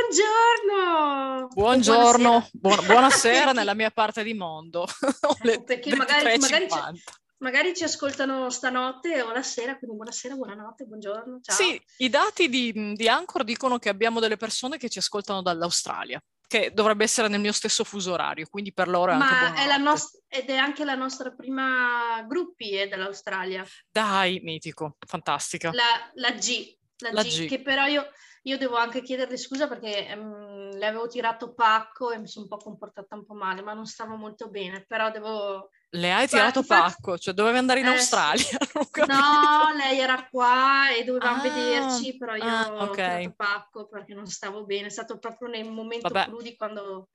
buongiorno! 0.00 1.48
Buongiorno, 1.52 2.48
buonasera, 2.52 2.92
buonasera 2.92 3.52
nella 3.52 3.74
mia 3.74 3.90
parte 3.90 4.22
di 4.22 4.34
mondo. 4.34 4.86
Ecco, 5.42 5.64
perché 5.64 5.96
magari, 5.96 6.38
magari, 6.38 6.68
ci, 6.68 7.02
magari, 7.38 7.74
ci, 7.74 7.84
ascoltano 7.84 8.50
stanotte 8.50 9.22
o 9.22 9.32
la 9.32 9.42
sera, 9.42 9.76
quindi 9.78 9.96
buonasera, 9.96 10.34
buonanotte, 10.34 10.84
buongiorno, 10.84 11.40
ciao. 11.42 11.56
Sì, 11.56 11.80
i 11.98 12.08
dati 12.08 12.48
di, 12.48 12.92
di 12.94 13.08
Anchor 13.08 13.44
dicono 13.44 13.78
che 13.78 13.88
abbiamo 13.88 14.20
delle 14.20 14.36
persone 14.36 14.76
che 14.76 14.88
ci 14.88 14.98
ascoltano 14.98 15.42
dall'Australia 15.42 16.22
che 16.46 16.72
dovrebbe 16.74 17.04
essere 17.04 17.28
nel 17.28 17.38
mio 17.38 17.52
stesso 17.52 17.84
fuso 17.84 18.12
orario, 18.12 18.48
quindi 18.50 18.72
per 18.72 18.88
loro 18.88 19.12
è 19.12 19.16
Ma 19.16 19.46
anche 19.46 19.62
è 19.62 19.66
la 19.68 19.76
nost- 19.76 20.24
ed 20.26 20.48
è 20.50 20.56
anche 20.56 20.84
la 20.84 20.96
nostra 20.96 21.30
prima 21.30 22.24
gruppi 22.26 22.74
è 22.74 22.88
dell'Australia. 22.88 23.64
Dai, 23.88 24.40
mitico, 24.42 24.96
fantastica. 25.06 25.70
La, 25.72 26.10
la 26.14 26.32
G, 26.32 26.76
la, 26.98 27.12
La 27.12 27.22
G, 27.22 27.44
G. 27.44 27.48
che 27.48 27.62
però 27.62 27.86
io, 27.86 28.04
io 28.42 28.56
devo 28.58 28.76
anche 28.76 29.02
chiederle 29.02 29.36
scusa 29.36 29.68
perché 29.68 30.06
ehm, 30.08 30.76
le 30.76 30.86
avevo 30.86 31.06
tirato 31.06 31.52
pacco 31.52 32.10
e 32.10 32.18
mi 32.18 32.26
sono 32.26 32.44
un 32.44 32.50
po' 32.50 32.62
comportata 32.64 33.14
un 33.14 33.24
po' 33.26 33.34
male, 33.34 33.62
ma 33.62 33.74
non 33.74 33.86
stavo 33.86 34.16
molto 34.16 34.48
bene, 34.48 34.84
però 34.86 35.10
devo... 35.10 35.68
Le 35.92 36.12
hai 36.12 36.28
tirato 36.28 36.62
pacco, 36.62 37.18
cioè 37.18 37.34
dovevi 37.34 37.58
andare 37.58 37.80
in 37.80 37.86
Eh, 37.86 37.90
Australia, 37.90 38.44
ho. 38.74 39.06
No, 39.06 39.76
lei 39.76 39.98
era 39.98 40.28
qua 40.28 40.90
e 40.94 41.04
dovevamo 41.04 41.38
Ah, 41.38 41.42
vederci, 41.42 42.16
però 42.16 42.34
io 42.34 42.46
ah, 42.46 42.70
ho 42.70 42.90
ok. 42.90 42.96
tirato 42.96 43.32
pacco 43.36 43.88
perché 43.88 44.14
non 44.14 44.26
stavo 44.26 44.64
bene, 44.64 44.86
è 44.86 44.90
stato 44.90 45.18
proprio 45.18 45.48
nel 45.48 45.70
momento 45.70 46.08
Vabbè. 46.08 46.24
clou 46.24 46.40
di 46.42 46.56
quando... 46.56 47.10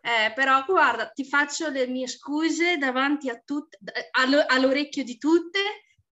Eh, 0.00 0.32
però 0.34 0.64
guarda, 0.66 1.08
ti 1.08 1.24
faccio 1.24 1.68
le 1.70 1.86
mie 1.86 2.06
scuse 2.06 2.76
davanti 2.76 3.30
a 3.30 3.40
tutte, 3.42 3.78
allo- 4.12 4.44
all'orecchio 4.46 5.02
di 5.02 5.16
tutte 5.16 5.60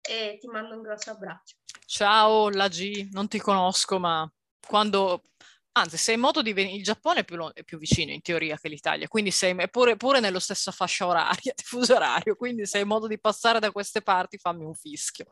e 0.00 0.38
ti 0.40 0.46
mando 0.48 0.74
un 0.74 0.82
grosso 0.82 1.10
abbraccio. 1.12 1.56
Ciao, 1.86 2.50
la 2.50 2.68
G, 2.68 3.08
non 3.12 3.28
ti 3.28 3.38
conosco, 3.38 3.98
ma 3.98 4.28
quando... 4.66 5.22
Anzi, 5.72 5.98
sei 5.98 6.14
in 6.14 6.20
modo 6.20 6.40
di 6.40 6.52
venire... 6.54 6.76
Il 6.76 6.82
Giappone 6.82 7.20
è 7.20 7.24
più, 7.24 7.52
è 7.52 7.62
più 7.62 7.78
vicino 7.78 8.10
in 8.10 8.22
teoria 8.22 8.56
che 8.56 8.68
l'Italia, 8.68 9.08
quindi 9.08 9.30
sei 9.30 9.54
pure, 9.68 9.96
pure 9.96 10.20
nello 10.20 10.38
stessa 10.38 10.72
fascia 10.72 11.06
oraria, 11.06 11.52
di 11.56 11.62
fuso 11.62 11.94
orario, 11.94 12.34
quindi 12.34 12.66
sei 12.66 12.82
in 12.82 12.88
modo 12.88 13.06
di 13.06 13.18
passare 13.20 13.60
da 13.60 13.70
queste 13.70 14.00
parti, 14.00 14.38
fammi 14.38 14.64
un 14.64 14.74
fischio. 14.74 15.26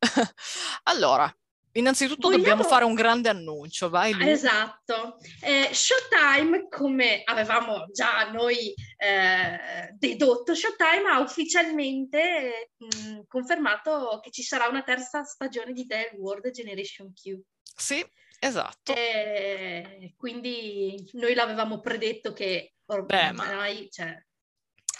allora, 0.84 1.34
innanzitutto 1.72 2.28
dobbiamo 2.28 2.56
Vogliamo- 2.56 2.68
fare 2.68 2.84
un 2.84 2.94
grande 2.94 3.28
annuncio, 3.28 3.88
vai 3.88 4.12
Lu. 4.12 4.26
Esatto. 4.26 5.18
Eh, 5.40 5.70
Showtime, 5.72 6.68
come 6.68 7.22
avevamo 7.24 7.86
già 7.90 8.30
noi 8.30 8.74
eh, 8.96 9.90
dedotto, 9.94 10.54
Showtime 10.54 11.08
ha 11.10 11.20
ufficialmente 11.20 12.72
mh, 12.76 13.20
confermato 13.26 14.18
che 14.22 14.30
ci 14.30 14.42
sarà 14.42 14.66
una 14.68 14.82
terza 14.82 15.24
stagione 15.24 15.72
di 15.72 15.86
The 15.86 16.12
World 16.18 16.50
Generation 16.50 17.12
Q. 17.12 17.38
Sì, 17.62 18.04
esatto. 18.38 18.94
Eh, 18.94 20.14
quindi 20.16 21.08
noi 21.14 21.34
l'avevamo 21.34 21.80
predetto 21.80 22.32
che 22.32 22.74
Beh, 22.84 23.32
ma- 23.32 23.48
ormai 23.48 23.88
cioè, 23.90 24.20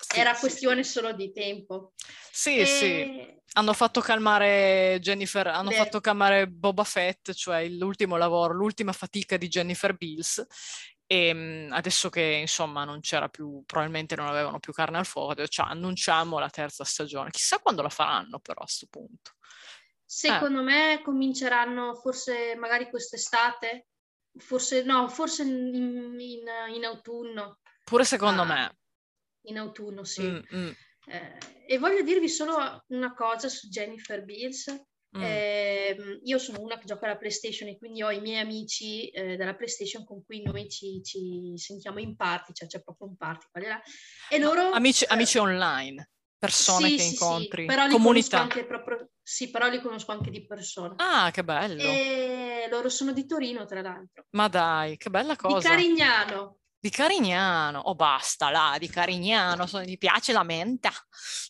Sì, 0.00 0.20
era 0.20 0.34
sì, 0.34 0.40
questione 0.40 0.84
solo 0.84 1.12
di 1.12 1.32
tempo. 1.32 1.92
Sì, 2.30 2.64
sì. 2.66 2.84
E- 2.84 3.32
Hanno 3.54 3.72
fatto 3.72 4.00
calmare 4.00 4.98
Jennifer, 5.00 5.46
hanno 5.48 5.70
Beh. 5.70 5.76
fatto 5.76 6.00
calmare 6.00 6.46
Boba 6.48 6.84
Fett, 6.84 7.32
cioè 7.32 7.66
l'ultimo 7.68 8.16
lavoro, 8.16 8.52
l'ultima 8.52 8.92
fatica 8.92 9.36
di 9.38 9.48
Jennifer 9.48 9.96
Bills. 9.96 10.46
E 11.06 11.32
mh, 11.32 11.72
adesso 11.72 12.10
che 12.10 12.20
insomma 12.22 12.84
non 12.84 13.00
c'era 13.00 13.28
più, 13.30 13.62
probabilmente 13.64 14.14
non 14.14 14.26
avevano 14.26 14.60
più 14.60 14.74
carne 14.74 14.98
al 14.98 15.06
fuoco, 15.06 15.46
"Ciao, 15.46 15.66
annunciamo 15.66 16.38
la 16.38 16.50
terza 16.50 16.84
stagione. 16.84 17.30
Chissà 17.30 17.58
quando 17.58 17.80
la 17.80 17.88
faranno, 17.88 18.38
però, 18.38 18.60
a 18.60 18.64
questo 18.64 18.86
punto. 18.90 19.32
Secondo 20.10 20.62
me 20.62 21.02
cominceranno 21.04 21.94
forse 21.94 22.54
magari 22.56 22.88
quest'estate, 22.88 23.88
forse 24.38 24.82
no, 24.82 25.06
forse 25.08 25.42
in, 25.42 26.18
in- 26.18 26.74
in 26.74 26.84
autunno, 26.84 27.58
Pure 27.84 28.04
secondo 28.04 28.42
Ah, 28.42 28.46
me. 28.46 28.78
in 29.48 29.58
autunno 29.58 30.04
sì. 30.04 30.22
Mm, 30.22 30.38
mm, 30.54 30.70
Eh, 31.10 31.38
e 31.66 31.78
voglio 31.78 32.02
dirvi 32.02 32.28
solo 32.28 32.84
una 32.88 33.12
cosa 33.14 33.48
su 33.50 33.68
Jennifer 33.68 34.22
Beals. 34.24 34.68
mm. 35.16 35.22
Ehm, 35.22 36.20
io 36.22 36.38
sono 36.38 36.60
una 36.60 36.78
che 36.78 36.84
gioca 36.86 37.06
alla 37.06 37.16
PlayStation 37.16 37.68
e 37.68 37.76
quindi 37.78 38.02
ho 38.02 38.10
i 38.10 38.20
miei 38.20 38.40
amici 38.40 39.08
eh, 39.10 39.36
della 39.36 39.54
PlayStation 39.54 40.04
con 40.06 40.22
cui 40.24 40.42
noi 40.42 40.68
ci, 40.70 41.02
ci 41.02 41.52
sentiamo 41.56 41.98
in 41.98 42.14
party, 42.16 42.52
cioè 42.54 42.68
c'è 42.68 42.82
proprio 42.82 43.08
un 43.08 43.16
party 43.16 43.46
qua 43.50 43.60
e 43.62 43.66
là. 43.68 43.82
E 44.30 44.38
loro... 44.38 44.70
Amici, 44.70 45.04
eh, 45.04 45.08
amici 45.10 45.38
online, 45.38 46.10
persone 46.38 46.88
sì, 46.88 46.96
che 46.96 47.02
sì, 47.02 47.08
sì, 47.08 47.12
incontri, 47.14 47.66
li 47.66 47.88
comunità. 47.90 48.46
proprio, 48.46 49.10
sì, 49.22 49.50
però 49.50 49.68
li 49.68 49.80
conosco 49.80 50.12
anche 50.12 50.30
di 50.30 50.46
persona. 50.46 50.94
Ah, 50.96 51.30
che 51.30 51.42
bello. 51.44 51.82
E 51.82 52.68
loro 52.70 52.88
sono 52.88 53.12
di 53.12 53.26
Torino, 53.26 53.64
tra 53.66 53.80
l'altro. 53.82 54.26
Ma 54.30 54.48
dai, 54.48 54.96
che 54.96 55.10
bella 55.10 55.32
Di 55.32 55.38
cosa. 55.38 55.68
Carignano. 55.70 56.58
Di 56.80 56.90
Carignano, 56.90 57.80
oh 57.80 57.94
basta 57.96 58.50
là, 58.50 58.76
di 58.78 58.88
Carignano, 58.88 59.66
so- 59.66 59.82
gli 59.82 59.98
piace 59.98 60.32
la 60.32 60.44
menta. 60.44 60.92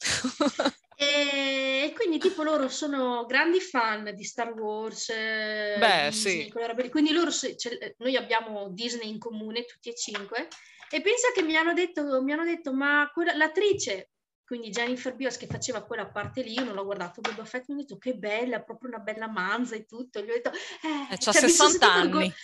E, 1.01 1.93
quindi 1.95 2.19
tipo 2.19 2.43
loro 2.43 2.69
sono 2.69 3.25
grandi 3.25 3.61
fan 3.61 4.13
di 4.17 4.25
Star 4.25 4.51
Wars, 4.53 5.09
eh, 5.11 5.77
Beh, 5.79 6.09
Disney, 6.09 6.51
sì. 6.51 6.89
Quindi 6.91 7.13
loro, 7.13 7.31
ce- 7.31 7.95
noi 7.99 8.17
abbiamo 8.17 8.69
Disney 8.71 9.09
in 9.09 9.21
comune, 9.21 9.65
tutti 9.65 9.91
e 9.91 9.95
cinque, 9.95 10.49
e 10.91 11.01
pensa 11.01 11.31
che 11.33 11.43
mi 11.43 11.55
hanno 11.55 11.73
detto, 11.73 12.21
mi 12.21 12.33
hanno 12.33 12.43
detto 12.43 12.73
ma 12.73 13.09
quella- 13.15 13.37
l'attrice, 13.37 14.11
quindi 14.49 14.71
Jennifer 14.71 15.15
Beals 15.15 15.37
che 15.37 15.47
faceva 15.47 15.83
quella 15.83 16.07
parte 16.07 16.41
lì, 16.41 16.55
io 16.55 16.65
non 16.65 16.75
l'ho 16.75 16.85
guardato, 16.87 17.21
Boba 17.21 17.45
Fett 17.45 17.67
mi 17.69 17.75
ha 17.75 17.77
detto 17.83 17.99
che 17.99 18.15
bella, 18.15 18.61
proprio 18.63 18.89
una 18.89 18.99
bella 18.99 19.29
manza 19.29 19.75
e 19.77 19.85
tutto, 19.85 20.21
gli 20.21 20.31
ho 20.31 20.33
detto, 20.33 20.51
eh, 20.51 21.13
Eh, 21.15 21.19
cioè, 21.19 21.35
mi 21.43 21.51
son 21.51 21.69
60 21.69 21.69
sentita 21.69 21.93
anni. 21.93 22.07
orgo- 22.25 22.35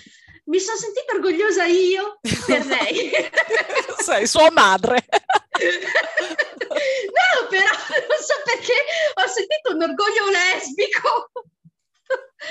mi 0.44 0.60
sono 0.60 0.76
sentita 0.76 1.14
orgogliosa 1.14 1.64
io 1.64 2.20
per 2.46 2.66
lei. 2.68 3.10
Sei 4.04 4.26
sua 4.26 4.50
madre. 4.50 5.06
no, 7.16 7.48
però 7.48 7.64
non 7.64 8.20
so 8.20 8.34
perché 8.44 8.74
ho 9.14 9.26
sentito 9.28 9.72
un 9.74 9.82
orgoglio 9.82 10.28
lesbico. 10.30 11.30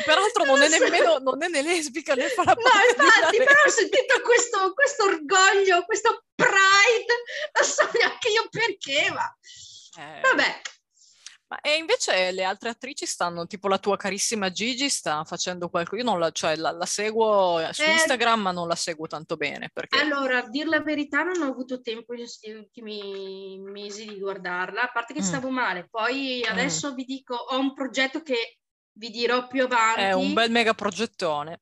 Peraltro 0.05 0.43
non 0.45 0.61
è 0.61 0.67
lo 0.69 0.75
so. 0.75 0.83
nemmeno 0.83 1.17
non 1.19 1.43
è 1.43 1.47
né 1.47 1.61
lesbica 1.61 2.13
né 2.15 2.29
fa 2.29 2.43
la 2.43 2.53
No, 2.53 2.61
infatti, 3.05 3.37
però 3.37 3.51
ho 3.65 3.69
sentito 3.69 4.21
questo, 4.21 4.73
questo 4.73 5.03
orgoglio, 5.05 5.83
questo 5.85 6.23
pride, 6.35 7.13
non 7.59 7.67
so 7.69 7.89
neanche 7.93 8.29
io 8.29 8.47
perché, 8.49 9.09
ma 9.11 9.35
Eh, 9.97 10.19
vabbè. 10.21 10.61
ma- 11.47 11.59
e 11.61 11.75
invece 11.75 12.31
le 12.31 12.43
altre 12.43 12.69
attrici 12.69 13.05
stanno, 13.05 13.45
tipo 13.45 13.67
la 13.67 13.77
tua 13.77 13.95
carissima 13.95 14.49
Gigi 14.49 14.89
sta 14.89 15.23
facendo 15.23 15.69
qualcosa, 15.69 16.01
io 16.01 16.09
non 16.09 16.19
la, 16.19 16.31
cioè, 16.31 16.55
la, 16.55 16.71
la 16.71 16.85
seguo 16.87 17.61
su 17.71 17.83
Eh, 17.83 17.91
Instagram 17.91 18.41
ma 18.41 18.51
non 18.51 18.67
la 18.67 18.75
seguo 18.75 19.05
tanto 19.05 19.35
bene 19.35 19.69
perché 19.71 19.99
Allora, 19.99 20.39
a 20.39 20.49
dir 20.49 20.65
la 20.65 20.81
verità, 20.81 21.21
non 21.21 21.41
ho 21.43 21.51
avuto 21.51 21.79
tempo 21.81 22.05
questi 22.15 22.49
ultimi 22.51 23.59
mesi 23.59 24.05
di 24.07 24.17
guardarla, 24.19 24.81
a 24.81 24.91
parte 24.91 25.13
che 25.13 25.19
Mm. 25.21 25.23
stavo 25.25 25.49
male. 25.51 25.87
Poi 25.89 26.43
adesso 26.43 26.93
vi 26.95 27.05
dico, 27.05 27.35
ho 27.35 27.59
un 27.59 27.73
progetto 27.75 28.21
che 28.23 28.57
vi 28.93 29.09
dirò 29.09 29.47
più 29.47 29.63
avanti. 29.63 30.01
è 30.01 30.13
un 30.13 30.33
bel 30.33 30.51
mega 30.51 30.73
progettone. 30.73 31.61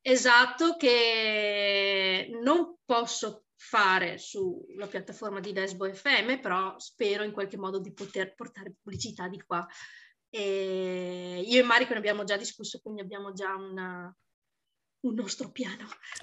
Esatto, 0.00 0.76
che 0.76 2.28
non 2.42 2.76
posso 2.84 3.44
fare 3.56 4.18
sulla 4.18 4.88
piattaforma 4.88 5.38
di 5.38 5.52
Lesbo 5.52 5.92
FM, 5.92 6.40
però 6.40 6.76
spero 6.78 7.22
in 7.22 7.30
qualche 7.32 7.56
modo 7.56 7.78
di 7.78 7.92
poter 7.92 8.34
portare 8.34 8.74
pubblicità 8.82 9.28
di 9.28 9.40
qua. 9.40 9.64
E 10.28 11.44
io 11.46 11.60
e 11.60 11.62
Marico 11.62 11.92
ne 11.92 11.98
abbiamo 11.98 12.24
già 12.24 12.36
discusso, 12.36 12.80
quindi 12.80 13.00
abbiamo 13.02 13.32
già 13.32 13.54
una- 13.54 14.12
un 15.04 15.14
nostro 15.14 15.50
piano. 15.52 15.84
No. 15.84 15.88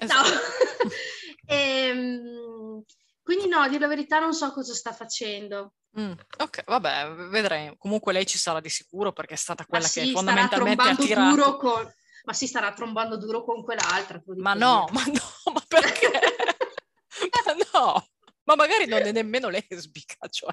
Esatto. 1.46 2.84
Quindi 3.30 3.46
no, 3.46 3.60
a 3.60 3.68
dire 3.68 3.78
la 3.78 3.86
verità 3.86 4.18
non 4.18 4.34
so 4.34 4.50
cosa 4.50 4.74
sta 4.74 4.92
facendo. 4.92 5.74
Mm, 6.00 6.14
ok, 6.38 6.64
vabbè, 6.64 7.28
vedremo. 7.28 7.76
Comunque 7.78 8.12
lei 8.12 8.26
ci 8.26 8.38
sarà 8.38 8.58
di 8.58 8.68
sicuro 8.68 9.12
perché 9.12 9.34
è 9.34 9.36
stata 9.36 9.64
quella 9.66 9.84
che 9.84 10.02
sì, 10.02 10.10
starà 10.10 10.16
fondamentalmente 10.16 10.82
ha 10.82 10.96
tirato. 10.96 11.36
duro 11.36 11.56
con... 11.56 11.94
Ma 12.24 12.32
si 12.32 12.48
starà 12.48 12.72
trombando 12.72 13.16
duro 13.18 13.44
con 13.44 13.62
quell'altra. 13.62 14.20
Ma 14.34 14.54
no, 14.54 14.88
ma 14.90 15.04
no, 15.04 15.22
ma 15.54 15.62
perché? 15.68 16.10
ma 17.46 17.54
no, 17.72 18.08
ma 18.42 18.56
magari 18.56 18.86
non 18.86 19.02
è 19.02 19.12
nemmeno 19.12 19.48
lesbica, 19.48 20.26
cioè. 20.28 20.52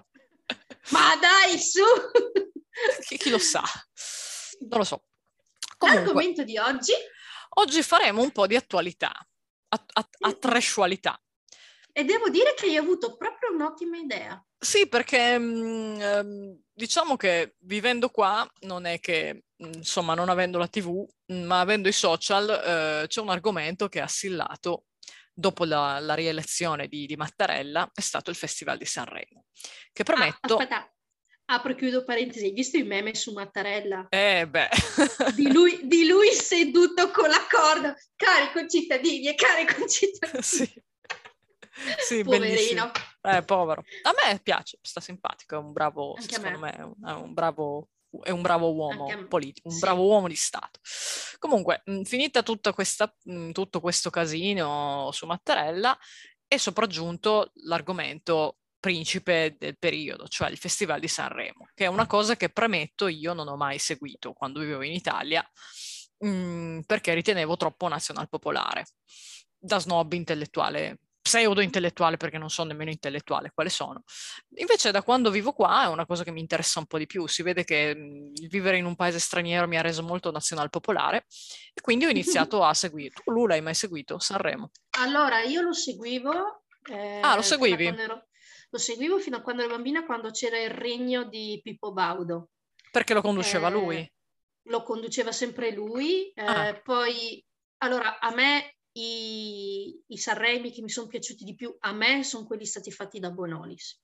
Ma 0.92 1.16
dai, 1.20 1.58
su! 1.58 1.82
Chi, 3.08 3.18
chi 3.18 3.32
lo 3.32 3.40
sa? 3.40 3.64
Non 4.70 4.78
lo 4.78 4.84
so. 4.84 5.06
Comunque, 5.80 6.04
L'argomento 6.04 6.44
di 6.44 6.60
oggi 6.60 6.94
oggi 7.56 7.82
faremo 7.82 8.22
un 8.22 8.32
po' 8.32 8.46
di 8.46 8.56
attualità, 8.56 9.12
a, 9.70 9.86
a, 9.94 10.10
a 10.20 10.34
trashualità. 10.34 11.20
E 11.98 12.04
devo 12.04 12.30
dire 12.30 12.54
che 12.56 12.68
hai 12.68 12.78
avuto 12.78 13.18
proprio 13.18 13.52
un'ottima 13.52 13.98
idea. 13.98 14.40
Sì, 14.56 14.88
perché 14.88 15.36
mh, 15.36 15.98
ehm, 16.00 16.62
diciamo 16.72 17.16
che 17.16 17.56
vivendo 17.62 18.10
qua 18.10 18.48
non 18.68 18.86
è 18.86 19.00
che, 19.00 19.46
mh, 19.56 19.78
insomma, 19.78 20.14
non 20.14 20.30
avendo 20.30 20.60
la 20.60 20.68
TV, 20.68 21.04
mh, 21.26 21.34
ma 21.42 21.60
avendo 21.60 21.88
i 21.88 21.92
social, 21.92 22.50
eh, 23.04 23.08
c'è 23.08 23.20
un 23.20 23.30
argomento 23.30 23.88
che 23.88 24.00
ha 24.00 24.04
assillato 24.04 24.86
dopo 25.34 25.66
la, 25.66 25.98
la 25.98 26.14
rielezione 26.14 26.88
di, 26.88 27.08
di 27.08 27.16
Mattarella, 27.16 27.90
è 27.92 28.02
stato 28.02 28.30
il 28.30 28.36
Festival 28.36 28.78
di 28.78 28.86
Sanremo, 28.86 29.46
che 29.92 30.04
Ah, 30.04 30.06
prometto... 30.06 30.58
aspetta, 30.58 30.94
apro 31.46 31.72
e 31.72 31.76
chiudo 31.76 32.04
parentesi, 32.04 32.46
hai 32.46 32.52
visto 32.52 32.78
i 32.78 32.84
meme 32.84 33.16
su 33.16 33.34
Mattarella? 33.34 34.06
Eh 34.10 34.48
beh. 34.48 34.70
di, 35.34 35.52
lui, 35.52 35.80
di 35.88 36.06
lui 36.06 36.32
seduto 36.32 37.10
con 37.10 37.28
la 37.28 37.44
corda, 37.50 37.96
cari 38.16 38.52
concittadini 38.52 39.30
e 39.30 39.34
cari 39.34 39.66
concittadini. 39.66 40.42
sì. 40.46 40.86
Sì, 42.00 42.24
Poverino. 42.26 42.92
Eh, 43.22 43.44
povero. 43.44 43.84
A 44.04 44.14
me 44.14 44.40
piace, 44.40 44.78
sta 44.82 45.00
simpatico, 45.02 45.56
è 45.56 45.58
un 45.58 45.72
bravo, 45.74 46.14
Anche 46.16 46.34
secondo 46.34 46.60
me. 46.60 46.72
me, 46.72 46.76
è 46.78 46.82
un, 46.84 46.94
è 47.06 47.12
un 47.12 47.34
bravo 47.34 47.90
è 48.24 48.30
un 48.32 48.42
bravo 48.42 48.74
uomo 48.74 49.06
politico, 49.28 49.68
un 49.68 49.74
Sì. 49.74 49.80
bravo 49.82 50.04
uomo 50.06 50.28
di 50.30 50.36
Stato. 50.36 50.80
Comunque, 51.40 51.82
mh, 51.86 52.02
finita 52.04 52.42
tutta 52.42 52.72
questa, 52.74 53.14
mh, 53.26 53.52
tutto 53.52 53.80
questo 53.82 54.10
casino 54.10 55.10
su 55.12 55.26
Mattarella, 55.28 55.96
è 56.48 56.56
sopraggiunto 56.58 57.52
l'argomento 57.66 58.60
principe 58.80 59.56
del 59.60 59.78
periodo, 59.78 60.28
cioè 60.30 60.50
il 60.50 60.58
Festival 60.58 61.00
di 61.02 61.10
Sanremo, 61.10 61.68
che 61.76 61.84
è 61.84 61.88
una 61.88 62.08
cosa 62.08 62.38
che 62.38 62.50
premetto 62.50 63.08
io 63.08 63.34
non 63.34 63.50
ho 63.50 63.58
mai 63.58 63.78
seguito 63.78 64.32
quando 64.34 64.62
vivevo 64.62 64.84
in 64.84 64.94
Italia, 64.94 65.46
mh, 66.20 66.80
perché 66.88 67.14
ritenevo 67.14 67.58
troppo 67.58 67.88
nazionalpopolare, 67.90 68.86
da 69.60 69.80
snob 69.80 70.14
intellettuale 70.14 71.00
pseudo 71.28 71.60
intellettuale 71.62 72.16
perché 72.16 72.38
non 72.38 72.50
so 72.50 72.64
nemmeno 72.64 72.90
intellettuale 72.90 73.52
quale 73.54 73.70
sono. 73.70 74.04
Invece 74.56 74.92
da 74.92 75.04
quando 75.04 75.30
vivo 75.30 75.52
qua 75.52 75.84
è 75.84 75.88
una 75.88 76.06
cosa 76.06 76.24
che 76.24 76.32
mi 76.32 76.40
interessa 76.40 76.80
un 76.80 76.86
po' 76.86 76.98
di 76.98 77.06
più, 77.06 77.28
si 77.28 77.44
vede 77.44 77.66
che 77.66 77.94
mh, 77.94 78.32
il 78.36 78.48
vivere 78.48 78.78
in 78.78 78.86
un 78.86 78.96
paese 78.96 79.20
straniero 79.20 79.68
mi 79.68 79.78
ha 79.78 79.82
reso 79.82 80.02
molto 80.04 80.32
nazionalpopolare 80.32 81.26
e 81.74 81.82
quindi 81.82 82.06
ho 82.06 82.10
iniziato 82.50 82.64
a 82.64 82.74
seguire. 82.74 83.14
Tu 83.24 83.32
Lu 83.32 83.46
l'hai 83.46 83.62
mai 83.62 83.74
seguito? 83.76 84.18
Sanremo? 84.20 84.72
Allora, 85.00 85.42
io 85.42 85.62
lo 85.62 85.74
seguivo. 85.74 86.64
eh, 86.90 87.20
Ah, 87.22 87.36
lo 87.36 87.42
seguivi? 87.42 87.86
ero- 87.88 88.28
lo 88.70 88.78
seguivo 88.80 89.20
fino 89.20 89.38
a 89.38 89.42
quando 89.42 89.64
ero 89.64 89.72
bambina, 89.74 90.06
quando 90.06 90.32
c'era 90.32 90.58
il 90.60 90.70
regno 90.70 91.24
di 91.26 91.60
Pippo 91.62 91.92
Baudo. 91.92 92.50
Perché 92.92 93.14
lo 93.14 93.22
conduceva 93.22 93.68
Eh, 93.68 93.72
lui? 93.72 94.12
Lo 94.70 94.84
conduceva 94.84 95.32
sempre 95.32 95.72
lui. 95.72 96.30
eh, 96.30 96.44
Ah. 96.44 96.82
Poi, 96.82 97.42
allora, 97.80 98.20
a 98.20 98.32
me 98.34 98.77
i, 98.98 100.04
i 100.08 100.18
Sanremi 100.18 100.72
che 100.72 100.82
mi 100.82 100.90
sono 100.90 101.08
piaciuti 101.08 101.44
di 101.44 101.56
più, 101.56 101.76
a 101.80 101.92
me 101.92 102.24
sono 102.24 102.46
quelli 102.46 102.66
stati 102.66 102.92
fatti 102.92 103.20
da 103.20 103.32
Bonolis. 103.32 104.02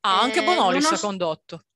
Ah, 0.00 0.22
anche 0.22 0.40
eh, 0.40 0.44
Bonolis 0.44 0.92
ha 0.92 0.98
condotto. 0.98 1.66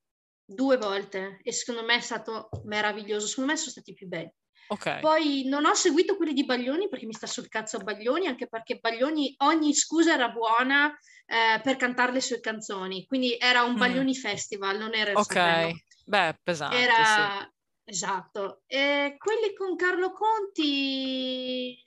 Due 0.47 0.77
volte 0.77 1.39
e 1.43 1.53
secondo 1.53 1.85
me 1.85 1.97
è 1.97 2.01
stato 2.01 2.49
meraviglioso, 2.65 3.27
secondo 3.27 3.53
me 3.53 3.57
sono 3.57 3.71
stati 3.71 3.91
i 3.91 3.95
più 3.95 4.09
belli. 4.09 4.33
Ok. 4.69 5.01
Poi 5.01 5.45
non 5.47 5.65
ho 5.67 5.75
seguito 5.75 6.17
quelli 6.17 6.33
di 6.33 6.45
Baglioni 6.45 6.89
perché 6.89 7.07
mi 7.07 7.13
sta 7.13 7.27
sul 7.27 7.49
cazzo 7.49 7.79
Baglioni, 7.79 8.27
anche 8.27 8.49
perché 8.49 8.79
Baglioni 8.79 9.35
ogni 9.39 9.75
scusa 9.75 10.15
era 10.15 10.29
buona 10.31 10.91
eh, 11.27 11.61
per 11.63 11.77
cantare 11.77 12.13
le 12.13 12.21
sue 12.21 12.41
canzoni, 12.41 13.07
quindi 13.07 13.37
era 13.39 13.63
un 13.63 13.75
Mm. 13.75 13.79
Baglioni 13.79 14.15
Festival, 14.15 14.79
non 14.79 14.95
era 14.95 15.11
il 15.13 15.19
Ok. 15.19 15.25
Sanremo. 15.25 15.79
Beh, 16.07 16.39
pesante, 16.43 17.05
sì. 17.05 17.55
Esatto. 17.85 18.63
E 18.67 19.17
quelli 19.19 19.55
con 19.55 19.77
Carlo 19.77 20.13
Conti 20.13 21.83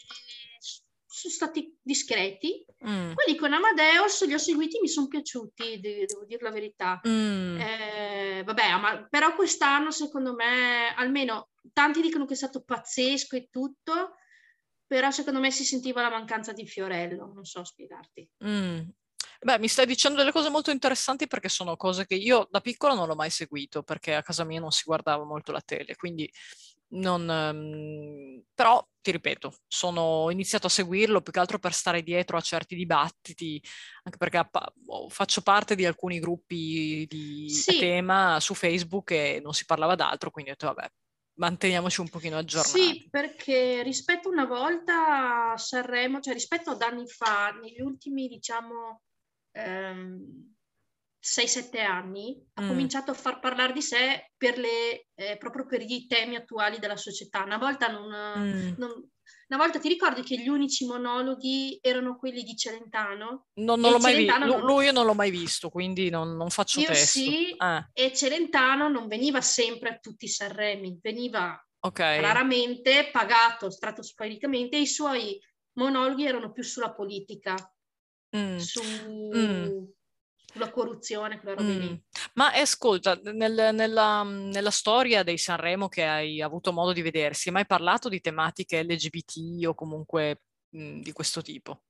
sono 1.18 1.34
stati 1.34 1.76
discreti. 1.82 2.64
Mm. 2.88 3.14
Quelli 3.14 3.38
con 3.38 3.52
Amadeus 3.52 4.26
li 4.26 4.34
ho 4.34 4.38
seguiti, 4.38 4.80
mi 4.80 4.88
sono 4.88 5.08
piaciuti, 5.08 5.80
de- 5.80 6.06
devo 6.06 6.26
dire 6.26 6.44
la 6.44 6.52
verità. 6.52 7.02
Mm. 7.08 7.60
Eh, 7.60 8.44
vabbè, 8.46 8.80
ma 8.80 9.08
però 9.10 9.34
quest'anno 9.34 9.90
secondo 9.90 10.36
me, 10.36 10.94
almeno 10.96 11.50
tanti 11.74 12.02
dicono 12.02 12.26
che 12.26 12.34
è 12.34 12.38
stato 12.38 12.64
pazzesco 12.64 13.36
e 13.36 13.48
tutto, 13.50 14.18
però 14.86 15.10
secondo 15.10 15.40
me 15.40 15.50
si 15.50 15.64
sentiva 15.64 16.02
la 16.02 16.12
mancanza 16.12 16.54
di 16.54 16.68
Fiorello, 16.68 17.32
non 17.34 17.46
so 17.46 17.64
spiegarti. 17.64 18.30
Mm. 18.46 18.82
Beh, 19.40 19.60
mi 19.60 19.68
stai 19.68 19.86
dicendo 19.86 20.18
delle 20.18 20.32
cose 20.32 20.50
molto 20.50 20.72
interessanti 20.72 21.28
perché 21.28 21.50
sono 21.50 21.76
cose 21.76 22.06
che 22.06 22.16
io 22.16 22.48
da 22.50 22.60
piccola 22.62 22.94
non 22.94 23.08
l'ho 23.08 23.16
mai 23.16 23.30
seguito 23.30 23.84
perché 23.84 24.16
a 24.16 24.24
casa 24.24 24.44
mia 24.44 24.60
non 24.60 24.72
si 24.72 24.84
guardava 24.86 25.24
molto 25.24 25.52
la 25.52 25.62
tele, 25.62 25.96
quindi 25.96 26.32
non... 26.90 27.30
ehm, 27.30 28.44
però 28.54 28.86
ti 29.02 29.12
ripeto, 29.12 29.54
sono 29.68 30.30
iniziato 30.32 30.68
a 30.68 30.70
seguirlo 30.70 31.22
più 31.22 31.32
che 31.32 31.40
altro 31.40 31.60
per 31.60 31.74
stare 31.74 32.02
dietro 32.04 32.36
a 32.38 32.42
certi 32.42 32.76
dibattiti, 32.76 33.62
anche 34.04 34.18
perché 34.18 34.50
faccio 35.10 35.42
parte 35.42 35.76
di 35.76 35.86
alcuni 35.86 36.20
gruppi 36.20 37.06
di 37.08 37.48
Sì. 37.50 37.78
tema 37.80 38.40
su 38.40 38.54
Facebook 38.54 39.12
e 39.12 39.40
non 39.42 39.54
si 39.54 39.66
parlava 39.66 39.96
d'altro, 39.96 40.30
quindi 40.32 40.52
ho 40.52 40.56
detto 40.58 40.74
vabbè, 40.74 40.90
manteniamoci 41.36 42.02
un 42.02 42.10
pochino 42.10 42.38
aggiornati. 42.38 43.00
Sì, 43.00 43.08
perché 43.10 43.82
rispetto 43.84 44.30
una 44.30 44.46
volta 44.46 45.52
a 45.54 45.58
Sanremo, 45.58 46.20
cioè 46.20 46.34
rispetto 46.34 46.72
ad 46.72 46.82
anni 46.82 47.08
fa, 47.08 47.52
negli 47.52 47.80
ultimi 47.80 48.28
diciamo 48.28 49.04
ehm, 49.58 50.56
6-7 51.20 51.82
anni, 51.82 52.42
ha 52.54 52.62
Mm. 52.62 52.68
cominciato 52.68 53.12
a 53.12 53.14
far 53.16 53.40
parlare 53.40 53.74
di 53.74 53.82
sé 53.82 54.32
per 54.38 54.58
le, 54.58 55.08
eh, 55.16 55.38
proprio 55.38 55.66
per 55.66 55.82
i 55.82 56.06
temi 56.08 56.36
attuali 56.36 56.80
della 56.80 56.96
società. 56.96 57.44
Una 57.44 57.58
volta 57.58 57.88
non, 57.92 58.08
Mm. 58.08 58.74
non- 58.78 59.10
una 59.50 59.58
volta 59.60 59.80
ti 59.80 59.88
ricordi 59.90 60.22
che 60.24 60.38
gli 60.38 60.48
unici 60.48 60.86
monologhi 60.86 61.80
erano 61.82 62.18
quelli 62.18 62.44
di 62.44 62.56
Celentano? 62.56 63.48
Non, 63.56 63.80
non 63.80 63.92
l'ho 63.92 64.00
mai 64.00 64.16
visto, 64.16 64.46
Celentano 64.46 64.66
lui 64.66 64.86
io 64.86 64.92
non 64.92 65.06
l'ho 65.06 65.14
mai 65.16 65.32
visto, 65.32 65.70
quindi 65.70 66.10
non, 66.10 66.36
non 66.38 66.50
faccio 66.50 66.80
Io 66.82 66.94
testo. 66.94 67.20
sì, 67.20 67.56
Ah, 67.58 67.90
e 67.92 68.14
Celentano 68.14 68.88
non 68.88 69.08
veniva 69.08 69.42
sempre 69.42 69.90
a 69.90 69.98
tutti 69.98 70.26
i 70.26 70.30
Sanremi, 70.30 71.00
veniva 71.02 71.60
ok. 71.80 72.00
raramente 72.20 73.10
pagato 73.12 73.70
stratosfericamente, 73.72 74.78
i 74.78 74.86
suoi 74.88 75.40
monologhi 75.74 76.26
erano 76.26 76.52
più 76.52 76.64
sulla 76.64 76.94
politica, 76.94 77.56
Mm. 78.38 78.58
su- 78.58 79.32
Mm. 79.36 79.84
sulla 80.54 80.70
corruzione, 80.72 81.40
quelle 81.40 81.56
robe 81.56 81.74
Mm. 81.74 81.80
lì. 81.80 82.04
Ma 82.34 82.54
eh, 82.54 82.62
ascolta, 82.62 83.20
nel- 83.24 83.74
nella, 83.74 84.24
nella 84.24 84.72
storia 84.72 85.24
dei 85.24 85.38
Sanremo 85.38 85.88
che 85.88 86.06
hai 86.06 86.42
avuto 86.42 86.72
modo 86.72 86.94
di 86.94 87.02
vedere, 87.02 87.34
si 87.34 87.50
è 87.50 87.52
mai 87.52 87.66
parlato 87.66 88.10
di 88.10 88.22
tematiche 88.22 88.84
LGBT 88.84 89.66
o 89.68 89.74
comunque 89.76 90.42
mm, 90.76 91.02
di 91.02 91.12
questo 91.12 91.42
tipo? 91.42 91.84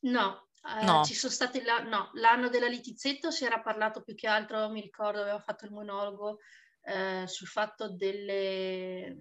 No, 0.00 0.48
eh, 0.80 0.84
No. 0.84 1.04
ci 1.04 1.14
sono 1.14 1.32
stati 1.32 1.62
la- 1.62 1.82
no, 1.82 2.10
l'anno 2.14 2.48
della 2.48 2.66
Litizzetto 2.68 3.30
si 3.30 3.44
era 3.44 3.60
parlato 3.60 4.02
più 4.02 4.14
che 4.14 4.26
altro, 4.26 4.68
mi 4.70 4.80
ricordo, 4.80 5.20
aveva 5.20 5.40
fatto 5.40 5.64
il 5.64 5.72
monologo 5.72 6.38
eh, 6.86 7.24
sul 7.26 7.46
fatto 7.46 7.88
delle, 7.94 9.16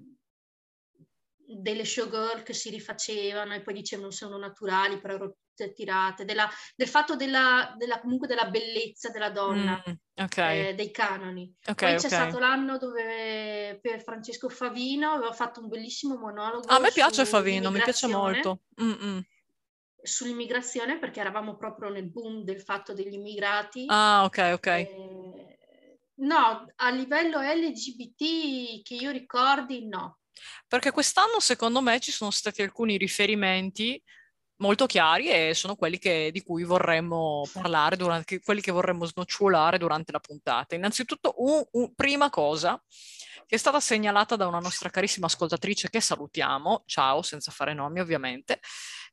delle 1.46 1.86
showgirl 1.86 2.44
che 2.44 2.54
si 2.54 2.70
rifacevano 2.70 3.54
e 3.54 3.62
poi 3.62 3.74
dicevano 3.74 4.12
sono 4.12 4.38
naturali, 4.38 5.00
però 5.00 5.18
tutte 5.18 5.74
tirate, 5.74 6.26
della- 6.26 6.50
del 6.76 6.88
fatto 6.88 7.16
della, 7.16 7.76
della- 7.78 8.00
comunque 8.00 8.28
della 8.28 8.50
bellezza 8.50 9.10
della 9.10 9.30
donna. 9.30 9.84
Mm, 9.88 9.94
ok, 10.24 10.38
eh, 10.38 10.74
dei 10.76 10.92
canoni. 10.92 11.54
ok, 11.66 11.76
Poi 11.76 11.96
c'è 11.96 12.10
stato 12.10 12.40
l'anno 12.40 12.78
dove 12.78 13.78
per 13.82 14.02
Francesco 14.02 14.50
Favino 14.50 15.12
aveva 15.12 15.32
fatto 15.34 15.62
un 15.62 15.68
bellissimo 15.68 16.16
monologo 16.18 16.68
A 16.70 16.80
me 16.80 16.92
piace 16.92 17.26
Favino, 17.26 17.70
mi 17.72 17.82
piace 17.82 18.08
molto. 18.08 18.62
Mm, 18.82 18.92
mm. 18.92 19.20
Sull'immigrazione 20.02 21.00
perché 21.00 21.20
eravamo 21.22 21.56
proprio 21.56 21.90
nel 21.90 22.10
boom 22.10 22.44
del 22.44 22.60
fatto 22.62 22.94
degli 22.94 23.14
immigrati. 23.14 23.86
Ah, 23.88 24.24
ok, 24.26 24.50
ok. 24.54 24.68
Eh, 24.68 25.58
no, 26.16 26.66
a 26.76 26.90
livello 26.90 27.40
LGBT 27.40 28.82
che 28.82 28.96
io 28.96 29.12
ricordi, 29.12 29.88
no. 29.88 30.18
Perché 30.68 30.92
quest'anno 30.92 31.40
secondo 31.40 31.82
me 31.82 32.00
ci 32.00 32.12
sono 32.12 32.32
stati 32.32 32.62
alcuni 32.62 32.98
riferimenti 32.98 34.02
molto 34.58 34.86
chiari 34.86 35.30
e 35.30 35.54
sono 35.54 35.76
quelli 35.76 35.98
che- 35.98 36.30
di 36.32 36.42
cui 36.44 36.64
vorremmo 36.64 37.46
parlare, 37.52 37.98
durante, 37.98 38.40
quelli 38.42 38.62
che 38.62 38.72
vorremmo 38.72 39.06
snocciolare 39.06 39.78
durante 39.78 40.12
la 40.12 40.20
puntata. 40.20 40.76
Innanzitutto, 40.76 41.34
un- 41.38 41.64
un- 41.72 41.94
prima 41.94 42.30
cosa 42.30 42.82
che 43.46 43.56
è 43.56 43.58
stata 43.58 43.80
segnalata 43.80 44.36
da 44.36 44.48
una 44.48 44.60
nostra 44.60 44.90
carissima 44.90 45.26
ascoltatrice 45.26 45.90
che 45.90 46.00
salutiamo, 46.00 46.84
ciao, 46.86 47.22
senza 47.22 47.52
fare 47.52 47.74
nomi 47.74 48.00
ovviamente, 48.00 48.60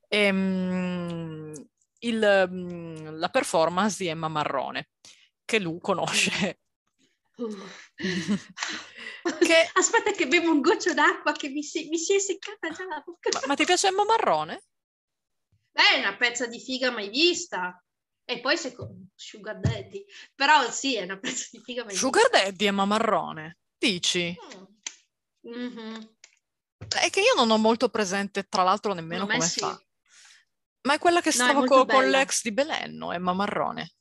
ehm, 0.09 1.53
il, 2.01 2.49
mm, 2.49 3.19
la 3.19 3.29
performance 3.29 3.97
di 4.03 4.09
Emma 4.09 4.29
Marrone, 4.29 4.91
che 5.45 5.59
lui 5.59 5.79
conosce. 5.81 6.61
Che- 9.23 9.71
Aspetta 9.75 10.13
che 10.13 10.27
bevo 10.27 10.51
un 10.51 10.61
goccio 10.61 10.95
d'acqua 10.95 11.33
che 11.33 11.49
mi 11.49 11.63
si, 11.63 11.89
mi 11.89 11.99
si 11.99 12.15
è 12.15 12.19
seccata 12.19 12.71
già 12.71 12.85
la 12.87 13.03
bocca. 13.05 13.29
Ma, 13.33 13.41
ma 13.49 13.55
ti 13.55 13.65
piace 13.65 13.89
Emma 13.89 14.05
Marrone? 14.05 14.63
Beh, 15.73 15.97
è 15.97 15.99
una 15.99 16.17
pezza 16.17 16.47
di 16.47 16.59
figa 16.61 16.91
mai 16.91 17.11
vista. 17.11 17.83
E 18.25 18.41
poi 18.41 18.57
secondo 18.57 19.09
Sugar 19.15 19.59
Daddy. 19.59 20.05
Però 20.35 20.71
sì, 20.71 20.97
è 20.97 21.03
una 21.03 21.19
pezza 21.19 21.49
di 21.51 21.61
figa 21.63 21.85
mai 21.85 21.95
Sugar 21.95 22.31
Daddy 22.31 22.67
Emma 22.67 22.85
Marrone, 22.85 23.59
dici? 23.77 24.37
vista. 24.39 24.69
Mm. 25.49 25.53
Mhm. 25.53 26.17
È 26.89 27.11
che 27.11 27.21
io 27.21 27.35
non 27.37 27.51
ho 27.51 27.59
molto 27.59 27.89
presente, 27.89 28.45
tra 28.45 28.63
l'altro, 28.63 28.95
nemmeno 28.95 29.27
come 29.27 29.41
sì. 29.41 29.61
fa. 29.61 29.81
Ma 30.83 30.95
è 30.95 30.99
quella 30.99 31.21
che 31.21 31.29
No, 31.29 31.33
è 31.33 31.37
stava 31.37 31.59
molto 31.59 31.75
co- 31.75 31.87
con 31.87 32.09
l'ex 32.09 32.43
di 32.43 32.53
Belenno, 32.53 33.13
Emma 33.13 33.33
Marrone. 33.35 33.95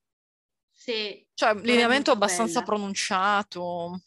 Sì, 0.89 1.23
Cioè, 1.35 1.53
lineamento 1.55 2.09
abbastanza 2.11 2.61
bella. 2.61 2.65
pronunciato. 2.65 4.01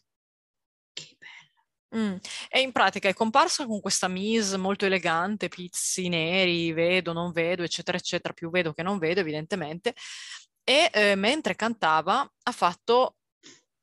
che 0.92 1.16
bella. 1.16 2.04
Mm. 2.04 2.16
E 2.48 2.60
in 2.60 2.72
pratica 2.72 3.08
è 3.08 3.14
comparsa 3.14 3.66
con 3.66 3.80
questa 3.80 4.08
mise 4.08 4.56
molto 4.56 4.84
elegante, 4.84 5.48
pizzi 5.48 6.08
neri, 6.08 6.72
vedo, 6.72 7.12
non 7.12 7.30
vedo, 7.30 7.62
eccetera, 7.62 7.96
eccetera, 7.96 8.34
più 8.34 8.50
vedo 8.50 8.72
che 8.72 8.82
non 8.82 8.98
vedo, 8.98 9.20
evidentemente. 9.20 9.94
E 10.64 10.90
eh, 10.92 11.14
mentre 11.14 11.54
cantava 11.54 12.20
ha 12.42 12.52
fatto 12.52 13.16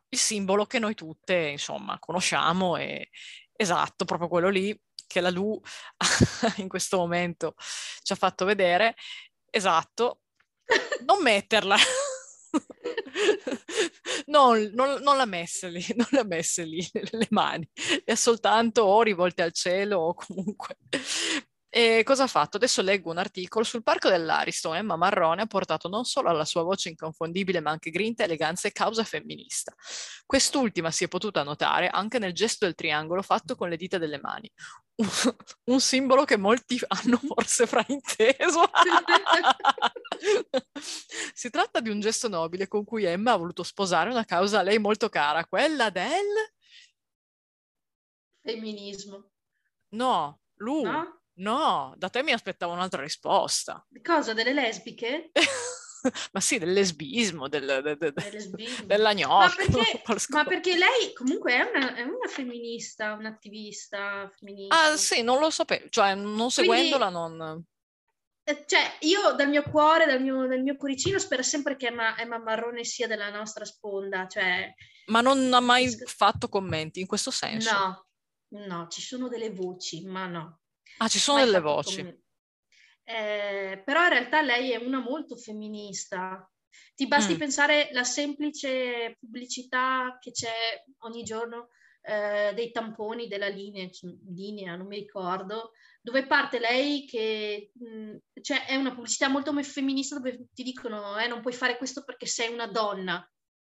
il 0.10 0.18
simbolo 0.20 0.66
che 0.66 0.80
noi 0.80 0.96
tutte, 0.96 1.36
insomma, 1.36 2.00
conosciamo 2.00 2.76
e 2.78 3.10
esatto, 3.54 4.06
proprio 4.06 4.28
quello 4.28 4.50
lì 4.50 4.78
che 5.08 5.22
la 5.22 5.30
Lu 5.30 5.60
in 6.58 6.68
questo 6.68 6.98
momento 6.98 7.56
ci 8.02 8.12
ha 8.14 8.16
fatto 8.18 8.44
vedere. 8.46 8.96
Esatto, 9.50 10.22
non 11.06 11.22
metterla. 11.22 11.78
non, 14.28 14.72
non, 14.74 15.02
non, 15.02 15.18
la 15.18 15.26
messa 15.26 15.68
lì, 15.68 15.84
non 15.96 16.08
la 16.12 16.24
messa 16.24 16.64
lì 16.64 16.86
le 16.94 17.28
mani, 17.30 17.70
è 18.04 18.16
soltanto 18.16 18.84
o 18.84 19.02
rivolte 19.02 19.42
al 19.42 19.54
cielo 19.54 20.00
o 20.00 20.14
comunque 20.14 20.78
e 21.72 22.02
cosa 22.04 22.24
ha 22.24 22.28
fatto? 22.28 22.58
Adesso 22.58 22.82
leggo 22.82 23.12
un 23.12 23.20
articolo 23.20 23.64
sul 23.64 23.84
parco 23.84 24.10
dell'Ariston. 24.10 24.76
Emma 24.76 24.96
Marrone 24.96 25.44
ha 25.44 25.46
portato 25.46 25.88
non 25.88 26.04
solo 26.04 26.30
alla 26.30 26.44
sua 26.44 26.64
voce 26.64 26.90
inconfondibile, 26.90 27.60
ma 27.60 27.70
anche 27.70 27.92
grinta, 27.92 28.24
eleganza 28.24 28.68
e 28.68 28.72
causa 28.72 29.04
femminista. 29.04 29.72
Quest'ultima 30.26 30.90
si 30.90 31.04
è 31.04 31.08
potuta 31.08 31.44
notare 31.44 31.88
anche 31.88 32.18
nel 32.18 32.34
gesto 32.34 32.66
del 32.66 32.74
triangolo 32.74 33.22
fatto 33.22 33.56
con 33.56 33.70
le 33.70 33.78
dita 33.78 34.00
delle 34.00 34.20
mani. 34.20 34.52
Un, 34.96 35.08
un 35.66 35.80
simbolo 35.80 36.26
che 36.26 36.38
molti 36.38 36.80
hanno 36.88 37.18
forse 37.18 37.68
frainteso. 37.68 38.64
si 41.34 41.52
tratta 41.52 41.82
di 41.82 41.90
un 41.90 42.00
gesto 42.00 42.28
nobile 42.28 42.68
con 42.68 42.84
cui 42.84 43.04
Emma 43.04 43.34
ha 43.34 43.38
voluto 43.38 43.62
sposare 43.62 44.10
una 44.10 44.26
causa 44.26 44.60
a 44.60 44.64
lei 44.64 44.80
molto 44.80 45.08
cara, 45.08 45.46
quella 45.46 45.92
del 45.92 46.26
femminismo. 48.42 49.30
No, 49.90 50.40
lui. 50.56 50.84
No? 50.84 51.19
No, 51.40 51.94
da 51.98 52.10
te 52.10 52.22
mi 52.22 52.32
aspettavo 52.32 52.74
un'altra 52.74 53.02
risposta. 53.02 53.86
Cosa? 54.04 54.34
Delle 54.34 54.54
lesbiche? 54.54 55.32
ma 56.34 56.40
sì, 56.40 56.58
del 56.58 56.74
lesbismo, 56.74 57.48
del, 57.48 57.82
del, 57.82 57.98
del, 57.98 58.14
lesbismo. 58.32 58.86
della 58.86 59.14
gnocca. 59.14 59.48
Ma 59.56 59.56
perché, 59.56 60.02
ma 60.30 60.44
perché, 60.44 60.78
lei 60.78 61.14
comunque 61.14 61.54
è 61.54 61.62
una, 61.62 61.96
è 61.96 62.02
una, 62.02 62.28
femminista, 62.28 63.14
un'attivista 63.14 64.30
femminista. 64.38 64.84
Ah 64.84 64.98
sì, 64.98 65.22
non 65.22 65.40
lo 65.40 65.50
sapevo, 65.50 65.88
cioè 65.90 66.16
non 66.16 66.52
seguendola 66.52 67.10
Quindi, 67.10 67.38
non... 67.38 67.64
Eh, 68.44 68.64
cioè, 68.66 68.98
io 69.02 69.34
dal 69.34 69.50
mio 69.50 69.64
cuore, 69.64 70.06
dal 70.06 70.22
mio, 70.22 70.48
dal 70.48 70.62
mio 70.62 70.76
cuoricino, 70.76 71.20
spero 71.20 71.44
sempre 71.44 71.76
che 71.76 71.88
Emma, 71.88 72.18
Emma, 72.18 72.40
Marrone 72.40 72.84
sia 72.84 73.08
della 73.08 73.30
nostra 73.30 73.64
sponda. 73.64 74.28
Cioè... 74.28 74.74
Ma 75.08 75.22
non 75.22 75.54
ha 75.54 75.60
mai 75.60 75.90
fatto 76.06 76.50
commenti 76.50 77.00
in 77.00 77.08
questo 77.08 77.32
senso? 77.32 77.72
No, 77.72 78.66
no, 78.66 78.88
ci 78.90 79.02
sono 79.02 79.28
delle 79.28 79.52
voci, 79.52 80.04
ma 80.06 80.26
no. 80.26 80.60
Ah, 81.02 81.08
ci 81.08 81.20
sono 81.20 81.44
delle 81.44 81.60
voci. 81.60 82.02
Eh, 83.04 83.82
però 83.84 84.04
in 84.04 84.10
realtà 84.10 84.42
lei 84.42 84.72
è 84.72 84.78
una 84.78 85.00
molto 85.00 85.36
femminista. 85.36 86.50
Ti 86.94 87.08
basti 87.08 87.36
mm. 87.36 87.38
pensare 87.38 87.90
la 87.92 88.04
semplice 88.04 89.16
pubblicità 89.20 90.18
che 90.20 90.32
c'è 90.32 90.84
ogni 91.00 91.24
giorno 91.24 91.70
eh, 92.02 92.52
dei 92.54 92.72
tamponi 92.72 93.28
della 93.28 93.48
linea, 93.48 93.88
linea, 94.28 94.76
non 94.76 94.88
mi 94.88 94.98
ricordo, 94.98 95.72
dove 96.02 96.28
parte 96.28 96.60
lei 96.60 97.06
che 97.06 97.72
mh, 97.74 97.88
mm, 97.88 98.16
cioè 98.42 98.66
è 98.66 98.76
una 98.76 98.94
pubblicità 98.94 99.30
molto 99.30 99.54
femminista 99.64 100.16
dove 100.16 100.48
ti 100.54 100.64
dicono 100.64 101.18
eh, 101.18 101.28
non 101.28 101.42
puoi 101.42 101.54
fare 101.54 101.78
questo 101.78 102.04
perché 102.04 102.26
sei 102.26 102.52
una 102.52 102.68
donna. 102.68 103.26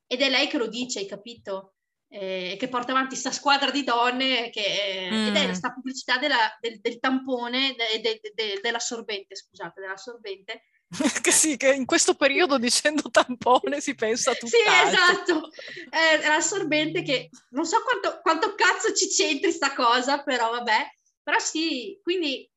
Ed 0.06 0.22
è 0.22 0.30
lei 0.30 0.48
che 0.48 0.58
lo 0.58 0.66
dice, 0.66 1.00
hai 1.00 1.06
capito? 1.06 1.74
Eh, 2.12 2.57
che 2.59 2.69
porta 2.69 2.90
avanti 2.90 3.11
questa 3.11 3.31
squadra 3.31 3.71
di 3.71 3.85
donne 3.85 4.50
che, 4.50 5.09
mm. 5.11 5.26
ed 5.29 5.37
è 5.37 5.45
questa 5.45 5.71
mm. 5.71 5.75
pubblicità 5.75 6.19
della, 6.19 6.57
del, 6.61 6.81
del, 6.81 6.99
tampone, 6.99 7.76
de, 7.76 8.00
de, 8.00 8.21
de, 8.35 8.59
dell'assorbente, 8.61 9.37
scusate, 9.37 9.81
dell'assorbente. 9.81 10.64
che 11.23 11.31
sì, 11.31 11.57
che 11.57 11.73
in 11.73 11.87
questo 11.87 12.14
periodo 12.14 12.59
dicendo 12.59 13.11
tampone 13.11 13.81
si 13.81 13.95
pensa 13.95 14.33
a 14.33 14.35
tutto. 14.35 14.49
sì, 14.49 14.57
esatto, 14.67 15.50
è 15.88 16.26
l'assorbente 16.26 17.02
che 17.02 17.29
non 17.50 17.64
so 17.64 17.81
quanto, 17.83 18.21
quanto 18.23 18.57
cazzo 18.57 18.93
ci 18.93 19.07
c'entri 19.07 19.52
sta 19.52 19.73
cosa, 19.73 20.25
però 20.25 20.50
vabbè, 20.50 20.90
però 21.23 21.38
sì, 21.38 21.97
quindi 22.02 22.50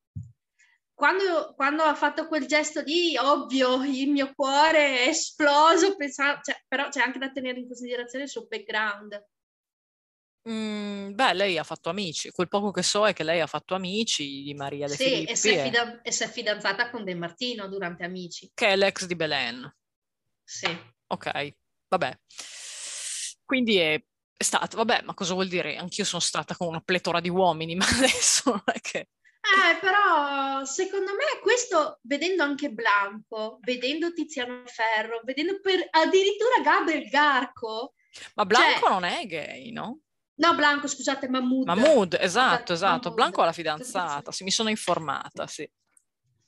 quando, 0.94 1.54
quando, 1.54 1.84
ha 1.84 1.94
fatto 1.94 2.26
quel 2.26 2.46
gesto 2.46 2.80
lì, 2.80 3.16
ovvio, 3.16 3.84
il 3.84 4.10
mio 4.10 4.32
cuore 4.34 5.04
è 5.04 5.08
esploso, 5.08 5.94
pensavo, 5.94 6.40
cioè, 6.42 6.60
però 6.66 6.88
c'è 6.88 7.00
anche 7.00 7.18
da 7.18 7.30
tenere 7.30 7.60
in 7.60 7.66
considerazione 7.66 8.24
il 8.24 8.30
suo 8.30 8.46
background. 8.46 9.22
Mm, 10.48 11.14
beh, 11.14 11.32
lei 11.32 11.56
ha 11.58 11.64
fatto 11.64 11.88
amici. 11.88 12.30
Quel 12.30 12.48
poco 12.48 12.70
che 12.70 12.82
so 12.82 13.06
è 13.06 13.14
che 13.14 13.22
lei 13.22 13.40
ha 13.40 13.46
fatto 13.46 13.74
amici 13.74 14.42
di 14.42 14.54
Maria 14.54 14.86
De 14.86 14.94
sì, 14.94 15.04
Filippi. 15.04 15.32
E 15.32 15.36
si, 15.36 15.48
è 15.50 15.62
fida- 15.62 16.02
e 16.02 16.12
si 16.12 16.22
è 16.22 16.28
fidanzata 16.28 16.90
con 16.90 17.04
De 17.04 17.14
Martino 17.14 17.68
durante 17.68 18.04
Amici. 18.04 18.50
Che 18.52 18.66
è 18.66 18.76
l'ex 18.76 19.06
di 19.06 19.16
Belen. 19.16 19.74
Sì. 20.42 20.66
Ok, 21.06 21.54
vabbè. 21.88 22.18
Quindi 23.44 23.78
è, 23.78 24.02
è 24.36 24.42
stato, 24.42 24.76
vabbè, 24.76 25.02
ma 25.02 25.14
cosa 25.14 25.32
vuol 25.32 25.48
dire? 25.48 25.76
Anch'io 25.76 26.04
sono 26.04 26.20
stata 26.20 26.54
con 26.56 26.68
una 26.68 26.80
pletora 26.80 27.20
di 27.20 27.30
uomini, 27.30 27.74
ma 27.76 27.86
adesso 27.86 28.50
non 28.50 28.62
è 28.66 28.80
che... 28.80 29.08
Eh, 29.44 29.78
però 29.78 30.64
secondo 30.64 31.12
me 31.12 31.40
questo, 31.42 32.00
vedendo 32.02 32.42
anche 32.42 32.70
Blanco, 32.70 33.58
vedendo 33.60 34.12
Tiziano 34.12 34.62
Ferro, 34.66 35.20
vedendo 35.22 35.60
per, 35.60 35.86
addirittura 35.90 36.60
Gabriel 36.62 37.08
Garco... 37.08 37.94
Ma 38.34 38.46
Blanco 38.46 38.80
cioè, 38.80 38.90
non 38.90 39.04
è 39.04 39.26
gay, 39.26 39.70
no? 39.70 40.03
No, 40.36 40.54
Blanco, 40.54 40.88
scusate, 40.88 41.28
Mahmood. 41.28 41.66
Mahmood, 41.66 42.16
esatto, 42.20 42.72
esatto. 42.72 43.08
Mahmood. 43.08 43.14
Blanco 43.14 43.42
ha 43.42 43.44
la 43.44 43.52
fidanzata, 43.52 44.32
sì, 44.32 44.42
mi 44.42 44.50
sono 44.50 44.68
informata, 44.68 45.46
sì. 45.46 45.68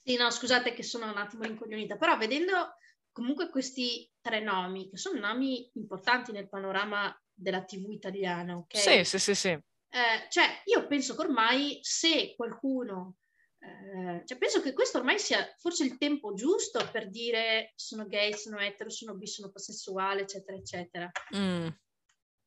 Sì, 0.03 0.17
no, 0.17 0.31
scusate 0.31 0.73
che 0.73 0.83
sono 0.83 1.11
un 1.11 1.17
attimo 1.17 1.45
rincoglionita, 1.45 1.97
però 1.97 2.17
vedendo 2.17 2.75
comunque 3.13 3.49
questi 3.49 4.11
tre 4.21 4.41
nomi, 4.41 4.89
che 4.91 4.97
sono 4.97 5.21
nomi 5.21 5.71
importanti 5.75 6.33
nel 6.33 6.49
panorama 6.49 7.17
della 7.33 7.65
TV 7.65 7.91
italiana, 7.91 8.57
ok? 8.57 8.77
Sì, 8.77 9.05
sì, 9.05 9.19
sì, 9.19 9.35
sì. 9.35 9.49
Eh, 9.49 10.27
cioè, 10.31 10.63
io 10.65 10.87
penso 10.87 11.15
che 11.15 11.23
ormai 11.23 11.79
se 11.83 12.35
qualcuno... 12.37 13.17
Eh, 13.59 14.23
cioè, 14.27 14.39
penso 14.39 14.61
che 14.61 14.73
questo 14.73 14.99
ormai 14.99 15.19
sia 15.19 15.45
forse 15.59 15.85
il 15.85 15.97
tempo 15.97 16.35
giusto 16.35 16.89
per 16.93 17.09
dire 17.09 17.73
sono 17.75 18.07
gay, 18.07 18.35
sono 18.35 18.59
etero, 18.59 18.91
sono 18.91 19.15
bi, 19.15 19.27
sono 19.27 19.51
pasessuale, 19.51 20.23
eccetera, 20.23 20.57
eccetera. 20.57 21.11
Mm 21.37 21.69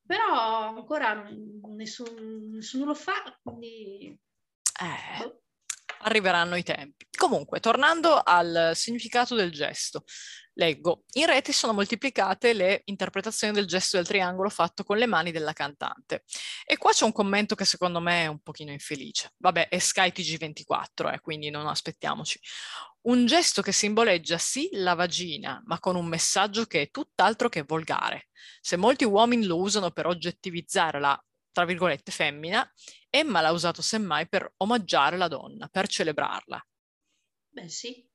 però 0.09 0.69
ancora 0.75 1.23
nessun, 1.67 2.49
nessuno 2.53 2.85
lo 2.85 2.95
fa, 2.95 3.39
quindi... 3.43 4.07
Eh, 4.81 5.19
boh. 5.19 5.41
arriveranno 5.99 6.55
i 6.55 6.63
tempi. 6.63 7.07
Comunque, 7.15 7.59
tornando 7.59 8.19
al 8.23 8.71
significato 8.73 9.35
del 9.35 9.51
gesto, 9.51 10.05
leggo, 10.59 11.05
in 11.13 11.25
rete 11.25 11.53
sono 11.53 11.71
moltiplicate 11.71 12.53
le 12.53 12.81
interpretazioni 12.85 13.53
del 13.53 13.65
gesto 13.65 13.95
del 13.95 14.05
triangolo 14.05 14.49
fatto 14.49 14.83
con 14.83 14.97
le 14.97 15.05
mani 15.05 15.31
della 15.31 15.53
cantante. 15.53 16.25
E 16.65 16.77
qua 16.77 16.91
c'è 16.91 17.05
un 17.05 17.13
commento 17.13 17.55
che 17.55 17.63
secondo 17.63 18.01
me 18.01 18.23
è 18.23 18.27
un 18.27 18.39
pochino 18.39 18.71
infelice. 18.71 19.31
Vabbè, 19.37 19.69
è 19.69 19.79
Sky 19.79 20.09
TG24, 20.09 21.13
eh, 21.13 21.19
quindi 21.21 21.49
non 21.49 21.65
aspettiamoci. 21.65 22.39
Un 23.03 23.25
gesto 23.25 23.61
che 23.61 23.71
simboleggia 23.71 24.37
sì 24.37 24.67
la 24.73 24.93
vagina, 24.95 25.63
ma 25.65 25.79
con 25.79 25.95
un 25.95 26.05
messaggio 26.05 26.65
che 26.65 26.81
è 26.81 26.89
tutt'altro 26.91 27.47
che 27.47 27.63
volgare. 27.63 28.27
Se 28.59 28.75
molti 28.75 29.05
uomini 29.05 29.45
lo 29.45 29.57
usano 29.57 29.91
per 29.91 30.07
oggettivizzare 30.07 30.99
la, 30.99 31.17
tra 31.53 31.63
virgolette, 31.63 32.11
femmina, 32.11 32.69
Emma 33.09 33.39
l'ha 33.39 33.51
usato 33.51 33.81
semmai 33.81 34.27
per 34.27 34.53
omaggiare 34.57 35.15
la 35.15 35.29
donna, 35.29 35.69
per 35.69 35.87
celebrarla. 35.87 36.61
Beh 37.51 37.69
sì. 37.69 38.08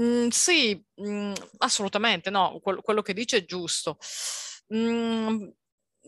Mm, 0.00 0.28
sì, 0.28 0.80
mm, 1.02 1.32
assolutamente, 1.58 2.30
no, 2.30 2.58
quello, 2.60 2.80
quello, 2.82 3.02
che 3.02 3.12
dice 3.14 3.38
è 3.38 3.44
giusto. 3.44 3.98
Mm, 4.74 5.48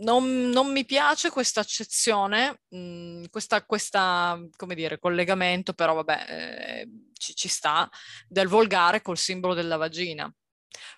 non, 0.02 0.48
non, 0.50 0.70
mi 0.70 0.84
piace 0.84 1.30
questa 1.30 1.60
accezione, 1.60 2.62
mh, 2.68 3.24
questa, 3.30 3.64
questa, 3.64 4.38
come 4.56 4.74
dire, 4.74 4.98
collegamento, 4.98 5.72
però 5.72 5.94
vabbè, 5.94 6.26
eh, 6.28 6.88
ci, 7.14 7.34
ci 7.34 7.48
sta, 7.48 7.88
del 8.28 8.48
volgare 8.48 9.02
col 9.02 9.18
simbolo 9.18 9.54
della 9.54 9.76
vagina. 9.76 10.32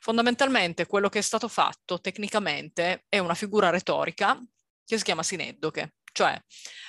Fondamentalmente 0.00 0.86
quello 0.86 1.08
che 1.08 1.20
è 1.20 1.22
stato 1.22 1.48
fatto 1.48 2.00
tecnicamente 2.00 3.06
è 3.08 3.18
una 3.18 3.34
figura 3.34 3.70
retorica 3.70 4.38
che 4.84 4.98
si 4.98 5.04
chiama 5.04 5.22
sineddoche, 5.22 5.94
cioè 6.12 6.38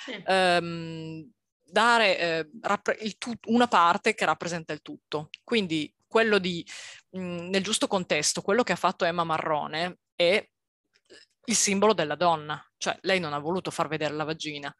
sì. 0.04 0.22
ehm, 0.26 1.32
dare 1.74 2.18
eh, 2.18 2.50
rappre- 2.62 2.96
tu- 3.18 3.34
una 3.46 3.66
parte 3.66 4.14
che 4.14 4.24
rappresenta 4.24 4.72
il 4.72 4.80
tutto. 4.80 5.28
Quindi 5.42 5.92
quello 6.06 6.38
di, 6.38 6.64
mh, 7.10 7.48
nel 7.48 7.62
giusto 7.64 7.88
contesto, 7.88 8.42
quello 8.42 8.62
che 8.62 8.72
ha 8.72 8.76
fatto 8.76 9.04
Emma 9.04 9.24
Marrone 9.24 9.98
è 10.14 10.48
il 11.46 11.54
simbolo 11.54 11.92
della 11.92 12.14
donna, 12.14 12.64
cioè 12.76 12.96
lei 13.02 13.18
non 13.18 13.32
ha 13.32 13.38
voluto 13.38 13.72
far 13.72 13.88
vedere 13.88 14.14
la 14.14 14.24
vagina. 14.24 14.74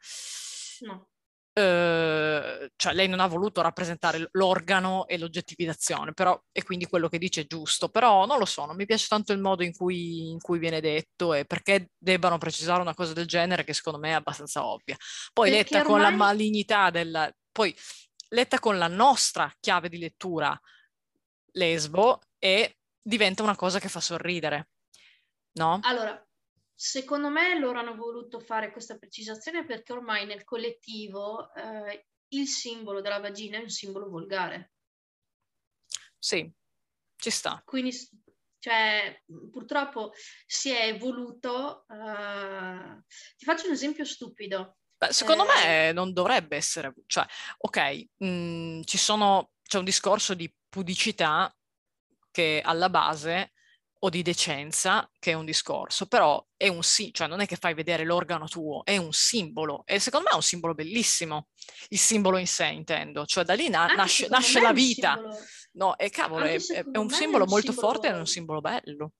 No. 0.81 1.09
Uh, 1.57 2.67
cioè 2.75 2.95
lei 2.95 3.07
non 3.07 3.21
ha 3.21 3.29
voluto 3.29 3.61
rappresentare 3.61 4.27
l'organo 4.33 5.07
e 5.07 5.19
l'oggettivizzazione, 5.19 6.13
però, 6.13 6.37
e 6.51 6.65
quindi 6.65 6.87
quello 6.87 7.09
che 7.09 7.19
dice 7.19 7.43
è 7.43 7.47
giusto, 7.47 7.89
però 7.89 8.27
non 8.27 8.39
lo 8.39 8.45
so, 8.45 8.67
non 8.67 8.75
mi 8.75 8.87
piace 8.87 9.07
tanto 9.09 9.33
il 9.33 9.39
modo 9.39 9.63
in 9.63 9.73
cui, 9.73 10.31
in 10.31 10.41
cui 10.41 10.59
viene 10.59 10.81
detto 10.81 11.33
e 11.33 11.45
perché 11.45 11.91
debbano 11.97 12.39
precisare 12.39 12.81
una 12.81 12.95
cosa 12.95 13.13
del 13.13 13.27
genere 13.27 13.63
che 13.63 13.73
secondo 13.73 14.01
me 14.01 14.09
è 14.09 14.15
abbastanza 14.15 14.67
ovvia. 14.67 14.97
Poi 15.33 15.51
perché 15.51 15.75
letta 15.75 15.89
ormai... 15.89 15.93
con 15.93 16.01
la 16.01 16.11
malignità 16.11 16.91
della... 16.91 17.33
poi 17.53 17.73
letta 18.31 18.59
con 18.59 18.77
la 18.77 18.89
nostra 18.89 19.53
chiave 19.61 19.89
di 19.89 19.99
lettura 19.99 20.61
lesbo 21.53 22.21
e 22.37 22.79
diventa 23.01 23.45
una 23.45 23.55
cosa 23.55 23.79
che 23.79 23.89
fa 23.89 24.01
sorridere, 24.01 24.71
no? 25.53 25.79
Allora, 25.83 26.21
secondo 26.75 27.31
me 27.31 27.59
loro 27.59 27.79
hanno 27.79 27.95
voluto 27.95 28.41
fare 28.41 28.73
questa 28.73 28.97
precisazione 28.97 29.65
perché 29.65 29.93
ormai 29.93 30.27
nel 30.27 30.45
collettivo 30.45 31.53
eh, 31.55 32.07
il 32.29 32.47
simbolo 32.47 33.01
della 33.01 33.21
vagina 33.21 33.59
è 33.59 33.63
un 33.63 33.71
simbolo 33.71 34.09
volgare. 34.09 34.73
Sì, 36.19 36.51
ci 37.17 37.31
sta. 37.31 37.63
Quindi, 37.65 37.93
cioè, 38.59 39.23
purtroppo 39.51 40.13
si 40.47 40.71
è 40.71 40.87
evoluto. 40.87 41.85
Uh... 41.89 43.03
Ti 43.37 43.45
faccio 43.45 43.67
un 43.67 43.73
esempio 43.73 44.05
stupido. 44.05 44.79
Beh, 44.97 45.13
secondo 45.13 45.45
eh... 45.45 45.47
me 45.47 45.93
non 45.93 46.13
dovrebbe 46.13 46.57
essere, 46.57 46.95
cioè, 47.07 47.27
ok, 47.59 48.07
mh, 48.17 48.27
mm, 48.27 48.81
ci 48.85 48.97
sono, 48.97 49.53
c'è 49.63 49.79
un 49.79 49.85
discorso 49.85 50.35
di 50.35 50.53
pudicità 50.69 51.55
che 52.31 52.61
alla 52.65 52.89
base 52.89 53.53
o 54.05 54.11
di 54.11 54.23
decenza, 54.23 55.11
che 55.19 55.31
è 55.31 55.35
un 55.35 55.47
discorso, 55.47 56.07
però 56.07 56.47
è 56.57 56.69
un 56.69 56.83
sì, 56.83 57.11
cioè 57.13 57.27
non 57.27 57.41
è 57.41 57.47
che 57.47 57.57
fai 57.57 57.73
vedere 57.73 58.05
l'organo 58.05 58.47
tuo, 58.47 58.85
è 58.85 58.99
un 58.99 59.13
simbolo 59.13 59.83
e 59.87 59.99
secondo 59.99 60.27
me 60.27 60.33
è 60.33 60.37
un 60.37 60.43
simbolo 60.43 60.75
bellissimo, 60.75 61.49
il 61.89 61.99
simbolo 61.99 62.37
in 62.37 62.47
sé 62.47 62.67
intendo, 62.67 63.25
cioè 63.25 63.45
da 63.45 63.55
lì 63.55 63.71
na- 63.71 63.87
nasce, 63.87 64.29
nasce 64.29 64.61
la 64.61 64.73
vita. 64.73 65.15
Simbolo... 65.15 65.39
No, 65.73 65.99
e 65.99 66.11
cavolo, 66.11 66.45
è, 66.45 66.57
è, 66.57 66.99
un 66.99 67.09
simbolo 67.09 67.45
è 67.45 67.47
un 67.47 67.53
molto 67.53 67.73
simbolo... 67.73 67.93
forte 67.93 68.07
e 68.07 68.11
è 68.11 68.15
un 68.15 68.27
simbolo 68.27 68.61
bello. 68.61 69.13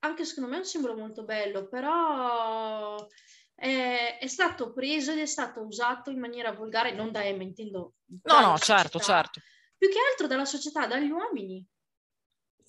Anche 0.00 0.24
secondo 0.24 0.48
me 0.48 0.56
è 0.56 0.60
un 0.60 0.64
simbolo 0.64 0.96
molto 0.96 1.24
bello, 1.24 1.68
però 1.68 3.06
è, 3.54 4.16
è, 4.18 4.26
stato 4.26 4.72
preso 4.72 5.12
ed 5.12 5.18
è 5.18 5.26
stato 5.26 5.60
usato 5.60 6.10
in 6.10 6.18
maniera 6.18 6.52
volgare, 6.52 6.94
non 6.94 7.12
da 7.12 7.22
Emma, 7.22 7.42
intendo. 7.42 7.96
No, 8.22 8.40
no, 8.40 8.58
certo, 8.58 8.98
certo. 8.98 9.40
Più 9.76 9.88
che 9.90 9.98
altro 10.10 10.26
dalla 10.26 10.46
società, 10.46 10.86
dagli 10.86 11.10
uomini. 11.10 11.64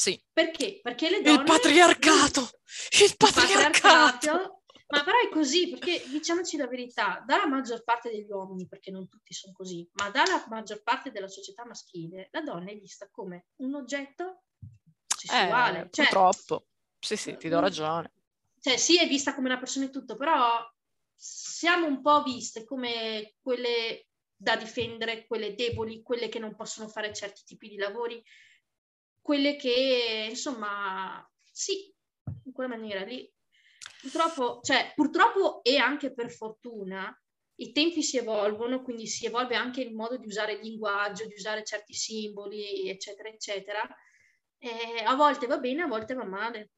Sì. 0.02 0.20
Perché? 0.34 0.80
Perché 0.82 1.12
le 1.12 1.22
donne... 1.22 1.42
Il 1.42 1.44
patriarcato! 1.44 2.50
Il 3.04 3.16
patriarcato! 3.16 4.64
Ma 4.88 5.04
però 5.04 5.20
è 5.20 5.30
così, 5.30 5.70
perché 5.70 6.04
diciamoci 6.10 6.58
la 6.58 6.66
verità, 6.66 7.24
dalla 7.24 7.46
maggior 7.46 7.84
parte 7.84 8.10
degli 8.10 8.32
uomini, 8.32 8.68
perché 8.68 8.90
non 8.90 9.08
tutti 9.08 9.32
sono 9.32 9.54
così, 9.54 9.88
ma 9.94 10.10
dalla 10.10 10.44
maggior 10.50 10.82
parte 10.82 11.12
della 11.12 11.28
società 11.28 11.66
maschile, 11.68 12.30
la 12.32 12.42
donna 12.42 12.72
è 12.72 12.78
vista 12.80 13.08
come 13.12 13.50
un 13.58 13.76
oggetto 13.76 14.46
sessuale. 15.06 15.82
Eh, 15.82 15.90
cioè, 15.92 16.06
purtroppo. 16.06 16.66
Sì, 16.98 17.16
sì, 17.16 17.38
ti 17.38 17.48
do 17.48 17.60
mm. 17.60 17.62
ragione. 17.62 18.14
Cioè, 18.60 18.78
sì, 18.78 18.98
è 18.98 19.08
vista 19.08 19.36
come 19.36 19.50
una 19.50 19.60
persona 19.60 19.86
e 19.86 19.92
tutto, 19.92 20.16
però 20.16 20.68
siamo 21.16 21.86
un 21.86 22.02
po' 22.02 22.24
viste 22.24 22.66
come 22.66 23.36
quelle 23.40 24.08
da 24.36 24.56
difendere, 24.56 25.28
quelle 25.28 25.54
deboli, 25.54 26.02
quelle 26.02 26.28
che 26.28 26.40
non 26.40 26.56
possono 26.56 26.88
fare 26.88 27.14
certi 27.14 27.44
tipi 27.46 27.70
di 27.70 27.78
lavori, 27.78 28.22
quelle 29.22 29.56
che, 29.56 30.28
insomma, 30.30 31.26
sì, 31.52 31.94
in 32.46 32.52
quella 32.52 32.70
maniera 32.70 33.04
lì. 33.04 33.32
Purtroppo, 34.02 34.60
cioè, 34.64 34.92
purtroppo 34.96 35.64
e 35.64 35.78
anche 35.78 36.14
per 36.14 36.32
fortuna, 36.32 37.16
i 37.56 37.72
tempi 37.72 38.02
si 38.02 38.18
evolvono, 38.18 38.82
quindi 38.82 39.06
si 39.06 39.28
evolve 39.28 39.56
anche 39.56 39.82
il 39.82 39.94
modo 39.94 40.18
di 40.18 40.26
usare 40.26 40.54
il 40.54 40.62
linguaggio, 40.62 41.28
di 41.28 41.36
usare 41.36 41.64
certi 41.64 41.94
simboli, 41.94 42.90
eccetera, 42.90 43.30
eccetera. 43.30 43.88
E 44.58 45.04
a 45.04 45.16
volte 45.16 45.46
va 45.48 45.58
bene, 45.60 45.84
a 45.84 45.88
volte 45.88 46.16
va 46.16 46.26
male. 46.26 46.72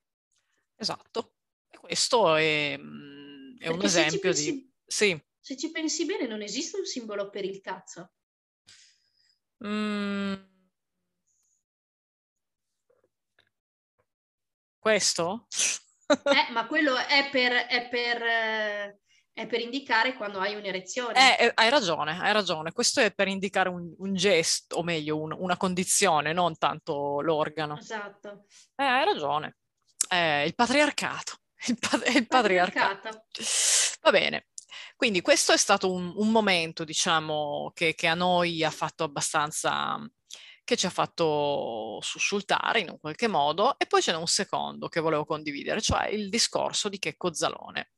Esatto. 0.76 1.36
E 1.70 1.78
questo 1.78 2.36
è, 2.36 2.76
mm, 2.78 3.58
è 3.60 3.68
un 3.70 3.82
esempio 3.82 4.20
pensi, 4.20 4.52
di... 4.52 4.74
Sì. 4.86 5.22
Se 5.40 5.58
ci 5.58 5.72
pensi 5.72 6.06
bene, 6.06 6.28
non 6.28 6.42
esiste 6.42 6.78
un 6.78 6.86
simbolo 6.86 7.30
per 7.30 7.46
il 7.46 7.62
cazzo. 7.62 8.12
Mm 9.66 10.53
Questo? 14.84 15.48
eh, 16.08 16.52
ma 16.52 16.68
quello 16.68 16.98
è 16.98 17.30
per, 17.32 17.54
è, 17.54 17.88
per, 17.88 18.22
è 19.32 19.48
per, 19.48 19.62
indicare 19.62 20.14
quando 20.16 20.42
hai 20.42 20.56
un'erezione. 20.56 21.38
Eh, 21.38 21.46
eh, 21.46 21.52
hai 21.54 21.70
ragione, 21.70 22.20
hai 22.20 22.34
ragione. 22.34 22.74
Questo 22.74 23.00
è 23.00 23.14
per 23.14 23.30
indicare 23.30 23.70
un, 23.70 23.94
un 23.98 24.14
gesto, 24.14 24.76
o 24.76 24.84
meglio, 24.84 25.22
un, 25.22 25.34
una 25.40 25.56
condizione, 25.56 26.34
non 26.34 26.58
tanto 26.58 27.22
l'organo. 27.22 27.78
Esatto. 27.78 28.44
Eh, 28.76 28.84
hai 28.84 29.06
ragione. 29.06 29.56
Eh, 30.10 30.48
il 30.48 30.54
patriarcato. 30.54 31.38
Il, 31.66 31.78
pa- 31.80 32.06
il 32.10 32.28
patriarcato. 32.28 32.94
patriarcato. 32.94 33.22
Va 34.02 34.12
bene. 34.12 34.48
Quindi 34.98 35.22
questo 35.22 35.54
è 35.54 35.58
stato 35.58 35.94
un, 35.94 36.12
un 36.18 36.30
momento, 36.30 36.84
diciamo, 36.84 37.72
che, 37.74 37.96
che, 37.96 38.08
a 38.08 38.16
noi 38.16 38.66
ha 38.66 38.70
fatto 38.70 39.06
abbastanza 39.06 39.98
che 40.64 40.78
ci 40.78 40.86
ha 40.86 40.90
fatto 40.90 42.00
sussultare 42.02 42.80
in 42.80 42.90
un 42.90 43.00
qualche 43.00 43.28
modo 43.28 43.78
e 43.78 43.86
poi 43.86 44.02
ce 44.02 44.12
n'è 44.12 44.18
un 44.18 44.28
secondo 44.28 44.88
che 44.88 45.02
volevo 45.02 45.26
condividere, 45.26 45.82
cioè 45.82 46.08
il 46.08 46.30
discorso 46.30 46.90
di 46.90 47.00
Checco 47.00 47.34
Zalone. 47.34 47.92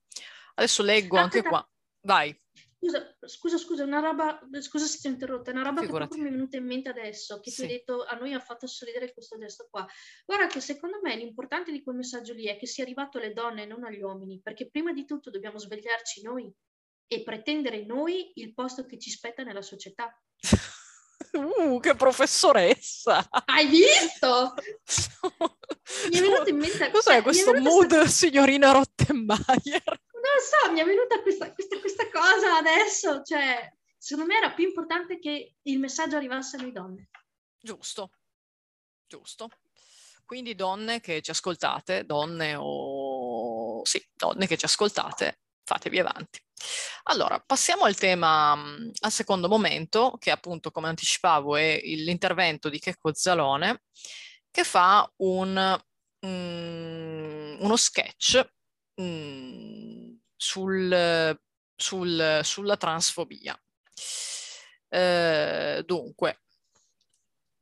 Adesso 0.56 0.84
leggo 0.84 1.18
anche 1.18 1.44
qua. 1.44 1.68
Vai. 2.02 2.38
Scusa, 2.78 3.18
scusa, 3.26 3.58
scusa, 3.58 3.84
una 3.84 4.00
roba, 4.00 4.40
scusa 4.60 4.86
se 4.86 5.00
ti 5.00 5.08
ho 5.08 5.10
interrotta, 5.10 5.52
una 5.52 5.64
roba 5.64 5.82
Figurati. 5.82 6.16
che 6.16 6.22
mi 6.22 6.28
è 6.28 6.32
venuta 6.32 6.58
in 6.58 6.66
mente 6.66 6.90
adesso, 6.90 7.40
che 7.40 7.50
sì. 7.50 7.62
ti 7.62 7.64
ho 7.64 7.68
detto, 7.68 8.06
a 8.06 8.16
noi 8.16 8.34
ha 8.34 8.40
fatto 8.40 8.68
sorridere 8.68 9.12
questo 9.12 9.38
gesto 9.40 9.68
qua. 9.72 9.88
Guarda 10.24 10.48
che 10.48 10.60
secondo 10.60 11.00
me 11.02 11.16
l'importante 11.16 11.72
di 11.72 11.82
quel 11.82 11.96
messaggio 11.96 12.34
lì 12.34 12.46
è 12.46 12.58
che 12.58 12.68
sia 12.68 12.84
arrivato 12.84 13.18
alle 13.18 13.34
donne 13.34 13.64
e 13.64 13.66
non 13.66 13.84
agli 13.84 14.02
uomini, 14.02 14.40
perché 14.40 14.70
prima 14.70 14.94
di 14.94 15.06
tutto 15.06 15.32
dobbiamo 15.32 15.58
svegliarci 15.58 16.22
noi 16.22 16.52
e 17.08 17.24
pretendere 17.24 17.86
noi 17.86 18.32
il 18.36 18.54
posto 18.54 18.86
che 18.86 19.00
ci 19.00 19.10
spetta 19.10 19.44
nella 19.44 19.64
società. 19.64 20.16
Uh, 21.36 21.80
che 21.80 21.96
professoressa! 21.96 23.28
Hai 23.46 23.68
visto? 23.68 24.54
mi 26.10 26.18
è 26.18 26.22
venuto 26.22 26.50
in 26.50 26.58
mente... 26.58 26.90
Cos'è 26.92 27.14
cioè, 27.14 27.22
questo 27.22 27.54
mood, 27.54 27.88
questa... 27.88 28.08
signorina 28.08 28.72
Rottenmeier? 28.72 29.84
Non 29.86 30.40
so, 30.42 30.72
mi 30.72 30.80
è 30.80 30.86
venuta 30.86 31.22
questa, 31.22 31.54
questa, 31.54 31.80
questa, 31.80 32.10
cosa 32.10 32.58
adesso. 32.58 33.22
Cioè, 33.24 33.72
secondo 33.98 34.32
me 34.32 34.38
era 34.38 34.54
più 34.54 34.66
importante 34.66 35.20
che 35.20 35.56
il 35.62 35.80
messaggio 35.80 36.16
arrivasse 36.16 36.58
alle 36.58 36.72
donne. 36.72 37.10
Giusto, 37.60 38.12
giusto. 39.06 39.50
Quindi 40.26 40.56
donne 40.56 41.02
che 41.02 41.22
ci 41.22 41.32
ascoltate, 41.32 42.06
donne 42.06 42.56
o... 42.58 43.84
Sì, 43.86 44.04
donne 44.14 44.48
che 44.48 44.58
ci 44.58 44.66
ascoltate, 44.66 45.42
fatevi 45.66 46.00
avanti. 46.00 46.40
Allora, 47.04 47.40
passiamo 47.40 47.84
al 47.86 47.96
tema, 47.96 48.56
mm, 48.56 48.90
al 49.02 49.12
secondo 49.12 49.48
momento, 49.48 50.16
che 50.20 50.32
appunto, 50.32 50.72
come 50.72 50.88
anticipavo, 50.88 51.56
è 51.56 51.80
l'intervento 51.84 52.70
di 52.70 52.80
Checco 52.80 53.14
Zalone, 53.14 53.84
che 54.50 54.64
fa 54.64 55.12
un, 55.18 55.82
um, 56.22 57.58
uno 57.60 57.76
sketch 57.76 58.48
um, 58.96 60.18
sul, 60.36 61.40
sul, 61.76 62.40
sulla 62.44 62.78
transfobia. 62.78 63.60
Uh, 64.88 65.82
dunque, 65.84 66.42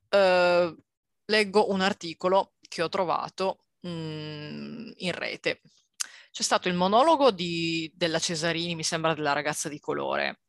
uh, 0.10 0.78
leggo 1.26 1.72
un 1.72 1.82
articolo 1.82 2.54
che 2.60 2.84
ho 2.84 2.90
trovato 2.90 3.66
um, 3.82 4.92
in 4.98 5.12
rete 5.14 5.62
c'è 6.34 6.42
stato 6.42 6.68
il 6.68 6.74
monologo 6.74 7.30
di, 7.30 7.92
della 7.94 8.18
Cesarini, 8.18 8.74
mi 8.74 8.84
sembra 8.84 9.14
della 9.14 9.34
ragazza 9.34 9.70
di 9.70 9.80
colore, 9.80 10.40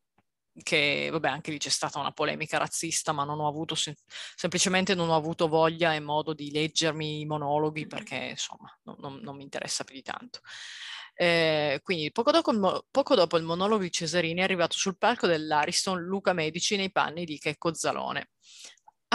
che 0.63 1.11
vabbè 1.13 1.29
anche 1.29 1.51
lì 1.51 1.59
c'è 1.59 1.69
stata 1.69 1.99
una 1.99 2.11
polemica 2.11 2.57
razzista, 2.57 3.13
ma 3.13 3.25
non 3.25 3.39
ho 3.39 3.47
avuto, 3.47 3.75
sem- 3.75 3.95
semplicemente 4.35 4.95
non 4.95 5.11
ho 5.11 5.15
avuto 5.15 5.47
voglia 5.47 5.93
e 5.93 6.01
modo 6.01 6.33
di 6.33 6.51
leggermi 6.51 7.21
i 7.21 7.27
monologhi 7.27 7.87
perché 7.87 8.17
insomma 8.31 8.75
non, 8.85 8.97
non, 8.99 9.17
non 9.17 9.37
mi 9.37 9.43
interessa 9.43 9.85
più 9.85 9.97
di 9.97 10.03
tanto. 10.03 10.41
Eh, 11.17 11.81
quindi 11.83 12.11
poco 12.13 12.31
dopo, 12.31 12.51
il, 12.51 12.85
poco 12.91 13.15
dopo, 13.15 13.37
il 13.37 13.45
monologo 13.45 13.83
di 13.83 13.93
Cesarini 13.93 14.41
è 14.41 14.45
arrivato 14.45 14.79
sul 14.79 14.97
palco 14.97 15.27
dell'Ariston 15.27 16.01
Luca 16.01 16.33
Medici 16.33 16.77
nei 16.77 16.91
panni 16.91 17.27
di 17.27 17.39
Checco 17.39 17.75
Zalone 17.75 18.31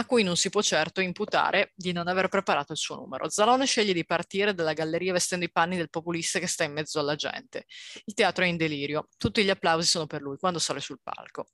a 0.00 0.06
cui 0.06 0.22
non 0.22 0.36
si 0.36 0.50
può 0.50 0.62
certo 0.62 1.00
imputare 1.00 1.72
di 1.74 1.92
non 1.92 2.08
aver 2.08 2.28
preparato 2.28 2.72
il 2.72 2.78
suo 2.78 2.96
numero. 2.96 3.28
Zalone 3.28 3.66
sceglie 3.66 3.92
di 3.92 4.04
partire 4.04 4.54
dalla 4.54 4.72
galleria 4.72 5.12
vestendo 5.12 5.44
i 5.44 5.50
panni 5.50 5.76
del 5.76 5.90
populista 5.90 6.38
che 6.38 6.46
sta 6.46 6.64
in 6.64 6.72
mezzo 6.72 6.98
alla 6.98 7.14
gente. 7.14 7.66
Il 8.04 8.14
teatro 8.14 8.44
è 8.44 8.48
in 8.48 8.56
delirio, 8.56 9.08
tutti 9.16 9.44
gli 9.44 9.50
applausi 9.50 9.86
sono 9.86 10.06
per 10.06 10.20
lui 10.20 10.36
quando 10.36 10.58
sale 10.58 10.80
sul 10.80 11.00
palco. 11.02 11.46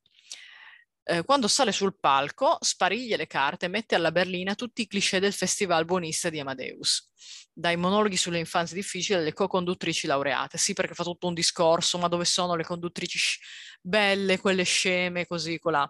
Eh, 1.08 1.22
quando 1.24 1.46
sale 1.46 1.70
sul 1.70 1.96
palco, 2.00 2.56
spariglia 2.60 3.16
le 3.16 3.28
carte 3.28 3.66
e 3.66 3.68
mette 3.68 3.94
alla 3.94 4.10
berlina 4.10 4.56
tutti 4.56 4.82
i 4.82 4.86
cliché 4.88 5.20
del 5.20 5.32
festival 5.32 5.84
buonista 5.84 6.30
di 6.30 6.40
Amadeus. 6.40 7.12
Dai 7.52 7.76
monologhi 7.76 8.16
sulle 8.16 8.40
infanzie 8.40 8.74
difficili 8.76 9.20
alle 9.20 9.32
co-conduttrici 9.32 10.08
laureate. 10.08 10.58
Sì, 10.58 10.72
perché 10.72 10.94
fa 10.94 11.04
tutto 11.04 11.28
un 11.28 11.34
discorso, 11.34 11.96
ma 11.98 12.08
dove 12.08 12.24
sono 12.24 12.56
le 12.56 12.64
conduttrici 12.64 13.38
belle, 13.80 14.40
quelle 14.40 14.64
sceme, 14.64 15.26
così, 15.26 15.60
colà. 15.60 15.88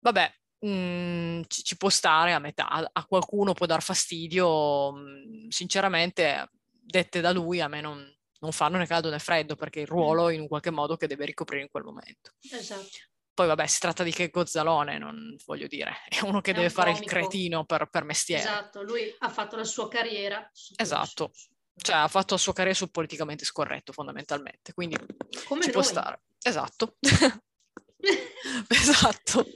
Vabbè, 0.00 0.32
mh, 0.60 1.42
ci, 1.46 1.62
ci, 1.62 1.76
può 1.76 1.88
stare 1.88 2.32
a 2.32 2.38
metà, 2.38 2.68
a 2.68 3.04
qualcuno 3.04 3.52
può 3.52 3.66
dar 3.66 3.82
fastidio, 3.82 4.92
mh, 4.92 5.48
sinceramente 5.48 6.50
dette 6.70 7.20
da 7.20 7.32
lui 7.32 7.60
a 7.60 7.68
me 7.68 7.80
non, 7.80 8.16
non 8.40 8.52
fanno 8.52 8.78
né 8.78 8.86
caldo 8.86 9.10
né 9.10 9.18
freddo 9.18 9.56
perché 9.56 9.80
il 9.80 9.86
ruolo 9.86 10.30
in 10.30 10.40
un 10.40 10.48
qualche 10.48 10.70
modo 10.70 10.96
che 10.96 11.06
deve 11.06 11.26
ricoprire 11.26 11.62
in 11.62 11.68
quel 11.70 11.84
momento. 11.84 12.32
Esatto. 12.52 12.88
Poi 13.34 13.46
vabbè, 13.46 13.66
si 13.66 13.78
tratta 13.78 14.02
di 14.02 14.10
che 14.10 14.30
Gozzalone, 14.30 14.98
non 14.98 15.36
voglio 15.46 15.68
dire, 15.68 15.98
è 16.08 16.20
uno 16.22 16.40
che 16.40 16.50
è 16.50 16.54
deve 16.54 16.70
fare 16.70 16.92
comico. 16.92 17.04
il 17.04 17.10
cretino 17.10 17.64
per, 17.64 17.88
per, 17.88 18.04
mestiere. 18.04 18.42
Esatto, 18.42 18.82
lui 18.82 19.14
ha 19.18 19.28
fatto 19.28 19.56
la 19.56 19.64
sua 19.64 19.88
carriera. 19.88 20.50
Esatto, 20.76 21.30
Cioè 21.76 21.96
ha 21.96 22.08
fatto 22.08 22.34
la 22.34 22.40
sua 22.40 22.52
carriera 22.52 22.76
sul 22.76 22.90
politicamente 22.90 23.44
scorretto 23.44 23.92
fondamentalmente, 23.92 24.72
quindi 24.72 24.96
Come 25.44 25.60
ci 25.60 25.66
noi. 25.66 25.72
può 25.72 25.82
stare. 25.82 26.22
Esatto. 26.42 26.96
esatto. 28.68 29.46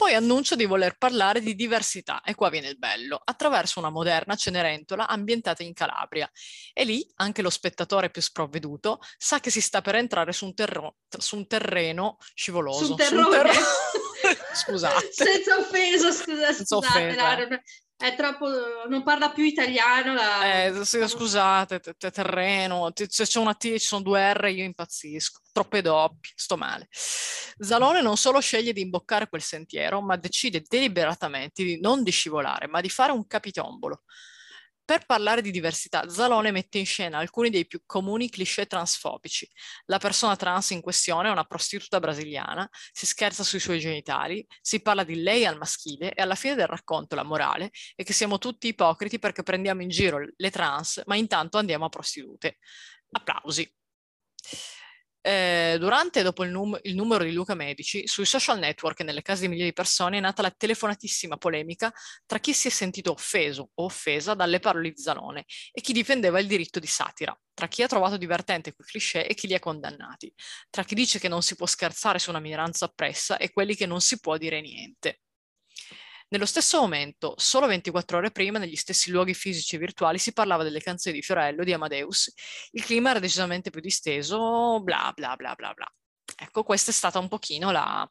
Poi 0.00 0.14
annuncia 0.14 0.56
di 0.56 0.64
voler 0.64 0.96
parlare 0.96 1.42
di 1.42 1.54
diversità, 1.54 2.22
e 2.22 2.34
qua 2.34 2.48
viene 2.48 2.68
il 2.68 2.78
bello, 2.78 3.20
attraverso 3.22 3.80
una 3.80 3.90
moderna 3.90 4.34
Cenerentola 4.34 5.06
ambientata 5.06 5.62
in 5.62 5.74
Calabria. 5.74 6.26
E 6.72 6.84
lì 6.84 7.06
anche 7.16 7.42
lo 7.42 7.50
spettatore 7.50 8.08
più 8.08 8.22
sprovveduto 8.22 9.00
sa 9.18 9.40
che 9.40 9.50
si 9.50 9.60
sta 9.60 9.82
per 9.82 9.96
entrare 9.96 10.32
su 10.32 10.46
un, 10.46 10.54
terro- 10.54 10.96
su 11.18 11.36
un 11.36 11.46
terreno 11.46 12.16
scivoloso. 12.32 12.84
Su 12.86 12.90
un 12.92 12.96
terrone. 12.96 13.50
Scusate. 14.54 15.10
Senza 15.12 15.58
offesa, 15.58 16.10
scusa, 16.12 16.52
Senza 16.54 16.76
scusate, 16.76 17.06
offesa. 17.06 17.36
no, 17.36 17.46
non- 17.48 17.60
è 18.00 18.16
troppo, 18.16 18.48
non 18.88 19.02
parla 19.02 19.30
più 19.30 19.44
italiano. 19.44 20.14
La... 20.14 20.64
Eh, 20.64 20.84
scusate, 20.84 21.80
te- 21.80 21.94
te- 21.98 22.10
terreno, 22.10 22.90
ti- 22.92 23.04
se 23.08 23.24
c'è 23.24 23.38
una 23.38 23.54
T, 23.54 23.72
ci 23.72 23.78
sono 23.78 24.02
due 24.02 24.32
R, 24.32 24.48
io 24.48 24.64
impazzisco. 24.64 25.40
Troppe 25.52 25.82
doppie, 25.82 26.32
sto 26.34 26.56
male. 26.56 26.88
Zalone 27.58 28.00
non 28.00 28.16
solo 28.16 28.40
sceglie 28.40 28.72
di 28.72 28.80
imboccare 28.80 29.28
quel 29.28 29.42
sentiero, 29.42 30.00
ma 30.00 30.16
decide 30.16 30.64
deliberatamente 30.66 31.62
di 31.62 31.78
non 31.78 32.02
di 32.02 32.10
scivolare, 32.10 32.66
ma 32.68 32.80
di 32.80 32.88
fare 32.88 33.12
un 33.12 33.26
capitombolo. 33.26 34.04
Per 34.90 35.06
parlare 35.06 35.40
di 35.40 35.52
diversità, 35.52 36.08
Zalone 36.08 36.50
mette 36.50 36.78
in 36.78 36.84
scena 36.84 37.18
alcuni 37.18 37.48
dei 37.48 37.64
più 37.64 37.80
comuni 37.86 38.28
cliché 38.28 38.66
transfobici. 38.66 39.48
La 39.84 39.98
persona 39.98 40.34
trans 40.34 40.70
in 40.70 40.80
questione 40.80 41.28
è 41.28 41.30
una 41.30 41.44
prostituta 41.44 42.00
brasiliana, 42.00 42.68
si 42.90 43.06
scherza 43.06 43.44
sui 43.44 43.60
suoi 43.60 43.78
genitali, 43.78 44.44
si 44.60 44.82
parla 44.82 45.04
di 45.04 45.22
lei 45.22 45.46
al 45.46 45.58
maschile 45.58 46.12
e 46.12 46.20
alla 46.20 46.34
fine 46.34 46.56
del 46.56 46.66
racconto 46.66 47.14
la 47.14 47.22
morale 47.22 47.70
è 47.94 48.02
che 48.02 48.12
siamo 48.12 48.38
tutti 48.38 48.66
ipocriti 48.66 49.20
perché 49.20 49.44
prendiamo 49.44 49.80
in 49.80 49.90
giro 49.90 50.26
le 50.34 50.50
trans, 50.50 51.02
ma 51.06 51.14
intanto 51.14 51.56
andiamo 51.56 51.84
a 51.84 51.88
prostitute. 51.88 52.58
Applausi. 53.12 53.72
Eh, 55.22 55.76
durante 55.78 56.20
e 56.20 56.22
dopo 56.22 56.44
il, 56.44 56.50
num- 56.50 56.78
il 56.82 56.94
numero 56.94 57.24
di 57.24 57.32
Luca 57.32 57.54
Medici, 57.54 58.06
sui 58.06 58.24
social 58.24 58.58
network 58.58 59.00
e 59.00 59.04
nelle 59.04 59.20
case 59.22 59.42
di 59.42 59.48
migliaia 59.48 59.68
di 59.68 59.74
persone 59.74 60.16
è 60.16 60.20
nata 60.20 60.40
la 60.40 60.50
telefonatissima 60.50 61.36
polemica 61.36 61.92
tra 62.24 62.38
chi 62.38 62.54
si 62.54 62.68
è 62.68 62.70
sentito 62.70 63.12
offeso 63.12 63.70
o 63.74 63.84
offesa 63.84 64.34
dalle 64.34 64.60
parole 64.60 64.90
di 64.90 65.00
Zalone 65.00 65.44
e 65.72 65.80
chi 65.82 65.92
difendeva 65.92 66.40
il 66.40 66.46
diritto 66.46 66.78
di 66.78 66.86
satira, 66.86 67.38
tra 67.52 67.68
chi 67.68 67.82
ha 67.82 67.86
trovato 67.86 68.16
divertente 68.16 68.72
quei 68.74 68.86
cliché 68.86 69.26
e 69.26 69.34
chi 69.34 69.46
li 69.46 69.54
ha 69.54 69.58
condannati, 69.58 70.32
tra 70.70 70.84
chi 70.84 70.94
dice 70.94 71.18
che 71.18 71.28
non 71.28 71.42
si 71.42 71.54
può 71.54 71.66
scherzare 71.66 72.18
su 72.18 72.30
una 72.30 72.40
minoranza 72.40 72.86
oppressa 72.86 73.36
e 73.36 73.50
quelli 73.50 73.74
che 73.74 73.86
non 73.86 74.00
si 74.00 74.18
può 74.20 74.38
dire 74.38 74.60
niente. 74.62 75.20
Nello 76.32 76.46
stesso 76.46 76.80
momento, 76.80 77.34
solo 77.38 77.66
24 77.66 78.18
ore 78.18 78.30
prima, 78.30 78.58
negli 78.58 78.76
stessi 78.76 79.10
luoghi 79.10 79.34
fisici 79.34 79.74
e 79.74 79.78
virtuali, 79.80 80.16
si 80.16 80.32
parlava 80.32 80.62
delle 80.62 80.80
canzoni 80.80 81.16
di 81.16 81.22
Fiorello, 81.22 81.64
di 81.64 81.72
Amadeus. 81.72 82.32
Il 82.70 82.84
clima 82.84 83.10
era 83.10 83.18
decisamente 83.18 83.70
più 83.70 83.80
disteso, 83.80 84.80
bla 84.80 85.12
bla 85.12 85.34
bla 85.34 85.56
bla 85.56 85.74
bla. 85.74 85.92
Ecco, 86.36 86.62
questa 86.62 86.92
è 86.92 86.94
stata 86.94 87.18
un 87.18 87.26
pochino 87.26 87.72
la, 87.72 88.08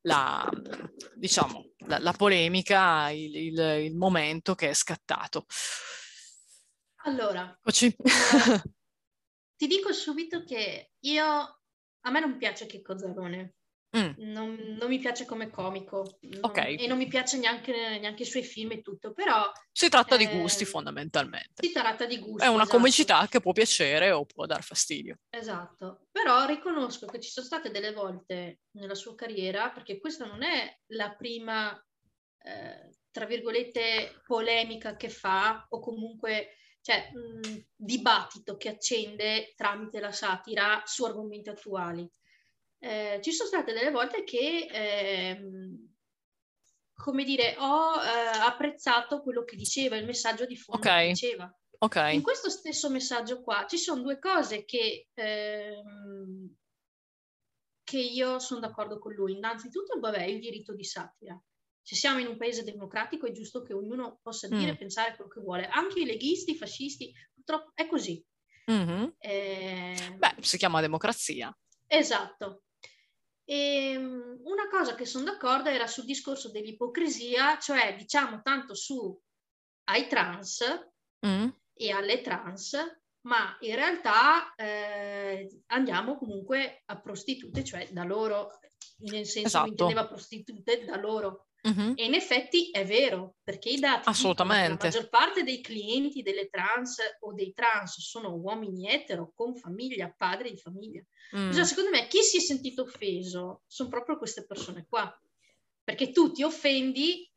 la 0.00 0.50
diciamo, 1.14 1.70
la, 1.86 2.00
la 2.00 2.12
polemica, 2.12 3.10
il, 3.10 3.36
il, 3.36 3.58
il, 3.84 3.96
momento 3.96 4.56
che 4.56 4.70
è 4.70 4.74
scattato. 4.74 5.46
Allora, 7.04 7.56
ti 9.56 9.66
dico 9.68 9.92
subito 9.92 10.42
che 10.42 10.90
io, 10.98 11.24
a 11.24 12.10
me 12.10 12.18
non 12.18 12.36
piace 12.36 12.66
Checco 12.66 12.98
Zalone. 12.98 13.54
Mm, 13.96 14.10
Non, 14.32 14.76
non 14.78 14.88
mi 14.88 14.98
piace 14.98 15.24
come 15.24 15.50
comico 15.50 16.18
non- 16.22 16.40
Ok. 16.42 16.58
e 16.78 16.86
non 16.88 16.98
mi 16.98 17.06
piace 17.06 17.38
neanche, 17.38 17.72
neanche 18.00 18.22
i 18.22 18.26
suoi 18.26 18.42
film 18.42 18.72
e 18.72 18.82
tutto, 18.82 19.12
però 19.12 19.50
si 19.70 19.88
tratta 19.88 20.16
di 20.16 20.24
Eh, 20.24 20.38
gusti 20.40 20.64
fondamentalmente. 20.64 21.64
si 21.66 21.72
tratta 21.72 22.04
di 22.06 22.18
gusto. 22.18 22.42
È 22.44 22.48
una 22.48 22.62
esatto. 22.62 22.76
comicità 22.78 23.26
che 23.28 23.40
può 23.40 23.52
piacere 23.52 24.10
o 24.10 24.24
può 24.24 24.46
dar 24.46 24.62
fastidio. 24.62 25.18
Esatto, 25.30 26.06
però 26.10 26.44
riconosco 26.46 27.06
che 27.06 27.20
ci 27.20 27.30
sono 27.30 27.46
state 27.46 27.70
delle 27.70 27.92
volte 27.92 28.62
nella 28.72 28.94
sua 28.94 29.14
carriera, 29.14 29.70
perché 29.70 29.98
questa 30.00 30.24
non 30.26 30.42
è 30.42 30.76
la 30.86 31.14
prima, 31.14 31.72
eh, 32.42 32.90
tra 33.10 33.26
virgolette, 33.26 34.20
polemica 34.26 34.96
che 34.96 35.08
fa 35.08 35.66
o 35.70 35.78
comunque, 35.78 36.56
cioè, 36.80 37.10
mh, 37.12 37.66
dibattito 37.76 38.56
che 38.56 38.68
accende 38.70 39.52
tramite 39.56 40.00
la 40.00 40.12
satira 40.12 40.82
su 40.84 41.04
argomenti 41.04 41.48
attuali. 41.48 42.10
Eh, 42.84 43.18
ci 43.22 43.32
sono 43.32 43.48
state 43.48 43.72
delle 43.72 43.90
volte 43.90 44.24
che, 44.24 44.66
ehm, 44.70 45.88
come 46.92 47.24
dire, 47.24 47.56
ho 47.58 47.94
eh, 48.02 48.38
apprezzato 48.42 49.22
quello 49.22 49.42
che 49.44 49.56
diceva, 49.56 49.96
il 49.96 50.04
messaggio 50.04 50.44
di 50.44 50.56
fondo 50.56 50.86
Ok. 50.86 50.94
che 50.98 51.06
diceva. 51.08 51.58
Ok. 51.78 51.96
In 52.12 52.22
questo 52.22 52.50
stesso 52.50 52.90
messaggio 52.90 53.40
qua 53.42 53.64
ci 53.66 53.78
sono 53.78 54.02
due 54.02 54.18
cose 54.18 54.64
che, 54.66 55.08
ehm, 55.14 56.54
che 57.82 57.98
io 57.98 58.38
sono 58.38 58.60
d'accordo 58.60 58.98
con 58.98 59.12
lui. 59.14 59.32
Innanzitutto, 59.32 59.98
vabbè, 59.98 60.24
il 60.24 60.40
diritto 60.40 60.74
di 60.74 60.84
satira. 60.84 61.40
Se 61.82 61.94
siamo 61.94 62.18
in 62.18 62.26
un 62.26 62.36
paese 62.36 62.64
democratico 62.64 63.26
è 63.26 63.32
giusto 63.32 63.62
che 63.62 63.72
ognuno 63.74 64.18
possa 64.22 64.48
dire 64.48 64.70
e 64.70 64.74
Mm. 64.74 64.76
pensare 64.76 65.14
quello 65.16 65.30
che 65.30 65.40
vuole. 65.40 65.66
Anche 65.68 66.00
i 66.00 66.04
leghisti, 66.06 66.52
i 66.52 66.56
fascisti, 66.56 67.12
purtroppo 67.34 67.72
è 67.74 67.86
così. 67.86 68.22
Mhm. 68.66 69.14
Eh, 69.18 70.16
Beh, 70.18 70.34
si 70.40 70.56
chiama 70.58 70.80
democrazia. 70.80 71.54
Esatto. 71.86 72.63
E 73.44 73.96
um, 73.96 74.40
una 74.44 74.68
cosa 74.70 74.94
che 74.94 75.04
sono 75.04 75.24
d'accordo 75.24 75.68
era 75.68 75.86
sul 75.86 76.04
discorso 76.04 76.50
dell'ipocrisia, 76.50 77.58
cioè 77.58 77.94
diciamo 77.96 78.40
tanto 78.42 78.74
su 78.74 79.18
ai 79.84 80.06
trans 80.06 80.62
Mm. 81.26 81.48
e 81.72 81.90
alle 81.90 82.20
trans, 82.20 82.76
ma 83.22 83.56
in 83.60 83.74
realtà 83.76 84.54
eh, 84.56 85.62
andiamo 85.68 86.18
comunque 86.18 86.82
a 86.84 87.00
prostitute, 87.00 87.64
cioè 87.64 87.88
da 87.92 88.04
loro, 88.04 88.58
nel 88.98 89.24
senso 89.24 89.46
Esatto. 89.46 89.64
che 89.64 89.70
intendeva 89.70 90.06
prostitute 90.06 90.84
da 90.84 90.96
loro. 90.96 91.46
Mhm. 91.66 91.94
E 91.96 92.04
in 92.04 92.12
effetti 92.14 92.70
è 92.70 92.84
vero, 92.84 93.36
perché 93.42 93.70
i 93.70 93.78
dati 93.78 94.06
Assolutamente. 94.08 94.84
la 94.86 94.92
maggior 94.92 95.08
parte 95.08 95.42
dei 95.44 95.62
clienti 95.62 96.20
delle 96.22 96.48
trans 96.50 96.96
o 97.20 97.32
dei 97.32 97.52
trans 97.54 98.00
sono 98.00 98.34
uomini 98.34 98.86
etero 98.88 99.32
con 99.34 99.54
famiglia, 99.56 100.12
padri 100.14 100.50
di 100.50 100.58
famiglia. 100.58 101.02
Mm. 101.36 101.52
Cioè, 101.52 101.64
secondo 101.64 101.90
me 101.90 102.06
chi 102.06 102.20
si 102.22 102.36
è 102.36 102.40
sentito 102.40 102.82
offeso 102.82 103.62
sono 103.66 103.88
proprio 103.88 104.18
queste 104.18 104.44
persone 104.44 104.84
qua, 104.88 105.10
perché 105.82 106.10
tu 106.10 106.32
ti 106.32 106.42
offendi 106.42 107.30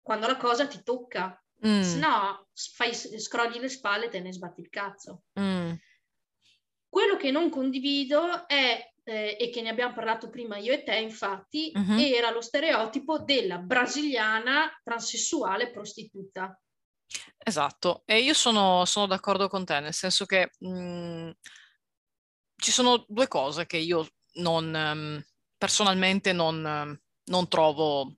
quando 0.00 0.26
la 0.28 0.36
cosa 0.36 0.66
ti 0.66 0.80
tocca, 0.84 1.40
Mm. 1.66 1.80
se 1.82 1.98
no 1.98 2.48
fai, 2.54 2.94
scrogli 2.94 3.58
le 3.58 3.68
spalle 3.68 4.04
e 4.04 4.08
te 4.08 4.20
ne 4.20 4.32
sbatti 4.32 4.60
il 4.60 4.68
cazzo. 4.68 5.24
Mm. 5.40 5.72
Quello 6.88 7.16
che 7.16 7.32
non 7.32 7.50
condivido 7.50 8.46
è, 8.46 8.80
eh, 9.08 9.36
e 9.38 9.50
che 9.50 9.62
ne 9.62 9.70
abbiamo 9.70 9.94
parlato 9.94 10.28
prima 10.28 10.56
io 10.58 10.72
e 10.72 10.82
te, 10.82 10.96
infatti, 10.96 11.70
Mhm. 11.74 11.98
era 11.98 12.30
lo 12.30 12.40
stereotipo 12.40 13.18
della 13.18 13.58
brasiliana 13.58 14.70
transessuale 14.82 15.70
prostituta. 15.70 16.60
Esatto, 17.38 18.02
e 18.04 18.20
io 18.20 18.34
sono, 18.34 18.84
sono 18.84 19.06
d'accordo 19.06 19.48
con 19.48 19.64
te, 19.64 19.80
nel 19.80 19.94
senso 19.94 20.26
che 20.26 20.50
mh, 20.58 21.30
ci 22.56 22.70
sono 22.70 23.04
due 23.08 23.28
cose 23.28 23.66
che 23.66 23.78
io 23.78 24.06
non, 24.34 24.74
ehm, 24.74 25.24
personalmente 25.56 26.32
non, 26.32 26.64
ehm, 26.66 27.00
non 27.24 27.48
trovo 27.48 28.16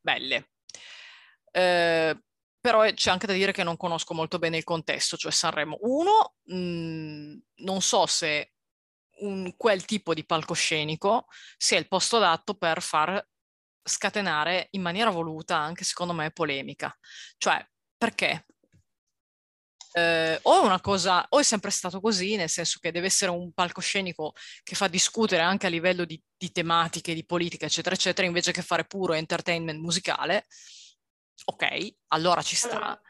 belle. 0.00 0.50
Eh, 1.50 2.20
però 2.60 2.84
c'è 2.92 3.10
anche 3.10 3.26
da 3.26 3.32
dire 3.32 3.52
che 3.52 3.62
non 3.64 3.76
conosco 3.76 4.12
molto 4.14 4.38
bene 4.38 4.58
il 4.58 4.64
contesto, 4.64 5.16
cioè 5.16 5.32
Sanremo. 5.32 5.78
Uno, 5.82 6.34
mh, 6.44 7.36
non 7.64 7.80
so 7.80 8.06
se 8.06 8.52
un- 9.18 9.54
quel 9.56 9.84
tipo 9.84 10.14
di 10.14 10.24
palcoscenico 10.24 11.26
sia 11.56 11.78
il 11.78 11.88
posto 11.88 12.16
adatto 12.16 12.54
per 12.54 12.82
far 12.82 13.24
scatenare 13.82 14.68
in 14.72 14.82
maniera 14.82 15.10
voluta, 15.10 15.56
anche 15.56 15.84
secondo 15.84 16.12
me, 16.12 16.30
polemica. 16.30 16.94
Cioè, 17.38 17.64
perché? 17.96 18.46
Eh, 19.92 20.38
o 20.42 20.62
una 20.62 20.80
cosa, 20.80 21.24
o 21.30 21.38
è 21.38 21.42
sempre 21.42 21.70
stato 21.70 22.00
così, 22.00 22.36
nel 22.36 22.50
senso 22.50 22.78
che 22.80 22.92
deve 22.92 23.06
essere 23.06 23.30
un 23.30 23.52
palcoscenico 23.52 24.34
che 24.62 24.74
fa 24.74 24.88
discutere 24.88 25.40
anche 25.40 25.66
a 25.66 25.70
livello 25.70 26.04
di, 26.04 26.22
di 26.36 26.52
tematiche, 26.52 27.14
di 27.14 27.24
politica, 27.24 27.64
eccetera, 27.64 27.94
eccetera, 27.94 28.26
invece 28.26 28.52
che 28.52 28.60
fare 28.62 28.84
puro 28.84 29.14
entertainment 29.14 29.80
musicale. 29.80 30.46
Ok, 31.46 31.94
allora 32.08 32.42
ci 32.42 32.56
sta. 32.56 32.76
Allora, 32.76 33.00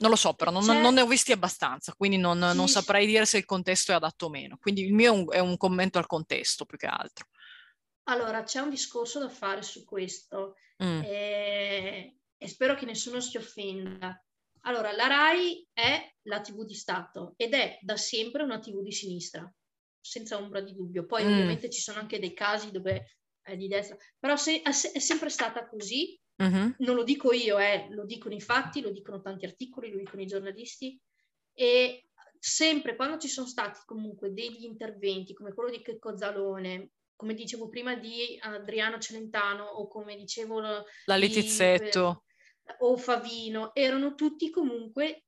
Non 0.00 0.10
lo 0.10 0.16
so, 0.16 0.32
però 0.34 0.50
non, 0.50 0.64
non 0.64 0.94
ne 0.94 1.02
ho 1.02 1.06
visti 1.06 1.30
abbastanza, 1.32 1.92
quindi 1.94 2.16
non, 2.16 2.38
non 2.38 2.68
saprei 2.68 3.06
dire 3.06 3.26
se 3.26 3.36
il 3.38 3.44
contesto 3.44 3.92
è 3.92 3.94
adatto 3.94 4.26
o 4.26 4.30
meno. 4.30 4.56
Quindi 4.58 4.82
il 4.84 4.94
mio 4.94 5.12
è 5.12 5.16
un, 5.16 5.26
è 5.32 5.38
un 5.40 5.56
commento 5.58 5.98
al 5.98 6.06
contesto 6.06 6.64
più 6.64 6.78
che 6.78 6.86
altro. 6.86 7.26
allora, 8.04 8.42
c'è 8.42 8.60
un 8.60 8.70
discorso 8.70 9.18
da 9.18 9.28
fare 9.28 9.62
su 9.62 9.84
questo. 9.84 10.56
Mm, 10.82 11.02
e, 11.02 12.16
e 12.38 12.48
spero 12.48 12.74
che 12.74 12.86
nessuno 12.86 13.20
si 13.20 13.36
offenda. 13.36 14.18
Allora, 14.62 14.92
la 14.92 15.06
RAI 15.06 15.68
è 15.72 16.14
la 16.22 16.40
TV 16.40 16.64
di 16.64 16.74
Stato 16.74 17.34
ed 17.36 17.52
è 17.52 17.78
da 17.82 17.96
sempre 17.98 18.42
una 18.42 18.58
TV 18.58 18.82
di 18.82 18.92
sinistra, 18.92 19.50
senza 20.00 20.38
ombra 20.38 20.62
di 20.62 20.74
dubbio. 20.74 21.04
Poi 21.04 21.24
Mm. 21.24 21.32
ovviamente 21.32 21.68
ci 21.68 21.80
sono 21.82 21.98
anche 21.98 22.18
dei 22.18 22.32
casi 22.32 22.70
dove 22.70 23.18
è 23.42 23.56
di 23.56 23.68
destra, 23.68 23.96
però 24.18 24.36
se- 24.36 24.62
è 24.62 24.98
sempre 24.98 25.28
stata 25.28 25.68
così 25.68 26.18
Mm-hmm. 26.42 26.70
Non 26.78 26.94
lo 26.94 27.04
dico 27.04 27.32
io, 27.32 27.58
eh, 27.58 27.88
lo 27.90 28.04
dicono 28.04 28.34
i 28.34 28.40
fatti, 28.40 28.80
lo 28.80 28.90
dicono 28.90 29.20
tanti 29.20 29.44
articoli, 29.44 29.90
lo 29.90 29.98
dicono 29.98 30.22
i 30.22 30.26
giornalisti 30.26 30.98
e 31.52 32.06
sempre 32.38 32.96
quando 32.96 33.18
ci 33.18 33.28
sono 33.28 33.46
stati 33.46 33.80
comunque 33.84 34.32
degli 34.32 34.64
interventi 34.64 35.34
come 35.34 35.52
quello 35.52 35.70
di 35.70 35.82
Checco 35.82 36.16
Zalone, 36.16 36.92
come 37.14 37.34
dicevo 37.34 37.68
prima 37.68 37.94
di 37.96 38.38
Adriano 38.40 38.98
Celentano 38.98 39.64
o 39.64 39.86
come 39.88 40.16
dicevo 40.16 40.60
la 40.60 41.16
Letizzetto 41.16 42.24
o 42.78 42.96
Favino, 42.96 43.74
erano 43.74 44.14
tutti 44.14 44.48
comunque 44.48 45.24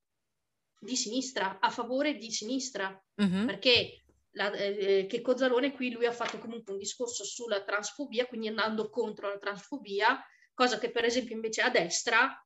di 0.81 0.96
sinistra, 0.96 1.61
a 1.61 1.70
favore 1.70 2.16
di 2.16 2.31
sinistra, 2.31 2.98
mm-hmm. 3.22 3.46
perché 3.46 4.05
la, 4.33 4.51
eh, 4.53 5.07
che 5.07 5.20
Cozzalone 5.20 5.72
qui 5.72 5.90
lui 5.90 6.07
ha 6.07 6.12
fatto 6.12 6.38
comunque 6.38 6.72
un 6.72 6.79
discorso 6.79 7.25
sulla 7.25 7.62
transfobia, 7.62 8.27
quindi 8.27 8.48
andando 8.48 8.88
contro 8.88 9.29
la 9.29 9.38
transfobia, 9.38 10.18
cosa 10.55 10.79
che 10.79 10.91
per 10.91 11.05
esempio 11.05 11.35
invece 11.35 11.62
a 11.62 11.71
destra 11.71 12.45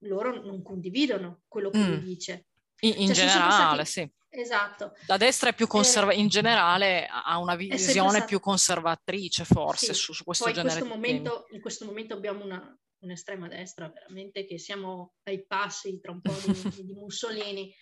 loro 0.00 0.42
non 0.42 0.62
condividono 0.62 1.42
quello 1.48 1.70
che 1.70 1.78
mm. 1.78 1.88
lui 1.88 2.02
dice. 2.02 2.46
In, 2.80 2.94
in 2.96 3.14
cioè, 3.14 3.26
generale, 3.26 3.84
stati... 3.84 4.08
sì. 4.08 4.14
Esatto. 4.28 4.92
La 5.06 5.16
destra 5.16 5.50
è 5.50 5.54
più 5.54 5.66
conservativa, 5.66 6.20
eh, 6.20 6.22
in 6.22 6.28
generale 6.28 7.06
ha 7.06 7.38
una 7.38 7.54
visione 7.54 8.10
stato... 8.10 8.26
più 8.26 8.38
conservatrice 8.38 9.44
forse 9.44 9.94
sì. 9.94 10.00
su, 10.00 10.12
su, 10.12 10.24
questo 10.24 10.44
Poi 10.44 10.52
genere 10.52 10.74
in 10.74 10.80
questo, 10.80 10.94
momento, 10.94 11.46
in 11.52 11.60
questo 11.62 11.84
momento 11.86 12.14
abbiamo 12.14 12.44
una, 12.44 12.78
un'estrema 12.98 13.48
destra 13.48 13.88
veramente 13.88 14.44
che 14.44 14.58
siamo 14.58 15.14
ai 15.22 15.46
passi 15.46 15.98
tra 16.00 16.12
un 16.12 16.20
po' 16.20 16.34
di, 16.44 16.84
di 16.84 16.92
Mussolini. 16.92 17.74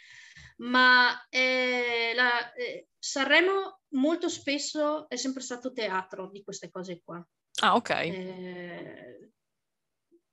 Ma 0.58 1.26
eh, 1.28 2.12
la, 2.14 2.52
eh, 2.52 2.88
Sanremo 2.96 3.80
molto 3.94 4.28
spesso 4.28 5.08
è 5.08 5.16
sempre 5.16 5.42
stato 5.42 5.72
teatro 5.72 6.30
di 6.30 6.42
queste 6.42 6.70
cose 6.70 7.00
qua. 7.02 7.24
Ah, 7.62 7.74
ok. 7.74 7.90
Eh, 7.90 9.32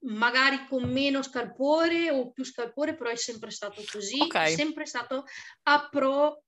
magari 0.04 0.66
con 0.68 0.90
meno 0.90 1.22
scalpore 1.22 2.10
o 2.10 2.32
più 2.32 2.44
scalpore, 2.44 2.96
però 2.96 3.10
è 3.10 3.16
sempre 3.16 3.52
stato 3.52 3.84
così, 3.92 4.20
okay. 4.22 4.52
è 4.52 4.56
sempre 4.56 4.86
stato 4.86 5.26
a 5.64 5.88
pro 5.90 6.44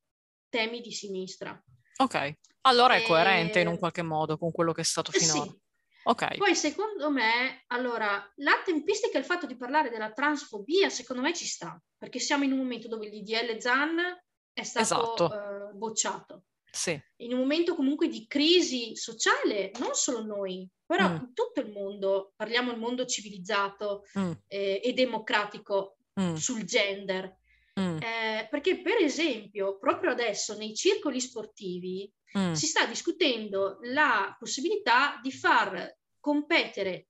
temi 0.49 0.81
di 0.81 0.91
sinistra. 0.91 1.61
Ok, 1.97 2.33
allora 2.61 2.95
è 2.95 3.01
e... 3.01 3.05
coerente 3.05 3.59
in 3.59 3.67
un 3.67 3.77
qualche 3.77 4.01
modo 4.01 4.37
con 4.37 4.51
quello 4.51 4.71
che 4.71 4.81
è 4.81 4.85
stato 4.85 5.11
finora. 5.11 5.49
Sì. 5.49 5.61
Ok. 6.05 6.37
Poi 6.37 6.55
secondo 6.55 7.09
me, 7.09 7.63
allora, 7.67 8.29
la 8.35 8.61
tempistica 8.65 9.17
e 9.17 9.21
il 9.21 9.25
fatto 9.25 9.45
di 9.45 9.55
parlare 9.55 9.89
della 9.89 10.11
transfobia, 10.11 10.89
secondo 10.89 11.21
me 11.21 11.33
ci 11.33 11.45
sta, 11.45 11.81
perché 11.97 12.19
siamo 12.19 12.43
in 12.43 12.51
un 12.51 12.57
momento 12.57 12.87
dove 12.89 13.05
il 13.05 13.23
DDL 13.23 13.57
ZAN 13.59 13.99
è 14.51 14.63
stato 14.63 15.13
esatto. 15.13 15.25
uh, 15.25 15.77
bocciato. 15.77 16.43
Sì. 16.75 16.99
In 17.17 17.33
un 17.33 17.39
momento 17.39 17.75
comunque 17.75 18.07
di 18.07 18.25
crisi 18.25 18.95
sociale, 18.95 19.71
non 19.77 19.93
solo 19.93 20.23
noi, 20.23 20.67
però 20.83 21.07
mm. 21.07 21.15
in 21.15 21.33
tutto 21.35 21.59
il 21.61 21.71
mondo, 21.71 22.33
parliamo 22.35 22.71
del 22.71 22.79
mondo 22.79 23.05
civilizzato 23.05 24.05
mm. 24.17 24.31
eh, 24.47 24.81
e 24.83 24.93
democratico 24.93 25.97
mm. 26.19 26.33
sul 26.33 26.63
gender. 26.63 27.37
Mm. 27.79 27.97
Eh, 27.97 28.47
perché 28.49 28.81
per 28.81 28.97
esempio, 28.97 29.77
proprio 29.77 30.11
adesso 30.11 30.57
nei 30.57 30.73
circoli 30.73 31.21
sportivi 31.21 32.11
mm. 32.35 32.53
si 32.53 32.65
sta 32.65 32.87
discutendo 32.87 33.77
la 33.83 34.35
possibilità 34.39 35.19
di 35.21 35.31
far 35.31 35.95
competere 36.19 37.09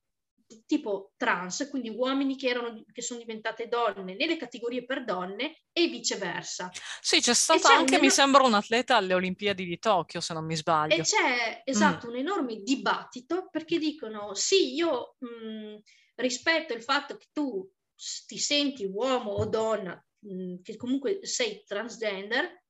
tipo 0.66 1.14
trans, 1.18 1.68
quindi 1.70 1.90
uomini 1.90 2.36
che, 2.36 2.48
erano, 2.48 2.84
che 2.92 3.02
sono 3.02 3.20
diventate 3.20 3.68
donne 3.68 4.16
nelle 4.16 4.38
categorie 4.38 4.86
per 4.86 5.04
donne 5.04 5.64
e 5.72 5.88
viceversa. 5.88 6.72
Sì, 7.02 7.20
c'è 7.20 7.34
stato 7.34 7.68
anche, 7.68 7.96
un... 7.96 8.02
mi 8.02 8.10
sembra, 8.10 8.44
un 8.44 8.54
atleta 8.54 8.96
alle 8.96 9.14
Olimpiadi 9.14 9.66
di 9.66 9.80
Tokyo, 9.80 10.22
se 10.22 10.34
non 10.34 10.46
mi 10.46 10.56
sbaglio. 10.56 10.96
E 10.96 11.02
c'è, 11.02 11.62
esatto, 11.66 12.08
mm. 12.08 12.10
un 12.10 12.16
enorme 12.18 12.56
dibattito 12.62 13.48
perché 13.50 13.78
dicono, 13.78 14.34
sì, 14.34 14.74
io 14.76 15.16
mh, 15.20 15.78
rispetto 16.16 16.74
il 16.74 16.84
fatto 16.84 17.18
che 17.18 17.28
tu 17.32 17.70
ti 18.26 18.38
senti 18.38 18.86
uomo 18.86 19.32
o 19.32 19.46
donna, 19.46 20.04
mh, 20.20 20.62
che 20.62 20.76
comunque 20.76 21.20
sei 21.26 21.64
transgender, 21.66 22.64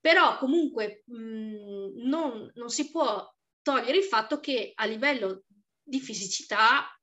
però 0.00 0.36
comunque 0.38 1.02
mh, 1.06 2.06
non, 2.06 2.50
non 2.54 2.68
si 2.68 2.90
può 2.90 3.26
togliere 3.62 3.96
il 3.96 4.04
fatto 4.04 4.40
che 4.40 4.72
a 4.74 4.84
livello 4.84 5.44
di 5.82 6.00
fisicità 6.00 6.93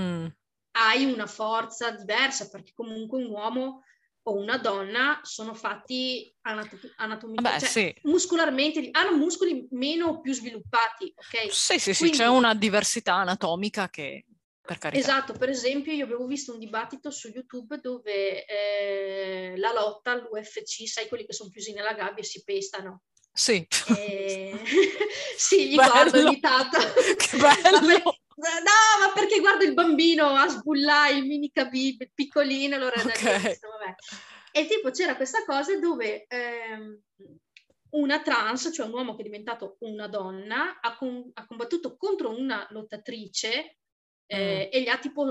mm. 0.00 0.26
hai 0.72 1.04
una 1.04 1.26
forza 1.26 1.90
diversa, 1.90 2.48
perché 2.48 2.72
comunque 2.74 3.22
un 3.22 3.30
uomo 3.30 3.82
o 4.22 4.34
una 4.34 4.58
donna 4.58 5.20
sono 5.22 5.54
fatti 5.54 6.32
anatom- 6.42 6.92
anatomicamente, 6.96 7.66
cioè, 7.66 7.70
sì. 7.70 8.08
muscolarmente, 8.08 8.88
hanno 8.92 9.16
muscoli 9.16 9.66
meno 9.70 10.08
o 10.08 10.20
più 10.20 10.32
sviluppati, 10.32 11.12
ok? 11.16 11.52
Sì, 11.52 11.78
sì, 11.78 11.94
Quindi, 11.94 12.16
sì, 12.16 12.22
c'è 12.22 12.28
una 12.28 12.54
diversità 12.54 13.14
anatomica 13.14 13.88
che, 13.88 14.26
per 14.60 14.78
carità. 14.78 15.02
Esatto, 15.02 15.32
per 15.32 15.48
esempio 15.48 15.92
io 15.92 16.04
avevo 16.04 16.26
visto 16.26 16.52
un 16.52 16.58
dibattito 16.58 17.10
su 17.10 17.28
YouTube 17.28 17.78
dove 17.78 18.44
eh, 18.44 19.54
la 19.56 19.72
lotta 19.72 20.12
all'UFC, 20.12 20.86
sai 20.86 21.08
quelli 21.08 21.24
che 21.24 21.32
sono 21.32 21.50
chiusi 21.50 21.72
nella 21.72 21.94
gabbia 21.94 22.22
e 22.22 22.26
si 22.26 22.42
pestano. 22.44 23.02
Sì. 23.32 23.66
E... 23.96 24.60
sì, 25.36 25.70
gli 25.70 25.76
bello. 25.76 25.90
guardo 25.90 26.18
ogni 26.20 26.40
tanto. 26.40 26.78
Che 27.16 27.36
bello! 27.38 28.16
No, 28.40 29.06
ma 29.06 29.12
perché 29.12 29.40
guardo 29.40 29.64
il 29.64 29.74
bambino 29.74 30.28
a 30.28 30.48
sbullare 30.48 31.14
il 31.14 31.26
mini 31.26 31.50
Khabib, 31.50 32.10
piccolino, 32.14 32.76
allora 32.76 33.00
okay. 33.00 33.48
Visto, 33.48 33.68
E 34.52 34.66
tipo 34.66 34.90
c'era 34.90 35.14
questa 35.14 35.44
cosa 35.44 35.78
dove 35.78 36.26
ehm, 36.26 37.00
una 37.90 38.22
trans, 38.22 38.70
cioè 38.72 38.86
un 38.86 38.92
uomo 38.92 39.14
che 39.14 39.20
è 39.20 39.24
diventato 39.24 39.76
una 39.80 40.08
donna, 40.08 40.80
ha, 40.80 40.96
com- 40.96 41.30
ha 41.34 41.46
combattuto 41.46 41.96
contro 41.96 42.36
una 42.36 42.66
lottatrice 42.70 43.78
eh, 44.26 44.68
mm. 44.68 44.76
e 44.76 44.82
gli 44.82 44.88
ha 44.88 44.98
tipo 44.98 45.26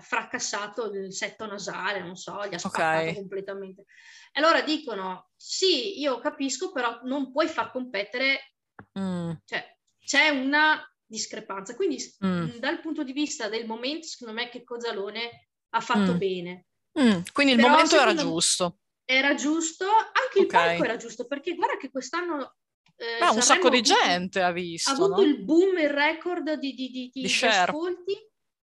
fracassato 0.00 0.92
il 0.92 1.12
setto 1.12 1.46
nasale, 1.46 2.00
non 2.00 2.16
so, 2.16 2.46
gli 2.46 2.54
ha 2.54 2.58
spaccato 2.58 3.00
okay. 3.00 3.14
completamente. 3.14 3.86
E 4.32 4.40
allora 4.40 4.60
dicono, 4.60 5.30
sì, 5.36 5.98
io 6.00 6.18
capisco, 6.18 6.70
però 6.70 7.00
non 7.04 7.32
puoi 7.32 7.48
far 7.48 7.70
competere, 7.70 8.54
mm. 8.98 9.32
cioè 9.44 9.76
c'è 10.04 10.28
una 10.28 10.86
discrepanza. 11.12 11.76
Quindi 11.76 11.98
mm. 12.24 12.56
dal 12.58 12.80
punto 12.80 13.04
di 13.04 13.12
vista 13.12 13.48
del 13.48 13.66
momento, 13.66 14.06
secondo 14.06 14.34
me 14.34 14.48
che 14.48 14.64
Cozzalone 14.64 15.48
ha 15.70 15.80
fatto 15.80 16.14
mm. 16.14 16.18
bene. 16.18 16.66
Mm. 16.98 17.20
Quindi 17.32 17.52
il 17.52 17.58
Però, 17.58 17.68
momento 17.68 18.00
era 18.00 18.14
giusto. 18.14 18.78
Era 19.04 19.34
giusto, 19.34 19.84
anche 19.86 20.38
il 20.38 20.44
okay. 20.44 20.68
palco 20.68 20.84
era 20.84 20.96
giusto, 20.96 21.26
perché 21.26 21.54
guarda 21.54 21.76
che 21.76 21.90
quest'anno... 21.90 22.56
Eh, 22.96 23.18
Beh, 23.18 23.34
un 23.34 23.42
sacco 23.42 23.68
di 23.68 23.78
avuto, 23.78 23.94
gente 23.94 24.42
ha 24.42 24.52
visto. 24.52 24.90
Ha 24.90 24.94
avuto 24.94 25.22
no? 25.22 25.26
il 25.26 25.44
boom, 25.44 25.78
il 25.78 25.90
record 25.90 26.54
di, 26.54 26.72
di, 26.74 26.90
di, 26.90 27.10
di, 27.12 27.24
ascolti, 27.24 28.16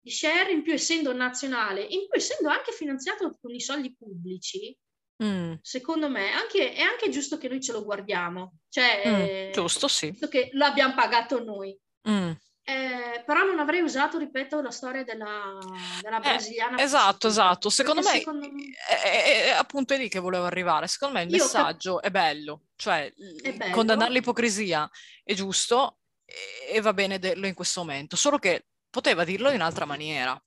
di 0.00 0.10
share, 0.10 0.52
in 0.52 0.62
più 0.62 0.72
essendo 0.72 1.12
nazionale, 1.12 1.82
in 1.82 2.08
più 2.08 2.18
essendo 2.18 2.48
anche 2.48 2.72
finanziato 2.72 3.38
con 3.40 3.52
i 3.52 3.60
soldi 3.60 3.94
pubblici, 3.94 4.76
Mm. 5.22 5.54
Secondo 5.62 6.08
me 6.08 6.32
anche, 6.32 6.72
è 6.72 6.80
anche 6.80 7.08
giusto 7.08 7.38
che 7.38 7.48
noi 7.48 7.60
ce 7.60 7.72
lo 7.72 7.84
guardiamo. 7.84 8.58
Cioè, 8.68 9.02
mm, 9.06 9.14
eh, 9.14 9.50
giusto, 9.52 9.86
sì. 9.86 10.12
Che 10.28 10.50
lo 10.52 10.64
abbiamo 10.64 10.94
pagato 10.94 11.42
noi. 11.42 11.78
Mm. 12.08 12.32
Eh, 12.64 13.24
però 13.26 13.44
non 13.44 13.58
avrei 13.58 13.80
usato, 13.80 14.18
ripeto, 14.18 14.62
la 14.62 14.70
storia 14.70 15.02
della, 15.02 15.58
della 16.00 16.18
eh, 16.18 16.20
brasiliana. 16.20 16.78
Eh, 16.78 16.82
esatto, 16.82 17.26
esatto. 17.26 17.70
Secondo 17.70 18.02
me, 18.02 18.18
secondo 18.18 18.50
me... 18.50 18.70
È, 18.88 19.46
è, 19.46 19.50
appunto 19.50 19.94
è 19.94 19.98
lì 19.98 20.08
che 20.08 20.20
volevo 20.20 20.44
arrivare. 20.44 20.86
Secondo 20.86 21.18
me 21.18 21.24
il 21.24 21.34
Io 21.34 21.42
messaggio 21.42 21.96
cap- 21.96 22.04
è 22.04 22.10
bello, 22.10 22.66
cioè 22.76 23.12
è 23.42 23.52
bello. 23.52 23.74
condannare 23.74 24.12
l'ipocrisia 24.12 24.88
è 25.24 25.34
giusto 25.34 25.98
e, 26.24 26.76
e 26.76 26.80
va 26.80 26.92
bene 26.92 27.18
dirlo 27.18 27.46
in 27.46 27.54
questo 27.54 27.80
momento, 27.80 28.14
solo 28.14 28.38
che 28.38 28.66
poteva 28.88 29.24
dirlo 29.24 29.48
in 29.48 29.56
un'altra 29.56 29.84
maniera. 29.84 30.40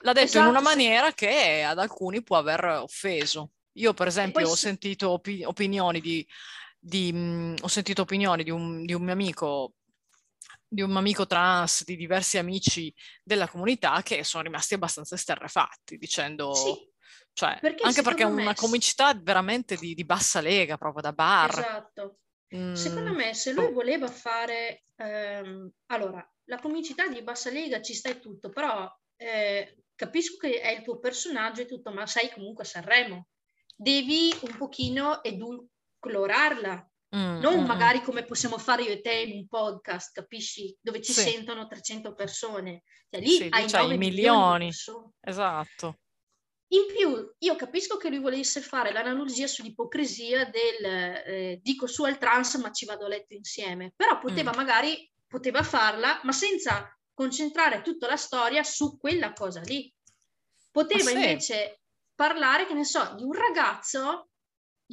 L'ha 0.00 0.12
detto 0.12 0.26
esatto, 0.26 0.44
in 0.44 0.50
una 0.50 0.60
maniera 0.60 1.08
sì. 1.08 1.14
che 1.14 1.64
ad 1.64 1.78
alcuni 1.78 2.22
può 2.22 2.36
aver 2.36 2.64
offeso. 2.64 3.52
Io, 3.72 3.94
per 3.94 4.06
esempio, 4.06 4.48
ho 4.48 4.54
sentito 4.54 5.10
opi- 5.10 5.42
opinioni 5.42 6.00
di, 6.00 6.24
di 6.78 7.12
mh, 7.12 7.56
ho 7.62 7.68
sentito 7.68 8.02
opinioni 8.02 8.44
di 8.44 8.50
un, 8.50 8.84
di 8.84 8.92
un 8.92 9.02
mio 9.02 9.12
amico 9.12 9.72
di 10.66 10.82
un 10.82 10.96
amico 10.96 11.26
trans, 11.26 11.84
di 11.84 11.96
diversi 11.96 12.38
amici 12.38 12.92
della 13.22 13.48
comunità 13.48 14.02
che 14.02 14.24
sono 14.24 14.42
rimasti 14.42 14.74
abbastanza 14.74 15.14
esterrefatti, 15.14 15.96
dicendo... 15.96 16.54
Sì, 16.54 16.92
cioè, 17.32 17.58
perché 17.60 17.82
anche 17.84 18.02
perché 18.02 18.22
è 18.22 18.26
una 18.26 18.44
me... 18.44 18.54
comicità 18.54 19.12
veramente 19.14 19.76
di, 19.76 19.94
di, 19.94 20.04
bassa 20.04 20.40
lega, 20.40 20.76
proprio 20.76 21.02
da 21.02 21.12
bar. 21.12 21.50
Esatto. 21.50 22.18
Mm. 22.54 22.74
Secondo 22.74 23.12
me, 23.12 23.34
se 23.34 23.52
lui 23.52 23.72
voleva 23.72 24.06
fare... 24.06 24.84
Ehm, 24.96 25.70
allora, 25.86 26.24
la 26.44 26.60
comicità 26.60 27.08
di 27.08 27.22
bassa 27.22 27.50
lega 27.50 27.82
ci 27.82 27.94
sta 27.94 28.10
e 28.10 28.20
tutto, 28.20 28.50
però 28.50 28.88
eh, 29.16 29.84
capisco 29.94 30.36
che 30.36 30.60
è 30.60 30.70
il 30.70 30.82
tuo 30.82 30.98
personaggio 30.98 31.62
e 31.62 31.66
tutto, 31.66 31.90
ma 31.90 32.06
sei 32.06 32.30
comunque 32.30 32.64
a 32.64 32.66
Sanremo. 32.66 33.28
Devi 33.76 34.32
un 34.42 34.56
pochino 34.56 35.22
edulcorarla, 35.22 36.88
Mm, 37.14 37.38
non 37.38 37.62
mm, 37.62 37.66
magari 37.66 38.02
come 38.02 38.24
possiamo 38.24 38.58
fare 38.58 38.82
io 38.82 38.90
e 38.90 39.00
te 39.00 39.12
in 39.12 39.38
un 39.38 39.46
podcast, 39.46 40.12
capisci? 40.12 40.76
Dove 40.80 41.00
ci 41.00 41.12
sì. 41.12 41.20
sentono 41.20 41.66
300 41.66 42.14
persone. 42.14 42.82
Cioè 43.08 43.20
lì 43.20 43.30
sì, 43.30 43.46
hai 43.50 43.70
9 43.70 43.96
milioni. 43.96 44.70
esatto. 45.20 45.98
In 46.68 46.86
più, 46.92 47.32
io 47.38 47.56
capisco 47.56 47.96
che 47.96 48.08
lui 48.08 48.18
volesse 48.18 48.60
fare 48.60 48.90
l'analogia 48.90 49.46
sull'ipocrisia 49.46 50.46
del 50.46 50.84
eh, 51.24 51.60
dico 51.62 51.86
su 51.86 52.02
al 52.02 52.18
trans 52.18 52.54
ma 52.54 52.72
ci 52.72 52.84
vado 52.84 53.04
a 53.04 53.08
letto 53.08 53.34
insieme, 53.34 53.92
però 53.94 54.18
poteva 54.18 54.50
mm. 54.52 54.56
magari, 54.56 55.10
poteva 55.28 55.62
farla, 55.62 56.20
ma 56.24 56.32
senza 56.32 56.88
concentrare 57.12 57.82
tutta 57.82 58.08
la 58.08 58.16
storia 58.16 58.64
su 58.64 58.98
quella 58.98 59.32
cosa 59.32 59.60
lì. 59.60 59.92
Poteva 60.72 61.10
sì. 61.10 61.14
invece 61.14 61.80
parlare, 62.14 62.66
che 62.66 62.74
ne 62.74 62.84
so, 62.84 63.14
di 63.16 63.22
un 63.22 63.32
ragazzo 63.32 64.30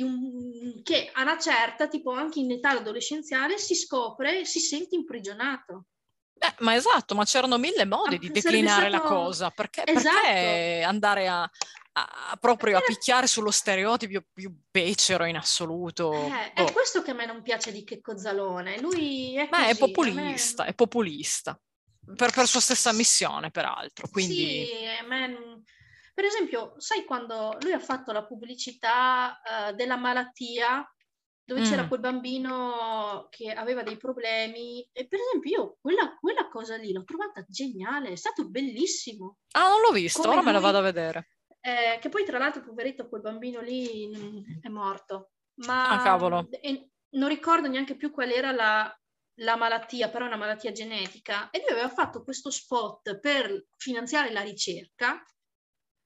un, 0.01 0.81
che 0.83 1.09
a 1.13 1.21
una 1.21 1.37
certa, 1.37 1.87
tipo 1.87 2.11
anche 2.11 2.39
in 2.39 2.51
età 2.51 2.71
adolescenziale, 2.71 3.57
si 3.57 3.75
scopre, 3.75 4.45
si 4.45 4.59
sente 4.59 4.95
imprigionato. 4.95 5.85
Eh, 6.37 6.55
ma 6.59 6.75
esatto, 6.75 7.13
ma 7.13 7.23
c'erano 7.23 7.57
mille 7.57 7.85
modi 7.85 8.15
ah, 8.15 8.19
di 8.19 8.31
declinare 8.31 8.89
stato... 8.89 9.03
la 9.03 9.09
cosa, 9.09 9.49
perché, 9.51 9.83
esatto. 9.85 10.21
perché 10.21 10.81
andare 10.83 11.27
a, 11.27 11.49
a, 11.93 12.37
proprio 12.39 12.77
a 12.77 12.81
picchiare 12.81 13.27
sullo 13.27 13.51
stereotipo 13.51 14.23
più 14.33 14.51
becero 14.69 15.25
in 15.25 15.37
assoluto. 15.37 16.11
Eh, 16.13 16.61
oh. 16.61 16.65
È 16.65 16.71
questo 16.71 17.01
che 17.01 17.11
a 17.11 17.13
me 17.13 17.25
non 17.25 17.43
piace 17.43 17.71
di 17.71 17.83
Checco 17.83 18.17
Zalone, 18.17 18.79
lui 18.79 19.35
è 19.35 19.49
così, 19.49 19.69
è 19.69 19.77
populista, 19.77 20.63
me... 20.63 20.69
è 20.69 20.73
populista, 20.73 21.59
per, 22.15 22.31
per, 22.31 22.47
sua 22.47 22.59
stessa 22.59 22.91
missione 22.91 23.51
peraltro. 23.51 24.07
Quindi... 24.09 24.65
Sì, 24.65 24.85
a 24.99 25.05
me... 25.05 25.63
Per 26.21 26.29
esempio, 26.29 26.75
sai 26.77 27.03
quando 27.03 27.57
lui 27.61 27.71
ha 27.71 27.79
fatto 27.79 28.11
la 28.11 28.23
pubblicità 28.23 29.41
uh, 29.41 29.73
della 29.73 29.97
malattia 29.97 30.87
dove 31.43 31.61
mm. 31.61 31.63
c'era 31.63 31.87
quel 31.87 31.99
bambino 31.99 33.25
che 33.31 33.51
aveva 33.51 33.81
dei 33.81 33.97
problemi. 33.97 34.87
E 34.91 35.07
per 35.07 35.19
esempio 35.19 35.49
io 35.49 35.77
quella, 35.81 36.15
quella, 36.19 36.47
cosa 36.47 36.75
lì 36.75 36.91
l'ho 36.91 37.03
trovata 37.03 37.43
geniale, 37.47 38.09
è 38.09 38.15
stato 38.15 38.47
bellissimo. 38.47 39.39
Ah, 39.53 39.69
non 39.69 39.81
l'ho 39.81 39.91
visto, 39.91 40.19
Come 40.19 40.33
ora 40.33 40.41
lui, 40.41 40.51
me 40.51 40.53
la 40.55 40.59
vado 40.63 40.77
a 40.77 40.81
vedere. 40.81 41.29
Eh, 41.59 41.97
che 41.99 42.09
poi 42.09 42.23
tra 42.23 42.37
l'altro, 42.37 42.61
poveretto, 42.61 43.09
quel 43.09 43.21
bambino 43.21 43.59
lì 43.59 44.11
è 44.61 44.67
morto. 44.67 45.31
Ma 45.65 45.89
ah, 45.89 46.03
cavolo. 46.03 46.49
non 47.15 47.29
ricordo 47.29 47.67
neanche 47.67 47.95
più 47.95 48.11
qual 48.11 48.29
era 48.29 48.51
la, 48.51 48.95
la 49.39 49.55
malattia, 49.55 50.09
però 50.09 50.25
è 50.25 50.27
una 50.27 50.37
malattia 50.37 50.71
genetica. 50.71 51.49
E 51.49 51.61
lui 51.61 51.71
aveva 51.71 51.89
fatto 51.89 52.23
questo 52.23 52.51
spot 52.51 53.19
per 53.19 53.69
finanziare 53.75 54.31
la 54.31 54.41
ricerca 54.41 55.19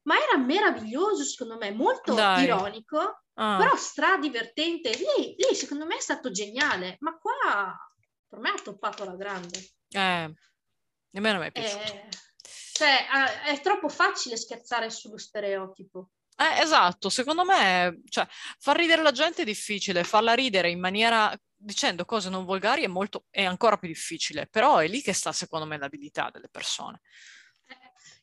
ma 0.06 0.16
era 0.18 0.38
meraviglioso 0.38 1.24
secondo 1.24 1.58
me, 1.58 1.72
molto 1.72 2.14
Dai. 2.14 2.44
ironico, 2.44 3.24
ah. 3.34 3.58
però 3.58 3.76
stradivertente. 3.76 4.92
Lì, 4.92 5.36
lì 5.38 5.56
secondo 5.56 5.86
me 5.86 5.98
è 5.98 6.02
stato 6.02 6.32
geniale, 6.32 6.98
ma 7.00 7.18
qua 7.18 7.78
per 8.28 8.40
me 8.40 8.50
ha 8.50 8.62
toppato 8.62 9.04
la 9.04 9.16
grande. 9.16 9.60
Eh, 9.90 10.34
nemmeno 11.12 11.38
a 11.38 11.40
me 11.40 11.48
è 11.48 11.52
piaciuto. 11.52 11.94
Eh, 11.94 12.10
cioè, 12.74 13.08
è 13.46 13.60
troppo 13.62 13.88
facile 13.88 14.38
scherzare 14.38 14.90
sullo 14.90 15.18
stereotipo. 15.18 16.10
Eh, 16.38 16.60
esatto, 16.62 17.10
secondo 17.10 17.46
me, 17.46 18.02
cioè, 18.10 18.28
far 18.60 18.76
ridere 18.76 19.02
la 19.02 19.14
gente 19.14 19.44
è 19.44 19.46
difficile, 19.46 20.04
farla 20.04 20.34
ridere 20.34 20.70
in 20.70 20.80
maniera 20.80 21.34
dicendo 21.58 22.04
cose 22.06 22.30
non 22.30 22.44
volgari 22.46 22.84
è, 22.84 22.88
molto, 22.88 23.26
è 23.30 23.44
ancora 23.44 23.78
più 23.78 23.88
difficile, 23.88 24.46
però 24.46 24.78
è 24.78 24.88
lì 24.88 25.02
che 25.02 25.14
sta 25.14 25.32
secondo 25.32 25.66
me 25.66 25.78
l'abilità 25.78 26.30
delle 26.32 26.50
persone. 26.50 27.00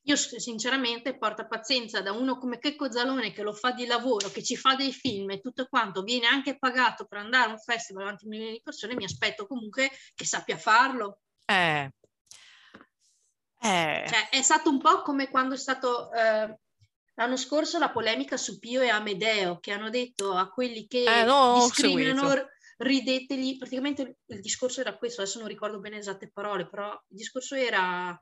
Io 0.07 0.17
sinceramente 0.17 1.17
porta 1.17 1.47
pazienza 1.47 2.01
da 2.01 2.11
uno 2.11 2.37
come 2.37 2.59
Checco 2.59 2.91
Zalone 2.91 3.31
che 3.31 3.43
lo 3.43 3.53
fa 3.53 3.71
di 3.71 3.87
lavoro, 3.87 4.31
che 4.31 4.43
ci 4.43 4.57
fa 4.57 4.75
dei 4.75 4.93
film 4.93 5.31
e 5.31 5.41
tutto 5.41 5.67
quanto, 5.69 6.03
viene 6.03 6.27
anche 6.27 6.59
pagato 6.59 7.05
per 7.05 7.19
andare 7.19 7.51
a 7.51 7.53
un 7.53 7.59
festival 7.59 8.03
davanti 8.03 8.25
a 8.25 8.29
milioni 8.29 8.53
di 8.53 8.63
persone, 8.63 8.97
mi 8.97 9.05
aspetto 9.05 9.47
comunque 9.47 9.91
che 10.15 10.25
sappia 10.25 10.57
farlo. 10.57 11.21
Eh. 11.45 11.89
Eh. 13.61 14.05
Cioè, 14.09 14.29
è 14.31 14.43
stato 14.43 14.71
un 14.71 14.81
po' 14.81 15.03
come 15.03 15.31
quando 15.31 15.55
è 15.55 15.59
stato 15.59 16.13
eh, 16.13 16.59
l'anno 17.15 17.37
scorso 17.37 17.79
la 17.79 17.91
polemica 17.91 18.37
su 18.37 18.59
Pio 18.59 18.83
e 18.83 18.89
Amedeo, 18.89 19.61
che 19.61 19.71
hanno 19.71 19.89
detto 19.89 20.33
a 20.33 20.49
quelli 20.49 20.89
che 20.89 21.05
eh, 21.05 21.23
no, 21.23 21.61
discriminano 21.61 22.51
ridetegli, 22.83 23.57
praticamente 23.57 24.19
il 24.27 24.41
discorso 24.41 24.81
era 24.81 24.97
questo, 24.97 25.23
adesso 25.23 25.39
non 25.39 25.49
ricordo 25.49 25.81
bene 25.81 25.99
esatte 25.99 26.31
parole, 26.31 26.69
però 26.69 26.93
il 26.93 27.17
discorso 27.17 27.55
era 27.55 28.21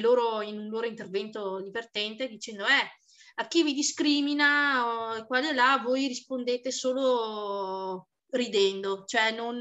loro, 0.00 0.42
in 0.42 0.58
un 0.58 0.68
loro 0.68 0.86
intervento 0.86 1.60
divertente 1.60 2.28
dicendo 2.28 2.64
eh, 2.64 2.90
a 3.36 3.48
chi 3.48 3.62
vi 3.62 3.72
discrimina 3.72 5.16
o 5.16 5.26
qua 5.26 5.48
e 5.48 5.52
là 5.52 5.80
voi 5.84 6.06
rispondete 6.06 6.70
solo 6.70 8.08
ridendo, 8.30 9.04
cioè 9.06 9.32
non, 9.32 9.58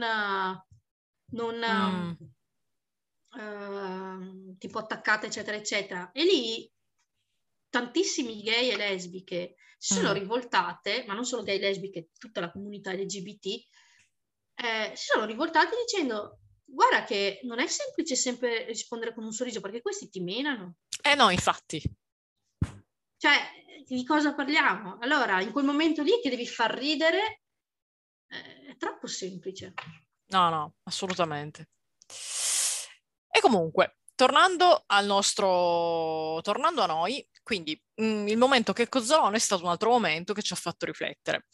non 1.32 1.56
mm. 1.56 3.40
uh, 3.40 4.58
tipo 4.58 4.80
attaccate 4.80 5.28
eccetera 5.28 5.58
eccetera. 5.58 6.12
E 6.12 6.24
lì 6.24 6.72
tantissimi 7.70 8.42
gay 8.44 8.70
e 8.70 8.78
lesbiche 8.78 9.56
si 9.78 9.96
sono 9.96 10.12
mm. 10.12 10.14
rivoltate, 10.14 11.04
ma 11.08 11.14
non 11.14 11.26
solo 11.26 11.44
gay 11.44 11.58
e 11.58 11.60
lesbiche, 11.60 12.10
tutta 12.18 12.40
la 12.40 12.52
comunità 12.52 12.94
LGBT, 12.94 13.68
eh, 14.56 14.92
si 14.96 15.06
sono 15.06 15.26
rivoltati 15.26 15.76
dicendo 15.76 16.40
guarda 16.66 17.04
che 17.04 17.40
non 17.44 17.60
è 17.60 17.68
semplice 17.68 18.16
sempre 18.16 18.66
rispondere 18.66 19.14
con 19.14 19.24
un 19.24 19.32
sorriso 19.32 19.62
perché 19.62 19.82
questi 19.82 20.10
ti 20.10 20.20
menano. 20.22 20.76
Eh 21.02 21.16
no, 21.16 21.30
infatti. 21.30 21.82
Cioè, 23.18 23.38
di 23.86 24.06
cosa 24.06 24.34
parliamo? 24.34 24.98
Allora, 25.00 25.42
in 25.42 25.52
quel 25.52 25.66
momento 25.66 26.02
lì 26.02 26.20
che 26.22 26.30
devi 26.30 26.48
far 26.48 26.74
ridere 26.74 27.44
eh, 28.28 28.72
è 28.72 28.78
troppo 28.78 29.08
semplice. 29.08 29.74
No, 30.28 30.50
no, 30.50 30.74
assolutamente. 30.84 31.70
E 33.30 33.40
comunque, 33.40 33.98
tornando 34.16 34.84
al 34.88 35.06
nostro, 35.06 36.40
tornando 36.42 36.82
a 36.82 36.88
noi, 36.88 37.28
quindi 37.44 37.80
mh, 37.96 38.06
mm, 38.06 38.28
il 38.28 38.38
momento 38.38 38.74
che 38.74 38.90
Cozzolone 38.90 39.38
è 39.38 39.40
stato 39.40 39.64
un 39.64 39.70
altro 39.70 39.90
momento 39.90 40.34
che 40.34 40.42
ci 40.42 40.54
ha 40.54 40.58
fatto 40.58 40.86
riflettere. 40.86 41.46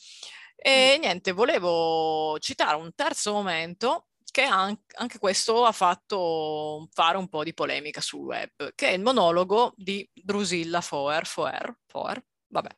E 0.62 0.96
mm. 0.98 1.02
niente, 1.02 1.32
volevo 1.32 2.38
citare 2.40 2.76
un 2.76 2.94
terzo 2.94 3.32
momento 3.32 4.08
che 4.32 4.44
anche 4.44 5.18
questo 5.20 5.66
ha 5.66 5.72
fatto 5.72 6.88
fare 6.92 7.18
un 7.18 7.28
po' 7.30 7.44
di 7.44 7.54
polemica 7.54 8.02
sul 8.02 8.26
web, 8.26 8.74
che 8.76 8.90
è 8.90 8.92
il 8.92 9.02
monologo 9.02 9.74
di 9.76 10.08
Drusilla 10.14 10.82
Foer, 10.82 11.26
Foer, 11.26 11.76
Foer 11.88 12.24
vabbè, 12.48 12.70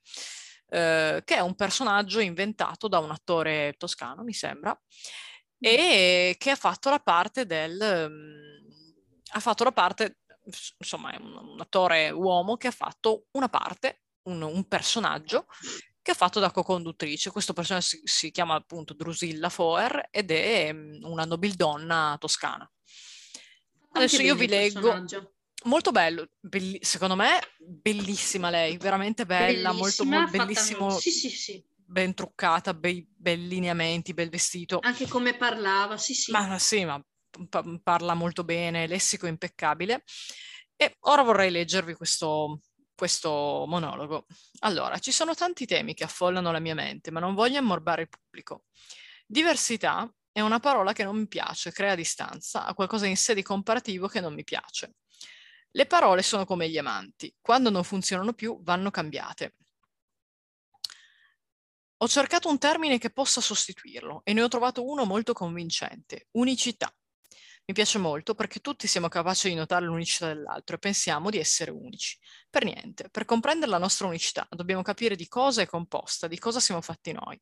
eh, 0.70 1.22
che 1.26 1.36
è 1.36 1.40
un 1.40 1.56
personaggio 1.56 2.20
inventato 2.20 2.88
da 2.88 3.00
un 3.00 3.12
attore 3.12 3.74
toscano, 3.78 4.24
mi 4.24 4.34
sembra, 4.34 4.80
e 5.60 6.36
che 6.38 6.50
ha 6.52 6.56
fatto 6.56 6.90
la 6.90 7.00
parte 7.00 7.46
del... 7.46 8.08
Um, 8.10 8.60
ha 9.34 9.40
fatto 9.40 9.64
la 9.64 9.72
parte, 9.72 10.18
insomma, 10.78 11.12
è 11.12 11.18
un, 11.18 11.36
un 11.36 11.60
attore 11.60 12.10
uomo 12.10 12.58
che 12.58 12.68
ha 12.68 12.72
fatto 12.72 13.26
una 13.32 13.48
parte, 13.48 14.02
un, 14.24 14.42
un 14.42 14.68
personaggio 14.68 15.46
che 16.02 16.12
ha 16.12 16.16
fatto 16.16 16.40
da 16.40 16.52
co-conduttrice. 16.52 17.32
Questo 17.32 17.54
personaggio 17.54 17.88
si, 17.88 18.02
si, 18.04 18.32
chiama 18.32 18.56
appunto 18.56 18.94
Drusilla 18.94 19.50
Foer 19.50 20.08
ed 20.10 20.32
è 20.32 20.70
um, 20.72 21.00
una 21.04 21.26
nobildonna 21.26 22.18
toscana. 22.20 22.70
Adesso 23.94 24.22
io 24.22 24.36
vi 24.36 24.48
leggo. 24.48 25.06
Molto 25.66 25.92
bello, 25.92 26.28
belli- 26.40 26.80
secondo 26.82 27.16
me 27.16 27.40
bellissima 27.60 28.50
lei, 28.50 28.78
veramente 28.78 29.28
bella, 29.28 29.72
molto, 29.72 30.04
molto 30.06 30.32
bellissimo. 30.32 30.90
Sì, 30.98 31.12
sì, 31.12 31.30
sì. 31.30 31.64
Ben 31.76 32.16
truccata, 32.16 32.74
bei, 32.74 33.06
bei 33.16 33.48
lineamenti, 33.48 34.16
bel 34.16 34.30
vestito. 34.30 34.80
Anche 34.82 35.08
come 35.08 35.38
parlava, 35.38 35.98
sì, 35.98 36.16
sì. 36.16 36.32
Ma 36.32 36.58
sì, 36.58 36.84
ma 36.84 37.00
parla 37.84 38.16
molto 38.16 38.44
bene, 38.44 38.88
lessico 38.88 39.28
impeccabile. 39.28 40.04
E 40.76 40.96
ora 41.02 41.22
vorrei 41.22 41.52
leggervi 41.52 41.94
questo, 41.94 42.62
questo 43.02 43.66
monologo. 43.68 44.28
Allora, 44.60 45.00
ci 45.00 45.12
sono 45.12 45.34
tanti 45.34 45.66
temi 45.66 45.96
che 45.96 46.04
affollano 46.04 46.52
la 46.52 46.60
mia 46.60 46.76
mente, 46.76 47.10
ma 47.10 47.20
non 47.20 47.34
voglio 47.34 47.58
ammorbare 47.58 48.04
il 48.04 48.10
pubblico. 48.10 48.66
Diversità 49.26 50.08
è 50.32 50.40
una 50.40 50.60
parola 50.60 50.94
che 50.94 51.04
non 51.04 51.18
mi 51.18 51.28
piace, 51.28 51.72
crea 51.72 51.96
distanza, 51.96 52.64
ha 52.64 52.76
qualcosa 52.76 53.08
in 53.08 53.18
sé 53.18 53.34
di 53.34 53.42
comparativo 53.42 54.08
che 54.08 54.20
non 54.20 54.36
mi 54.36 54.44
piace. 54.44 54.98
Le 55.72 55.88
parole 55.88 56.22
sono 56.22 56.46
come 56.46 56.70
gli 56.70 56.78
amanti, 56.78 57.36
quando 57.42 57.72
non 57.72 57.84
funzionano 57.84 58.34
più 58.34 58.62
vanno 58.62 58.92
cambiate. 58.92 59.56
Ho 62.04 62.08
cercato 62.08 62.50
un 62.50 62.60
termine 62.60 63.00
che 63.00 63.10
possa 63.10 63.42
sostituirlo 63.42 64.22
e 64.24 64.34
ne 64.34 64.44
ho 64.44 64.48
trovato 64.48 64.88
uno 64.88 65.06
molto 65.06 65.34
convincente, 65.34 66.28
unicità. 66.34 66.96
Mi 67.72 67.78
piace 67.78 68.00
molto 68.00 68.36
perché 68.36 68.60
tutti 68.60 68.86
siamo 68.86 69.08
capaci 69.08 69.48
di 69.48 69.56
notare 69.56 69.86
l'unicità 69.86 70.28
dell'altro 70.28 70.76
e 70.76 70.80
pensiamo 70.80 71.30
di 71.30 71.38
essere 71.38 71.72
unici. 71.72 72.20
Per 72.50 72.66
niente, 72.66 73.08
per 73.10 73.24
comprendere 73.24 73.72
la 73.72 73.78
nostra 73.78 74.08
unicità 74.08 74.46
dobbiamo 74.50 74.82
capire 74.82 75.16
di 75.16 75.26
cosa 75.30 75.62
è 75.62 75.66
composta, 75.66 76.28
di 76.28 76.38
cosa 76.38 76.60
siamo 76.60 76.82
fatti 76.82 77.14
noi. 77.14 77.42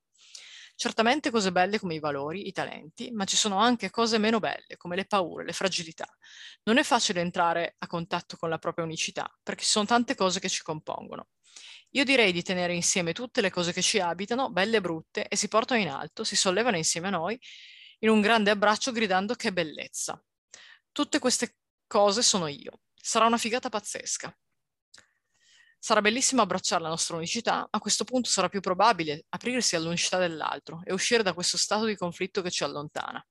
Certamente 0.76 1.32
cose 1.32 1.52
belle 1.52 1.80
come 1.80 1.96
i 1.96 2.00
valori, 2.00 2.48
i 2.48 2.52
talenti, 2.52 3.10
ma 3.10 3.26
ci 3.26 3.36
sono 3.36 3.58
anche 3.58 3.90
cose 3.90 4.20
meno 4.20 4.38
belle 4.38 4.78
come 4.78 4.96
le 4.96 5.06
paure, 5.06 5.46
le 5.46 5.52
fragilità. 5.52 6.06
Non 6.66 6.78
è 6.78 6.84
facile 6.84 7.22
entrare 7.22 7.74
a 7.80 7.88
contatto 7.88 8.38
con 8.38 8.50
la 8.50 8.60
propria 8.60 8.86
unicità 8.86 9.28
perché 9.42 9.64
ci 9.64 9.70
sono 9.72 9.86
tante 9.86 10.14
cose 10.14 10.40
che 10.40 10.48
ci 10.48 10.62
compongono. 10.62 11.30
Io 11.94 12.04
direi 12.04 12.32
di 12.32 12.44
tenere 12.44 12.76
insieme 12.76 13.14
tutte 13.14 13.42
le 13.42 13.50
cose 13.50 13.74
che 13.74 13.82
ci 13.82 14.00
abitano, 14.00 14.52
belle 14.52 14.78
e 14.78 14.82
brutte, 14.82 15.28
e 15.28 15.36
si 15.36 15.48
portano 15.48 15.82
in 15.82 15.90
alto, 15.90 16.24
si 16.24 16.36
sollevano 16.36 16.78
insieme 16.78 17.08
a 17.08 17.10
noi 17.10 17.40
in 18.00 18.10
un 18.10 18.22
grande 18.22 18.50
abbraccio 18.50 18.92
gridando 18.92 19.36
che 19.36 19.54
bellezza. 19.54 20.22
Tutte 20.92 21.20
queste 21.20 21.58
cose 21.88 22.22
sono 22.22 22.48
io. 22.48 22.82
Sarà 22.96 23.26
una 23.26 23.38
figata 23.38 23.70
pazzesca. 23.70 24.36
Sarà 25.82 26.02
bellissimo 26.02 26.42
abbracciare 26.42 26.82
la 26.82 26.90
nostra 26.90 27.16
unicità, 27.16 27.66
a 27.70 27.80
questo 27.80 28.04
punto 28.04 28.30
sarà 28.30 28.50
più 28.50 28.60
probabile 28.60 29.26
aprirsi 29.30 29.78
all'unicità 29.78 30.18
dell'altro 30.18 30.82
e 30.84 30.92
uscire 30.92 31.24
da 31.24 31.34
questo 31.34 31.58
stato 31.58 31.86
di 31.86 31.96
conflitto 31.96 32.42
che 32.42 32.52
ci 32.52 32.66
allontana. 32.66 33.26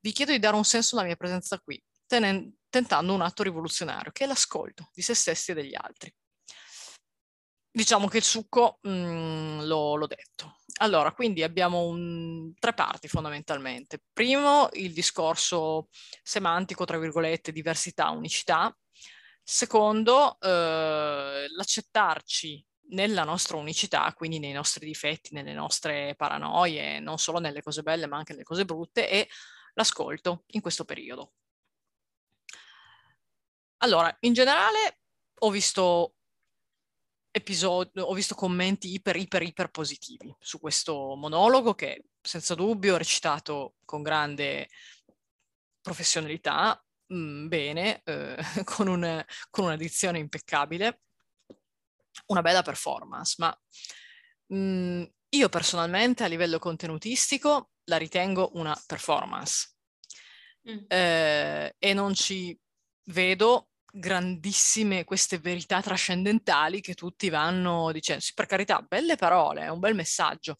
Vi 0.00 0.10
chiedo 0.10 0.32
di 0.32 0.40
dare 0.40 0.56
un 0.56 0.64
senso 0.64 0.96
alla 0.96 1.06
mia 1.06 1.16
presenza 1.16 1.58
qui. 1.60 1.80
tenen- 2.06 2.52
tentando 2.68 3.14
un 3.14 3.20
atto 3.20 3.42
rivoluzionario, 3.42 4.12
che 4.12 4.24
è 4.24 4.26
l'ascolto 4.26 4.90
di 4.92 5.02
se 5.02 5.14
stessi 5.14 5.52
e 5.52 5.54
degli 5.54 5.74
altri. 5.74 6.12
Diciamo 7.70 8.08
che 8.08 8.18
il 8.18 8.22
succo 8.22 8.78
mh, 8.82 8.90
mm, 8.90 9.60
l'ho, 9.62 9.96
l'ho, 9.96 10.06
detto. 10.06 10.56
Allora, 10.80 11.12
quindi 11.12 11.42
abbiamo 11.42 11.84
un, 11.86 12.52
tre 12.58 12.72
parti 12.72 13.06
fondamentalmente. 13.08 14.02
Primo, 14.12 14.68
il 14.72 14.92
discorso 14.92 15.88
semantico, 16.22 16.84
tra 16.84 16.98
virgolette, 16.98 17.52
diversità, 17.52 18.10
unicità. 18.10 18.74
Secondo, 19.42 20.38
eh, 20.40 21.46
l'accettarci 21.48 22.64
nella 22.90 23.24
nostra 23.24 23.56
unicità, 23.56 24.12
quindi 24.14 24.38
nei 24.38 24.52
nostri 24.52 24.86
difetti, 24.86 25.34
nelle 25.34 25.52
nostre 25.52 26.14
paranoie, 26.16 27.00
non 27.00 27.18
solo 27.18 27.38
nelle 27.38 27.62
cose 27.62 27.82
belle 27.82 28.06
ma 28.06 28.16
anche 28.16 28.32
nelle 28.32 28.44
cose 28.44 28.64
brutte, 28.64 29.08
e 29.08 29.28
l'ascolto 29.74 30.44
in 30.48 30.60
questo 30.60 30.84
periodo. 30.84 31.32
Allora, 33.78 34.14
in 34.20 34.32
generale 34.32 35.00
ho 35.40 35.50
visto 35.50 36.14
episodi, 37.32 37.98
ho 37.98 38.12
visto 38.12 38.34
commenti 38.34 38.92
iper, 38.92 39.16
iper, 39.16 39.42
iper 39.42 39.70
positivi 39.70 40.32
su 40.38 40.60
questo 40.60 41.16
monologo 41.16 41.74
che 41.74 42.04
senza 42.20 42.54
dubbio 42.54 42.94
ho 42.94 42.98
recitato 42.98 43.76
con 43.84 44.02
grande 44.02 44.68
professionalità, 45.80 46.80
mh, 47.06 47.16
mm, 47.16 47.48
bene, 47.48 48.02
eh, 48.04 48.36
con, 48.64 48.86
un, 48.86 49.24
con 49.50 49.64
una 49.64 49.76
dizione 49.76 50.18
impeccabile, 50.18 51.00
una 52.26 52.42
bella 52.42 52.62
performance, 52.62 53.34
ma 53.38 53.58
mh, 54.46 54.56
mm, 54.56 55.02
io 55.30 55.48
personalmente 55.48 56.24
a 56.24 56.28
livello 56.28 56.58
contenutistico 56.58 57.70
la 57.84 57.96
ritengo 57.96 58.50
una 58.54 58.78
performance 58.86 59.74
mm. 60.70 60.84
eh, 60.86 61.74
e 61.78 61.94
non 61.94 62.14
ci 62.14 62.56
vedo 63.06 63.70
grandissime 63.94 65.04
queste 65.04 65.38
verità 65.38 65.82
trascendentali 65.82 66.80
che 66.80 66.94
tutti 66.94 67.28
vanno 67.28 67.92
dicendo, 67.92 68.22
sì, 68.22 68.32
per 68.32 68.46
carità, 68.46 68.80
belle 68.80 69.16
parole, 69.16 69.62
è 69.62 69.68
un 69.68 69.80
bel 69.80 69.94
messaggio, 69.94 70.56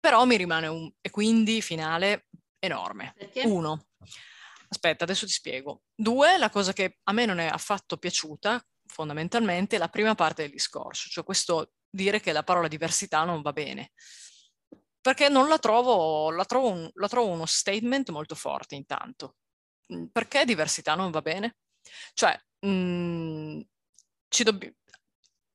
però 0.00 0.24
mi 0.24 0.36
rimane 0.36 0.66
un, 0.66 0.90
e 1.00 1.10
quindi 1.10 1.62
finale 1.62 2.26
enorme. 2.58 3.14
Perché? 3.16 3.42
Uno, 3.46 3.86
aspetta, 4.68 5.04
adesso 5.04 5.26
ti 5.26 5.32
spiego. 5.32 5.82
Due, 5.94 6.36
la 6.36 6.50
cosa 6.50 6.72
che 6.72 6.98
a 7.04 7.12
me 7.12 7.26
non 7.26 7.38
è 7.38 7.46
affatto 7.46 7.96
piaciuta, 7.96 8.60
fondamentalmente, 8.86 9.76
è 9.76 9.78
la 9.78 9.88
prima 9.88 10.16
parte 10.16 10.42
del 10.42 10.50
discorso, 10.50 11.08
cioè 11.08 11.24
questo 11.24 11.74
dire 11.88 12.20
che 12.20 12.32
la 12.32 12.42
parola 12.42 12.66
diversità 12.66 13.22
non 13.22 13.40
va 13.42 13.52
bene. 13.52 13.92
Perché 15.00 15.28
non 15.28 15.48
la 15.48 15.58
trovo, 15.58 16.30
la 16.30 16.44
trovo, 16.44 16.70
un, 16.70 16.90
la 16.94 17.08
trovo 17.08 17.28
uno 17.30 17.46
statement 17.46 18.10
molto 18.10 18.34
forte 18.34 18.74
intanto. 18.74 19.36
Perché 20.10 20.44
diversità 20.44 20.94
non 20.94 21.10
va 21.10 21.20
bene? 21.20 21.56
Cioè, 22.14 22.38
mh, 22.60 22.68
mm, 22.68 23.60
ci 24.28 24.44
dobbiamo 24.44 24.74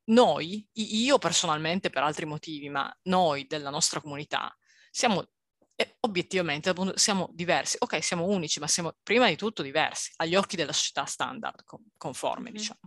noi, 0.08 0.66
io 0.72 1.18
personalmente 1.18 1.90
per 1.90 2.02
altri 2.02 2.24
motivi, 2.24 2.68
ma 2.70 2.90
noi 3.04 3.46
della 3.46 3.70
nostra 3.70 4.00
comunità, 4.00 4.56
siamo 4.90 5.22
eh, 5.80 5.96
obiettivamente 6.00 6.74
siamo 6.94 7.28
diversi. 7.32 7.76
Ok, 7.78 8.02
siamo 8.02 8.26
unici, 8.26 8.58
ma 8.58 8.66
siamo 8.66 8.96
prima 9.02 9.28
di 9.28 9.36
tutto 9.36 9.62
diversi 9.62 10.12
agli 10.16 10.34
occhi 10.34 10.56
della 10.56 10.72
società 10.72 11.04
standard 11.04 11.62
conforme, 11.96 12.50
mm. 12.50 12.52
diciamo. 12.52 12.80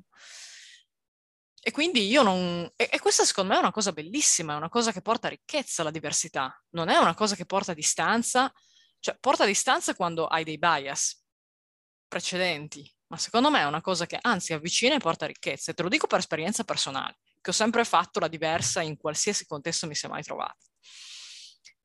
E 1.64 1.72
quindi 1.72 2.08
io 2.08 2.22
non... 2.22 2.70
E, 2.76 2.90
e, 2.92 3.00
questa 3.00 3.24
secondo 3.24 3.52
me 3.52 3.58
è 3.58 3.62
una 3.62 3.72
cosa 3.72 3.94
bellissima, 3.94 4.54
è 4.54 4.58
una 4.58 4.68
cosa 4.68 4.92
che 4.92 5.02
porta 5.02 5.30
ricchezza 5.30 5.84
alla 5.84 5.92
diversità, 5.92 6.54
non 6.72 6.90
è 6.90 6.98
una 6.98 7.14
cosa 7.14 7.36
che 7.36 7.46
porta 7.46 7.74
distanza, 7.74 8.52
cioè 9.00 9.18
porta 9.20 9.46
distanza 9.46 9.96
quando 9.96 10.26
hai 10.26 10.44
dei 10.44 10.58
bias 10.58 11.24
precedenti, 12.08 12.92
ma 13.12 13.18
secondo 13.18 13.52
me 13.52 13.60
è 13.60 13.66
una 13.66 13.82
cosa 13.82 14.06
che 14.06 14.18
anzi 14.22 14.54
avvicina 14.54 14.96
e 14.96 15.00
porta 15.00 15.26
ricchezza. 15.26 15.72
E 15.72 15.74
te 15.74 15.84
lo 15.84 15.90
dico 15.90 16.08
per 16.08 16.20
esperienza 16.20 16.64
personale, 16.64 17.18
che 17.42 17.50
ho 17.50 17.54
sempre 17.54 17.84
fatto 17.84 18.22
la 18.22 18.30
diversa 18.30 18.82
in 18.82 18.96
qualsiasi 18.96 19.46
contesto 19.46 19.86
mi 19.86 19.96
sia 19.96 20.08
mai 20.08 20.24
trovata. 20.24 20.56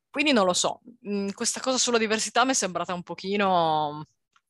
Quindi 0.09 0.33
non 0.33 0.47
lo 0.47 0.53
so, 0.53 0.83
mm, 1.09 1.31
questa 1.31 1.59
cosa 1.59 1.79
sulla 1.79 1.99
diversità 1.99 2.45
mi 2.45 2.53
è 2.53 2.55
sembrata 2.55 2.95
un 2.95 3.03
pochino 3.03 4.07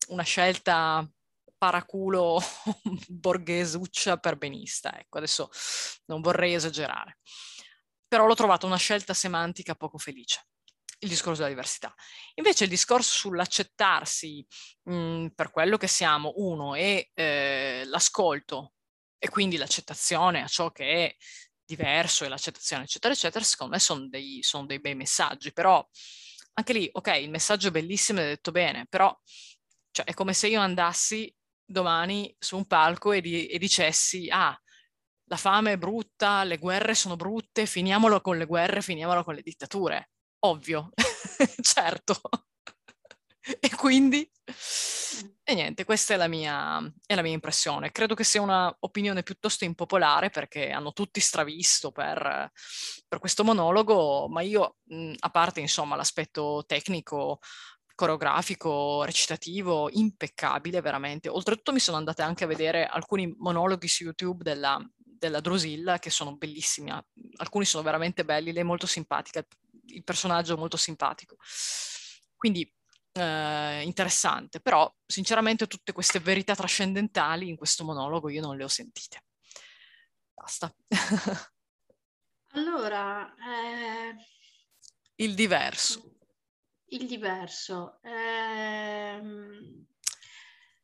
una 0.08 0.22
scelta 0.22 1.08
paraculo 1.56 2.38
borghesuccia 3.08 4.18
per 4.18 4.36
benista. 4.36 4.98
Ecco, 4.98 5.16
adesso 5.16 5.48
non 6.04 6.20
vorrei 6.20 6.52
esagerare. 6.52 7.20
Però 8.06 8.26
l'ho 8.26 8.34
trovata 8.34 8.66
una 8.66 8.76
scelta 8.76 9.14
semantica 9.14 9.74
poco 9.74 9.96
felice 9.96 10.46
il 10.98 11.08
discorso 11.08 11.38
della 11.42 11.54
diversità. 11.54 11.94
Invece 12.34 12.64
il 12.64 12.70
discorso 12.70 13.10
sull'accettarsi 13.28 14.46
mh, 14.84 14.94
mhmm, 14.94 15.28
per 15.34 15.50
quello 15.50 15.76
che 15.76 15.88
siamo, 15.88 16.32
uno, 16.36 16.74
e 16.74 17.10
eh, 17.14 17.82
l'ascolto 17.86 18.72
e 19.18 19.28
quindi 19.28 19.56
l'accettazione 19.56 20.42
a 20.42 20.46
ciò 20.46 20.70
che 20.70 21.06
è 21.06 21.16
diverso 21.64 22.24
e 22.24 22.28
l'accettazione, 22.28 22.84
eccetera, 22.84 23.12
eccetera, 23.12 23.44
secondo 23.44 23.74
me 23.74 23.80
sono 23.80 24.08
dei, 24.08 24.42
son 24.42 24.66
dei 24.66 24.80
bei 24.80 24.94
messaggi, 24.94 25.52
però 25.52 25.86
anche 26.54 26.72
lì, 26.72 26.88
ok, 26.90 27.08
il 27.20 27.30
messaggio 27.30 27.68
è 27.68 27.70
bellissimo, 27.70 28.20
è 28.20 28.24
detto 28.24 28.50
bene, 28.52 28.86
però 28.88 29.14
cioè, 29.90 30.04
è 30.04 30.14
come 30.14 30.32
se 30.32 30.48
io 30.48 30.60
andassi 30.60 31.32
domani 31.64 32.34
su 32.38 32.56
un 32.56 32.66
palco 32.66 33.12
e, 33.12 33.20
di, 33.20 33.46
e 33.46 33.58
dicessi, 33.58 34.28
ah, 34.30 34.58
la 35.28 35.36
fame 35.36 35.72
è 35.72 35.78
brutta, 35.78 36.44
le 36.44 36.58
guerre 36.58 36.94
sono 36.94 37.16
brutte, 37.16 37.66
finiamolo 37.66 38.20
con 38.20 38.38
le 38.38 38.46
guerre, 38.46 38.80
finiamolo 38.80 39.24
con 39.24 39.34
le 39.34 39.42
dittature 39.42 40.10
ovvio, 40.46 40.90
certo. 41.62 42.20
e 43.60 43.70
quindi, 43.76 44.28
e 45.44 45.54
niente, 45.54 45.84
questa 45.84 46.14
è 46.14 46.16
la, 46.16 46.28
mia, 46.28 46.80
è 47.06 47.14
la 47.14 47.22
mia 47.22 47.32
impressione. 47.32 47.92
Credo 47.92 48.14
che 48.14 48.24
sia 48.24 48.42
un'opinione 48.42 49.22
piuttosto 49.22 49.64
impopolare 49.64 50.30
perché 50.30 50.70
hanno 50.70 50.92
tutti 50.92 51.20
stravisto 51.20 51.92
per, 51.92 52.50
per 53.06 53.18
questo 53.18 53.44
monologo, 53.44 54.28
ma 54.28 54.42
io, 54.42 54.78
a 55.18 55.30
parte 55.30 55.60
insomma 55.60 55.96
l'aspetto 55.96 56.64
tecnico, 56.66 57.38
coreografico, 57.96 59.04
recitativo, 59.04 59.88
impeccabile 59.90 60.80
veramente. 60.80 61.28
Oltretutto 61.28 61.72
mi 61.72 61.80
sono 61.80 61.96
andata 61.96 62.24
anche 62.24 62.44
a 62.44 62.48
vedere 62.48 62.86
alcuni 62.86 63.34
monologhi 63.38 63.88
su 63.88 64.04
YouTube 64.04 64.44
della, 64.44 64.78
della 64.96 65.40
Drusilla 65.40 65.98
che 65.98 66.10
sono 66.10 66.36
bellissimi, 66.36 66.92
alcuni 67.36 67.64
sono 67.64 67.82
veramente 67.82 68.24
belli, 68.24 68.52
lei 68.52 68.62
è 68.62 68.66
molto 68.66 68.86
simpatica, 68.86 69.44
il 69.88 70.04
personaggio 70.04 70.56
molto 70.56 70.76
simpatico. 70.76 71.36
Quindi 72.36 72.70
eh, 73.12 73.82
interessante, 73.82 74.60
però 74.60 74.92
sinceramente 75.06 75.66
tutte 75.66 75.92
queste 75.92 76.20
verità 76.20 76.54
trascendentali 76.54 77.48
in 77.48 77.56
questo 77.56 77.84
monologo 77.84 78.28
io 78.28 78.40
non 78.40 78.56
le 78.56 78.64
ho 78.64 78.68
sentite. 78.68 79.24
Basta. 80.34 80.74
allora... 82.52 83.34
Eh... 83.34 84.16
Il 85.16 85.34
diverso. 85.34 86.18
Il 86.88 87.06
diverso. 87.06 87.98
Eh... 88.02 89.20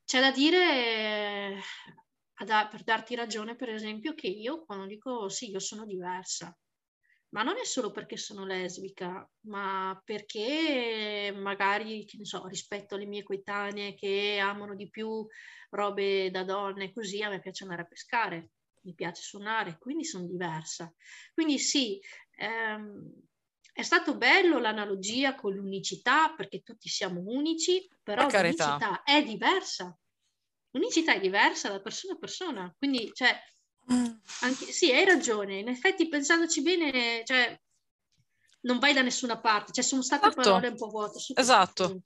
C'è 0.04 0.20
da 0.20 0.30
dire, 0.30 1.58
per 2.34 2.82
darti 2.82 3.14
ragione, 3.14 3.56
per 3.56 3.70
esempio, 3.70 4.14
che 4.14 4.26
io 4.26 4.64
quando 4.64 4.86
dico 4.86 5.28
sì, 5.28 5.50
io 5.50 5.58
sono 5.58 5.86
diversa, 5.86 6.54
ma 7.32 7.42
non 7.42 7.56
è 7.58 7.64
solo 7.64 7.90
perché 7.90 8.16
sono 8.16 8.44
lesbica, 8.44 9.28
ma 9.46 10.00
perché 10.04 11.32
magari, 11.36 12.04
che 12.04 12.16
ne 12.18 12.24
so, 12.26 12.46
rispetto 12.46 12.94
alle 12.94 13.06
mie 13.06 13.22
coetanee 13.22 13.94
che 13.94 14.38
amano 14.38 14.74
di 14.74 14.88
più 14.90 15.26
robe 15.70 16.30
da 16.30 16.44
donne, 16.44 16.92
così 16.92 17.22
a 17.22 17.30
me 17.30 17.40
piace 17.40 17.62
andare 17.64 17.82
a 17.82 17.86
pescare, 17.86 18.50
mi 18.82 18.94
piace 18.94 19.22
suonare, 19.22 19.78
quindi 19.78 20.04
sono 20.04 20.26
diversa. 20.26 20.92
Quindi 21.32 21.58
sì, 21.58 21.98
ehm, 22.36 23.10
è 23.72 23.82
stato 23.82 24.16
bello 24.18 24.58
l'analogia 24.58 25.34
con 25.34 25.54
l'unicità, 25.54 26.34
perché 26.34 26.60
tutti 26.60 26.88
siamo 26.88 27.22
unici, 27.24 27.88
però 28.02 28.30
l'unicità 28.36 29.02
è 29.02 29.22
diversa. 29.24 29.96
L'unicità 30.72 31.14
è 31.14 31.20
diversa 31.20 31.70
da 31.70 31.80
persona 31.80 32.14
a 32.14 32.18
persona, 32.18 32.74
quindi 32.78 33.10
cioè, 33.12 33.38
anche, 34.40 34.72
sì, 34.72 34.92
hai 34.92 35.04
ragione. 35.04 35.58
In 35.58 35.68
effetti, 35.68 36.08
pensandoci 36.08 36.62
bene, 36.62 37.22
cioè, 37.24 37.58
non 38.62 38.78
vai 38.78 38.92
da 38.92 39.02
nessuna 39.02 39.38
parte. 39.38 39.72
Cioè, 39.72 39.84
sono 39.84 40.02
state 40.02 40.28
esatto. 40.28 40.42
parole 40.42 40.68
un 40.68 40.76
po' 40.76 40.88
vuote. 40.88 41.18
Esatto. 41.34 42.02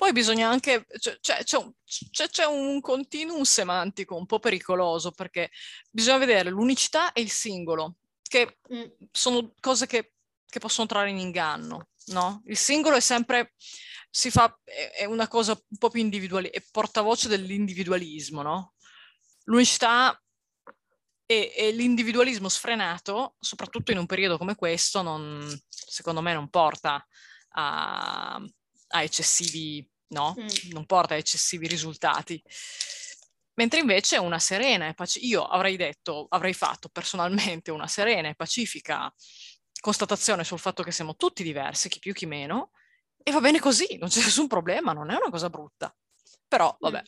Poi 0.00 0.12
bisogna 0.12 0.48
anche, 0.48 0.86
cioè, 0.98 1.18
cioè, 1.20 1.44
c'è, 1.44 1.58
un, 1.58 1.70
c'è, 1.84 2.28
c'è, 2.28 2.46
un 2.46 2.80
continuum 2.80 3.42
semantico 3.42 4.16
un 4.16 4.24
po' 4.24 4.38
pericoloso 4.38 5.10
perché 5.10 5.50
bisogna 5.90 6.16
vedere 6.16 6.48
l'unicità 6.48 7.12
e 7.12 7.20
il 7.20 7.30
singolo, 7.30 7.96
che 8.22 8.60
mm. 8.72 8.84
sono 9.12 9.52
cose 9.60 9.86
che, 9.86 10.14
che, 10.46 10.58
possono 10.58 10.86
trarre 10.86 11.10
in 11.10 11.18
inganno, 11.18 11.88
no? 12.06 12.42
Il 12.46 12.56
singolo 12.56 12.96
è 12.96 13.00
sempre, 13.00 13.52
si 14.08 14.30
fa, 14.30 14.58
è, 14.64 15.00
è 15.00 15.04
una 15.04 15.28
cosa 15.28 15.52
un 15.52 15.76
po' 15.76 15.90
più 15.90 16.00
individuale, 16.00 16.48
è 16.48 16.64
portavoce 16.70 17.28
dell'individualismo, 17.28 18.40
no? 18.40 18.72
L'unicità 19.44 20.18
e, 21.30 21.52
e, 21.56 21.70
l'individualismo 21.70 22.48
sfrenato, 22.48 23.36
soprattutto 23.38 23.92
in 23.92 23.98
un 23.98 24.06
periodo 24.06 24.36
come 24.36 24.56
questo, 24.56 25.00
non, 25.00 25.48
secondo 25.68 26.20
me 26.20 26.32
non 26.32 26.48
porta 26.48 27.06
a, 27.50 28.42
a 28.88 29.02
eccessivi 29.02 29.88
no? 30.08 30.34
Mm. 30.36 30.72
Non 30.72 30.86
porta 30.86 31.14
a 31.14 31.18
eccessivi 31.18 31.68
risultati. 31.68 32.42
Mentre 33.54 33.78
invece 33.78 34.16
una 34.16 34.40
serena 34.40 34.88
e 34.88 34.94
pacifica, 34.94 35.26
io 35.26 35.44
avrei 35.44 35.76
detto, 35.76 36.26
avrei 36.30 36.52
fatto 36.52 36.88
personalmente 36.88 37.70
una 37.70 37.86
serena 37.86 38.28
e 38.28 38.34
pacifica 38.34 39.12
constatazione 39.80 40.42
sul 40.42 40.58
fatto 40.58 40.82
che 40.82 40.90
siamo 40.90 41.14
tutti 41.14 41.44
diversi, 41.44 41.88
chi 41.88 42.00
più 42.00 42.12
chi 42.12 42.26
meno, 42.26 42.72
e 43.22 43.30
va 43.30 43.40
bene 43.40 43.60
così, 43.60 43.98
non 43.98 44.08
c'è 44.08 44.20
nessun 44.20 44.48
problema, 44.48 44.92
non 44.92 45.10
è 45.10 45.14
una 45.14 45.30
cosa 45.30 45.48
brutta. 45.48 45.94
Però, 46.48 46.74
vabbè, 46.80 47.02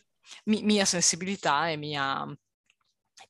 mi, 0.45 0.63
mia 0.63 0.85
sensibilità 0.85 1.69
e, 1.69 1.75
mia, 1.75 2.25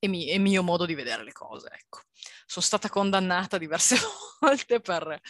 e, 0.04 0.10
mi, 0.10 0.28
e 0.28 0.38
mio 0.38 0.64
modo 0.64 0.86
di 0.86 0.95
vedere 0.95 1.24
le 1.24 1.32
cose, 1.32 1.70
ecco. 1.72 2.01
Sono 2.45 2.66
stata 2.66 2.89
condannata 2.89 3.58
diverse 3.58 3.95
volte 4.41 4.82
per, 4.82 5.22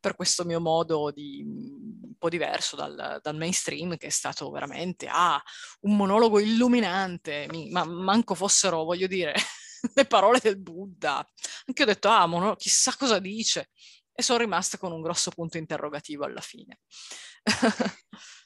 per 0.00 0.16
questo 0.16 0.46
mio 0.46 0.60
modo 0.60 1.10
di, 1.10 1.42
un 1.44 2.14
po' 2.18 2.30
diverso 2.30 2.74
dal, 2.74 3.20
dal, 3.22 3.36
mainstream, 3.36 3.98
che 3.98 4.06
è 4.06 4.10
stato 4.10 4.50
veramente, 4.50 5.08
ah, 5.10 5.42
un 5.80 5.96
monologo 5.96 6.40
illuminante, 6.40 7.46
mi, 7.50 7.68
ma 7.68 7.84
manco 7.84 8.34
fossero, 8.34 8.84
voglio 8.84 9.06
dire, 9.06 9.34
le 9.94 10.06
parole 10.06 10.40
del 10.42 10.58
Buddha. 10.58 11.22
Anche 11.66 11.82
ho 11.82 11.86
detto, 11.86 12.08
ah, 12.08 12.24
mono, 12.24 12.56
chissà 12.56 12.96
cosa 12.96 13.18
dice. 13.18 13.68
E 14.14 14.22
sono 14.22 14.38
rimasta 14.38 14.78
con 14.78 14.90
un 14.92 15.02
grosso 15.02 15.32
punto 15.32 15.58
interrogativo 15.58 16.24
alla 16.24 16.40
fine. 16.40 16.78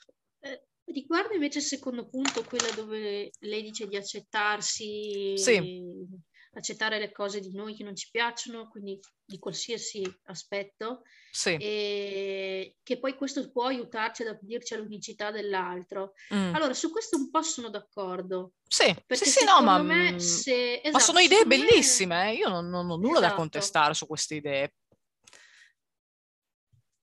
riguardo 0.93 1.35
invece 1.35 1.59
il 1.59 1.65
secondo 1.65 2.09
punto, 2.09 2.45
quello 2.45 2.71
dove 2.75 3.31
lei 3.41 3.63
dice 3.63 3.87
di 3.87 3.97
accettarsi, 3.97 5.37
sì. 5.37 6.07
accettare 6.53 6.99
le 6.99 7.13
cose 7.13 7.41
di 7.41 7.53
noi 7.53 7.75
che 7.75 7.85
non 7.85 7.95
ci 7.95 8.09
piacciono, 8.11 8.69
quindi 8.69 8.99
di 9.25 9.39
qualsiasi 9.39 10.03
aspetto, 10.25 11.03
sì. 11.31 11.57
e 11.61 12.77
che 12.83 12.99
poi 12.99 13.15
questo 13.15 13.51
può 13.51 13.67
aiutarci 13.67 14.23
ad 14.23 14.29
aprirci 14.29 14.75
all'unicità 14.75 15.31
dell'altro. 15.31 16.13
Mm. 16.35 16.55
Allora, 16.55 16.75
su 16.75 16.91
questo 16.91 17.17
un 17.17 17.31
po' 17.31 17.43
sono 17.43 17.69
d'accordo. 17.69 18.53
Sì, 18.67 18.95
sì, 19.09 19.25
sì, 19.25 19.45
no, 19.45 19.63
ma, 19.63 19.83
me, 19.83 20.19
se, 20.19 20.75
esatto, 20.75 20.91
ma 20.93 20.99
sono 21.01 21.19
idee 21.19 21.45
bellissime, 21.45 22.17
me... 22.17 22.31
eh? 22.31 22.35
io 22.35 22.49
non, 22.49 22.69
non, 22.69 22.91
ho 22.91 22.97
nulla 22.97 23.19
esatto. 23.19 23.29
da 23.29 23.35
contestare 23.35 23.95
su 23.95 24.07
queste 24.07 24.35
idee. 24.37 24.73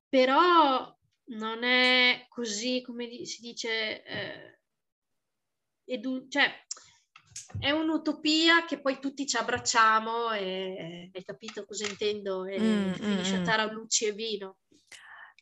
Però 0.09 0.95
non 1.28 1.63
è 1.63 2.26
così, 2.30 2.82
come 2.82 3.26
si 3.26 3.41
dice, 3.41 4.03
eh, 4.03 4.59
edu- 5.86 6.30
cioè 6.30 6.51
è 7.59 7.71
un'utopia 7.71 8.65
che 8.65 8.80
poi 8.80 8.99
tutti 8.99 9.28
ci 9.28 9.38
abbracciamo 9.38 10.32
e 10.32 11.09
hai 11.13 11.23
capito 11.23 11.65
cosa 11.65 11.86
intendo 11.88 12.45
e 12.45 12.59
mm, 12.59 12.93
finisce 12.93 13.34
mm, 13.34 13.38
a 13.38 13.39
mm. 13.39 13.43
tara 13.43 13.71
luci 13.71 14.05
e 14.05 14.13
vino. 14.13 14.57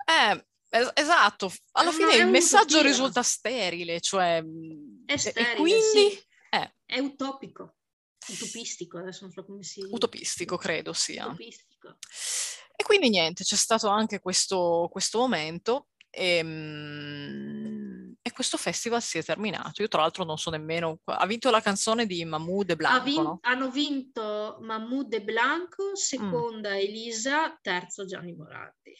Eh, 0.05 0.45
es- 0.69 0.91
esatto, 0.93 1.51
alla 1.73 1.91
no, 1.91 1.95
fine 1.97 2.15
il 2.15 2.27
messaggio 2.27 2.81
risulta 2.81 3.21
sterile, 3.21 3.99
cioè... 3.99 4.43
È 5.05 5.17
sterile, 5.17 5.51
e 5.51 5.55
quindi... 5.55 6.09
Sì. 6.09 6.23
Eh. 6.49 6.73
È 6.85 6.99
utopico, 6.99 7.77
utopistico, 8.27 8.99
adesso 8.99 9.23
non 9.23 9.31
so 9.31 9.45
come 9.45 9.63
si... 9.63 9.81
Utopistico, 9.89 10.57
credo 10.57 10.93
sia. 10.93 11.25
Utopistico. 11.25 11.97
E 12.75 12.83
quindi 12.83 13.09
niente, 13.09 13.43
c'è 13.43 13.55
stato 13.55 13.87
anche 13.87 14.19
questo, 14.19 14.89
questo 14.91 15.19
momento 15.19 15.87
e, 16.09 16.37
ehm, 16.37 18.15
e, 18.21 18.31
questo 18.31 18.57
festival 18.57 19.01
si 19.01 19.17
è 19.17 19.23
terminato. 19.23 19.81
Io 19.81 19.87
tra 19.87 20.01
l'altro 20.01 20.23
non 20.23 20.37
so 20.37 20.49
nemmeno, 20.49 20.99
ha 21.05 21.25
vinto 21.25 21.49
la 21.49 21.61
canzone 21.61 22.05
di 22.05 22.23
Mahmoud 22.23 22.69
e 22.69 22.75
Blanco, 22.75 23.03
vin- 23.03 23.21
no? 23.21 23.39
Hanno 23.41 23.69
vinto 23.71 24.57
Mahmoud 24.61 25.13
e 25.13 25.21
Blanco, 25.21 25.95
seconda 25.95 26.71
mm. 26.71 26.77
Elisa, 26.77 27.57
terzo 27.61 28.05
Gianni 28.05 28.33
Morandi. 28.33 28.95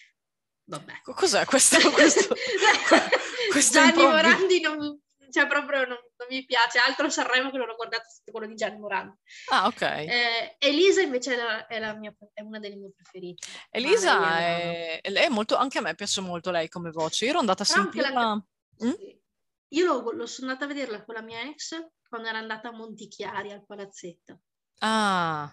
Vabbè. 0.65 1.01
Cos'è 1.03 1.45
questo? 1.45 1.77
questo, 1.91 2.33
questo 3.51 3.73
Gianni 3.73 4.01
Morandi 4.01 4.59
non, 4.61 5.02
cioè 5.33 5.47
proprio 5.47 5.79
non, 5.79 5.97
non, 6.15 6.27
mi 6.29 6.45
piace. 6.45 6.77
Altro 6.77 7.09
Sanremo 7.09 7.49
che 7.49 7.57
non 7.57 7.69
ho 7.69 7.75
guardato 7.75 8.03
è 8.23 8.29
quello 8.29 8.45
di 8.45 8.53
Gianni 8.53 8.77
Morandi. 8.77 9.17
Ah, 9.49 9.65
ok. 9.65 9.81
Eh, 9.81 10.55
Elisa 10.59 11.01
invece 11.01 11.33
è, 11.33 11.37
la, 11.37 11.65
è, 11.65 11.79
la 11.79 11.95
mia, 11.95 12.13
è, 12.33 12.41
una 12.41 12.59
delle 12.59 12.75
mie 12.75 12.91
preferite. 12.95 13.47
Elisa 13.71 14.37
è, 14.37 15.01
è, 15.01 15.29
molto, 15.29 15.55
anche 15.55 15.79
a 15.79 15.81
me 15.81 15.95
piace 15.95 16.21
molto 16.21 16.51
lei 16.51 16.69
come 16.69 16.91
voce. 16.91 17.25
Io 17.25 17.31
ero 17.31 17.39
andata 17.39 17.63
a 17.63 17.65
sentirla... 17.65 18.09
La... 18.09 18.35
Mm? 18.35 18.91
Sì. 18.91 19.21
Io 19.69 19.85
lo, 19.85 20.11
lo, 20.11 20.27
sono 20.27 20.51
andata 20.51 20.65
a 20.65 20.73
vederla 20.73 21.03
con 21.03 21.15
la 21.15 21.23
mia 21.23 21.41
ex 21.41 21.83
quando 22.07 22.27
era 22.27 22.37
andata 22.37 22.67
a 22.67 22.73
Montichiari 22.73 23.51
al 23.51 23.65
palazzetto. 23.65 24.41
Ah. 24.79 25.51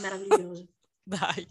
Meraviglioso. 0.00 0.66
Dai. 1.00 1.46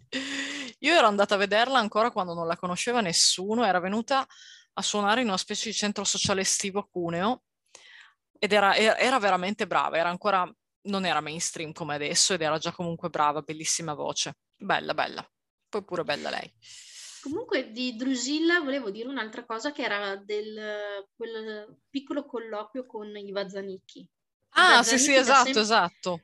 Io 0.80 0.94
ero 0.94 1.08
andata 1.08 1.36
a 1.36 1.38
vederla 1.38 1.80
ancora 1.80 2.12
quando 2.12 2.34
non 2.34 2.48
la 2.48 2.58
conosceva 2.58 3.00
nessuno, 3.00 3.64
era 3.64 3.80
venuta 3.80 4.28
a 4.74 4.82
suonare 4.82 5.22
in 5.22 5.28
una 5.28 5.38
specie 5.38 5.70
di 5.70 5.76
centro 5.76 6.04
sociale 6.04 6.42
estivo 6.42 6.80
a 6.80 6.88
Cuneo 6.88 7.44
ed 8.40 8.52
era, 8.52 8.76
era 8.76 9.20
veramente 9.20 9.68
brava, 9.68 9.98
era 9.98 10.10
ancora, 10.10 10.52
non 10.88 11.06
era 11.06 11.22
mainstream 11.22 11.72
come 11.72 11.96
adesso 11.96 12.34
ed 12.34 12.42
era 12.42 12.58
già 12.58 12.72
comunque 12.72 13.10
brava, 13.10 13.42
bellissima 13.42 13.94
voce, 13.94 14.38
bella, 14.56 14.94
bella, 14.94 15.28
poi 15.70 15.84
pure 15.84 16.04
bella 16.04 16.30
lei. 16.30 16.52
Comunque 17.22 17.72
di 17.72 17.96
Drusilla 17.96 18.60
volevo 18.60 18.92
dire 18.92 19.08
un'altra 19.08 19.46
cosa 19.46 19.72
che 19.72 19.84
era 19.84 20.18
del 20.18 21.08
quel 21.16 21.78
piccolo 21.90 22.26
colloquio 22.26 22.86
con 22.86 23.16
Iva 23.16 23.48
Zanicchi. 23.48 24.06
Ah, 24.56 24.74
Iva 24.74 24.84
sì, 24.84 24.90
Zanicchi 24.90 25.06
sì, 25.06 25.16
esatto, 25.16 25.44
sempre... 25.44 25.62
esatto. 25.62 26.22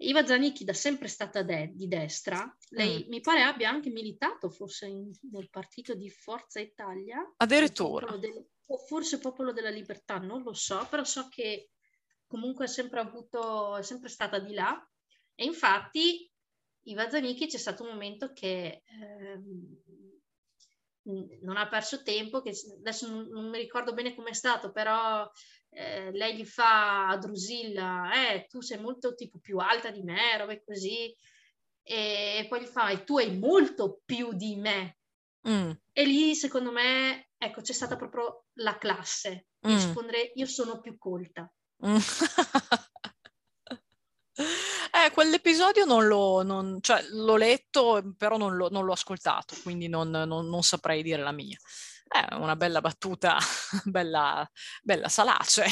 Iva 0.00 0.24
Zanicchi 0.24 0.64
da 0.64 0.72
sempre 0.72 1.08
stata 1.08 1.42
de- 1.42 1.72
di 1.74 1.88
destra, 1.88 2.56
lei 2.70 3.04
mm. 3.04 3.08
mi 3.08 3.20
pare 3.20 3.42
abbia 3.42 3.68
anche 3.68 3.90
militato 3.90 4.48
forse 4.48 4.86
in, 4.86 5.10
nel 5.32 5.50
partito 5.50 5.94
di 5.94 6.08
Forza 6.08 6.60
Italia. 6.60 7.18
Addirittura. 7.36 8.16
Del, 8.16 8.46
o 8.66 8.78
forse 8.78 9.18
Popolo 9.18 9.52
della 9.52 9.70
Libertà, 9.70 10.18
non 10.18 10.42
lo 10.42 10.52
so, 10.52 10.86
però 10.88 11.02
so 11.02 11.28
che 11.28 11.70
comunque 12.26 12.66
è 12.66 12.68
sempre, 12.68 13.00
avuto, 13.00 13.76
è 13.76 13.82
sempre 13.82 14.08
stata 14.08 14.38
di 14.38 14.54
là. 14.54 14.80
E 15.34 15.44
infatti 15.44 16.30
Iva 16.82 17.08
Zanicchi 17.08 17.46
c'è 17.46 17.58
stato 17.58 17.82
un 17.82 17.90
momento 17.90 18.32
che 18.32 18.82
ehm, 18.84 19.82
non 21.40 21.56
ha 21.56 21.68
perso 21.68 22.02
tempo, 22.02 22.40
che 22.40 22.52
adesso 22.78 23.08
non, 23.08 23.28
non 23.28 23.48
mi 23.48 23.58
ricordo 23.58 23.94
bene 23.94 24.14
com'è 24.14 24.32
stato, 24.32 24.70
però 24.70 25.28
eh, 25.70 26.10
lei 26.12 26.36
gli 26.36 26.44
fa 26.44 27.08
a 27.08 27.16
Drusilla, 27.16 28.32
eh, 28.32 28.46
tu 28.46 28.60
sei 28.60 28.78
molto 28.80 29.14
tipo 29.14 29.38
più 29.38 29.58
alta 29.58 29.90
di 29.90 30.02
me, 30.02 30.36
robe 30.36 30.62
così, 30.64 31.14
e, 31.82 32.46
poi 32.48 32.62
gli 32.62 32.66
fa, 32.66 32.90
e 32.90 33.04
tu 33.04 33.18
hai 33.18 33.36
molto 33.36 34.00
più 34.04 34.32
di 34.32 34.56
me. 34.56 34.98
Mm. 35.48 35.70
E 35.92 36.04
lì, 36.04 36.34
secondo 36.34 36.70
me, 36.70 37.30
ecco, 37.38 37.60
c'è 37.60 37.72
stata 37.72 37.96
proprio 37.96 38.46
la 38.54 38.76
classe. 38.76 39.46
Mm. 39.66 39.74
Rispondere, 39.74 40.32
io 40.34 40.46
sono 40.46 40.80
più 40.80 40.98
colta. 40.98 41.50
Mm. 41.86 41.96
eh, 44.36 45.10
quell'episodio 45.12 45.84
non 45.84 46.06
l'ho, 46.06 46.42
non, 46.42 46.78
cioè, 46.80 47.02
l'ho 47.10 47.36
letto, 47.36 48.14
però 48.16 48.36
non 48.36 48.56
l'ho, 48.56 48.68
non 48.68 48.84
l'ho 48.84 48.92
ascoltato, 48.92 49.56
quindi 49.62 49.88
non, 49.88 50.10
non 50.10 50.62
saprei 50.62 51.02
dire 51.02 51.22
la 51.22 51.32
mia. 51.32 51.56
È 52.08 52.34
una 52.34 52.56
bella 52.56 52.80
battuta, 52.80 53.36
bella, 53.84 54.48
bella 54.82 55.08
salace. 55.08 55.66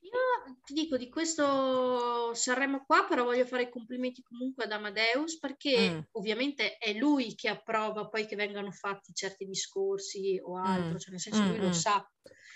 Io 0.00 0.56
ti 0.64 0.72
dico 0.72 0.96
di 0.96 1.10
questo 1.10 2.32
Sanremo 2.34 2.84
qua, 2.86 3.04
però 3.06 3.24
voglio 3.24 3.44
fare 3.44 3.64
i 3.64 3.70
complimenti 3.70 4.22
comunque 4.22 4.64
ad 4.64 4.72
Amadeus 4.72 5.38
perché 5.38 5.90
mm. 5.90 5.98
ovviamente 6.12 6.78
è 6.78 6.94
lui 6.94 7.34
che 7.34 7.48
approva 7.48 8.08
poi 8.08 8.26
che 8.26 8.34
vengano 8.36 8.72
fatti 8.72 9.12
certi 9.12 9.44
discorsi 9.44 10.40
o 10.42 10.56
altro, 10.56 10.94
mm. 10.94 10.96
cioè 10.96 11.10
nel 11.10 11.20
senso 11.20 11.42
mm, 11.42 11.48
lui 11.48 11.58
lo 11.58 11.68
mm. 11.68 11.72
sa. 11.72 12.10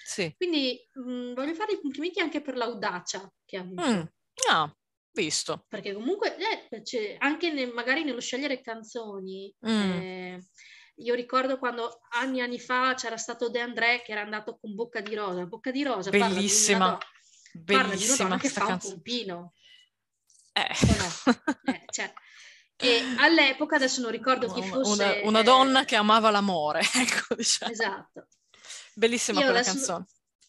Sì. 0.04 0.32
Quindi 0.36 0.88
mh, 0.92 1.10
mm, 1.10 1.34
voglio 1.34 1.54
fare 1.54 1.72
i 1.72 1.80
complimenti 1.80 2.20
anche 2.20 2.40
per 2.40 2.56
l'audacia 2.56 3.30
che 3.44 3.58
ha 3.58 3.60
avuto. 3.60 3.82
Mm. 3.82 4.02
Ah, 4.48 4.76
visto. 5.12 5.64
Perché 5.68 5.92
comunque 5.92 6.36
eh, 6.36 7.16
anche 7.18 7.52
ne, 7.52 7.66
magari 7.66 8.04
nello 8.04 8.20
scegliere 8.20 8.60
canzoni 8.60 9.54
eh, 9.60 10.40
io 10.96 11.14
ricordo 11.14 11.58
quando 11.58 12.00
anni 12.10 12.40
anni 12.40 12.58
fa 12.58 12.94
c'era 12.94 13.16
stato 13.16 13.48
De 13.48 13.60
André 13.60 14.02
che 14.02 14.12
era 14.12 14.22
andato 14.22 14.58
con 14.58 14.74
Bocca 14.74 15.00
di 15.00 15.14
Rosa. 15.14 15.44
Bocca 15.46 15.70
di 15.70 15.82
Rosa 15.82 16.10
bellissima, 16.10 16.98
parla 17.64 17.94
di 17.94 18.04
una 18.04 18.16
donna 18.16 18.38
che 18.38 18.48
fa 18.48 18.66
canzone. 18.66 18.94
un 18.94 19.02
pompino. 19.02 19.54
Eh. 20.52 20.74
No? 20.86 21.34
eh, 21.72 21.84
cioè, 21.90 22.12
e 22.78 23.02
all'epoca, 23.18 23.76
adesso 23.76 24.02
non 24.02 24.10
ricordo 24.10 24.52
chi 24.52 24.62
fosse... 24.62 25.02
Una, 25.02 25.20
una 25.22 25.42
donna 25.42 25.84
che 25.84 25.96
amava 25.96 26.30
l'amore, 26.30 26.80
ecco, 26.94 27.34
diciamo. 27.34 27.72
Esatto. 27.72 28.28
Bellissima 28.94 29.40
Io 29.40 29.46
quella 29.46 29.60
adesso, 29.60 29.76
canzone. 29.76 30.06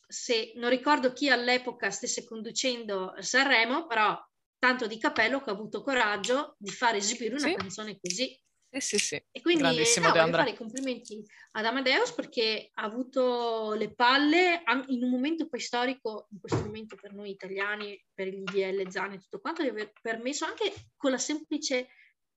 Sì, 0.08 0.54
non 0.56 0.70
ricordo 0.70 1.14
chi 1.14 1.30
all'epoca 1.30 1.90
stesse 1.90 2.26
conducendo 2.26 3.14
Sanremo, 3.20 3.88
però 3.88 4.18
tanto 4.60 4.88
di 4.88 4.98
capello 4.98 5.42
che 5.42 5.50
ha 5.50 5.54
avuto 5.54 5.82
coraggio 5.82 6.56
di 6.58 6.72
far 6.72 6.96
esibire 6.96 7.36
una 7.36 7.48
sì. 7.48 7.56
canzone 7.56 7.98
così. 8.00 8.42
Sì, 8.70 8.80
sì, 8.82 8.98
sì. 8.98 9.16
E 9.32 9.42
quindi 9.42 9.64
no, 9.64 9.72
voglio 10.12 10.32
fare 10.32 10.50
i 10.50 10.56
complimenti 10.56 11.24
ad 11.52 11.66
Amadeus 11.66 12.12
perché 12.12 12.70
ha 12.74 12.84
avuto 12.84 13.74
le 13.74 13.94
palle 13.94 14.62
in 14.88 15.04
un 15.04 15.10
momento 15.10 15.48
poi 15.48 15.60
storico, 15.60 16.28
in 16.32 16.40
questo 16.40 16.66
momento 16.66 16.96
per 16.96 17.14
noi 17.14 17.30
italiani, 17.30 18.00
per 18.14 18.28
il 18.28 18.44
DL 18.44 18.90
Zane 18.90 19.16
e 19.16 19.20
tutto 19.20 19.40
quanto, 19.40 19.62
di 19.62 19.70
aver 19.70 19.94
permesso 20.02 20.46
anche 20.46 20.74
con 20.96 21.12
la 21.12 21.18
semplice, 21.18 21.88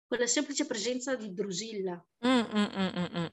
con 0.07 0.19
la 0.19 0.27
semplice 0.27 0.67
presenza 0.67 1.17
di 1.17 1.33
Drusilla. 1.33 2.03
Mm, 2.27 2.41
mm, 2.41 3.19
mm. 3.19 3.27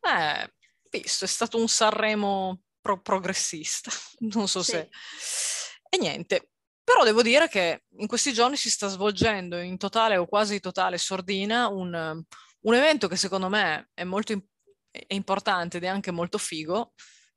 Eh, 0.00 0.52
visto, 0.90 1.24
è 1.24 1.28
stato 1.28 1.58
un 1.58 1.68
Sanremo 1.68 2.62
pro- 2.80 3.00
progressista, 3.00 3.90
non 4.34 4.48
so 4.48 4.62
Sì. 4.62 4.72
se... 4.72 4.90
E 5.88 5.98
niente, 5.98 6.50
però 6.86 7.02
devo 7.02 7.20
dire 7.20 7.48
che 7.48 7.82
in 7.96 8.06
questi 8.06 8.32
giorni 8.32 8.56
si 8.56 8.70
sta 8.70 8.86
svolgendo 8.86 9.58
in 9.58 9.76
totale 9.76 10.16
o 10.16 10.26
quasi 10.26 10.60
totale 10.60 10.98
sordina 10.98 11.66
un, 11.66 11.92
un 12.60 12.74
evento 12.74 13.08
che 13.08 13.16
secondo 13.16 13.48
me 13.48 13.90
è 13.92 14.04
molto 14.04 14.30
im- 14.30 14.46
è 14.88 15.14
importante 15.14 15.78
ed 15.78 15.82
è 15.82 15.88
anche 15.88 16.12
molto 16.12 16.38
figo, 16.38 16.92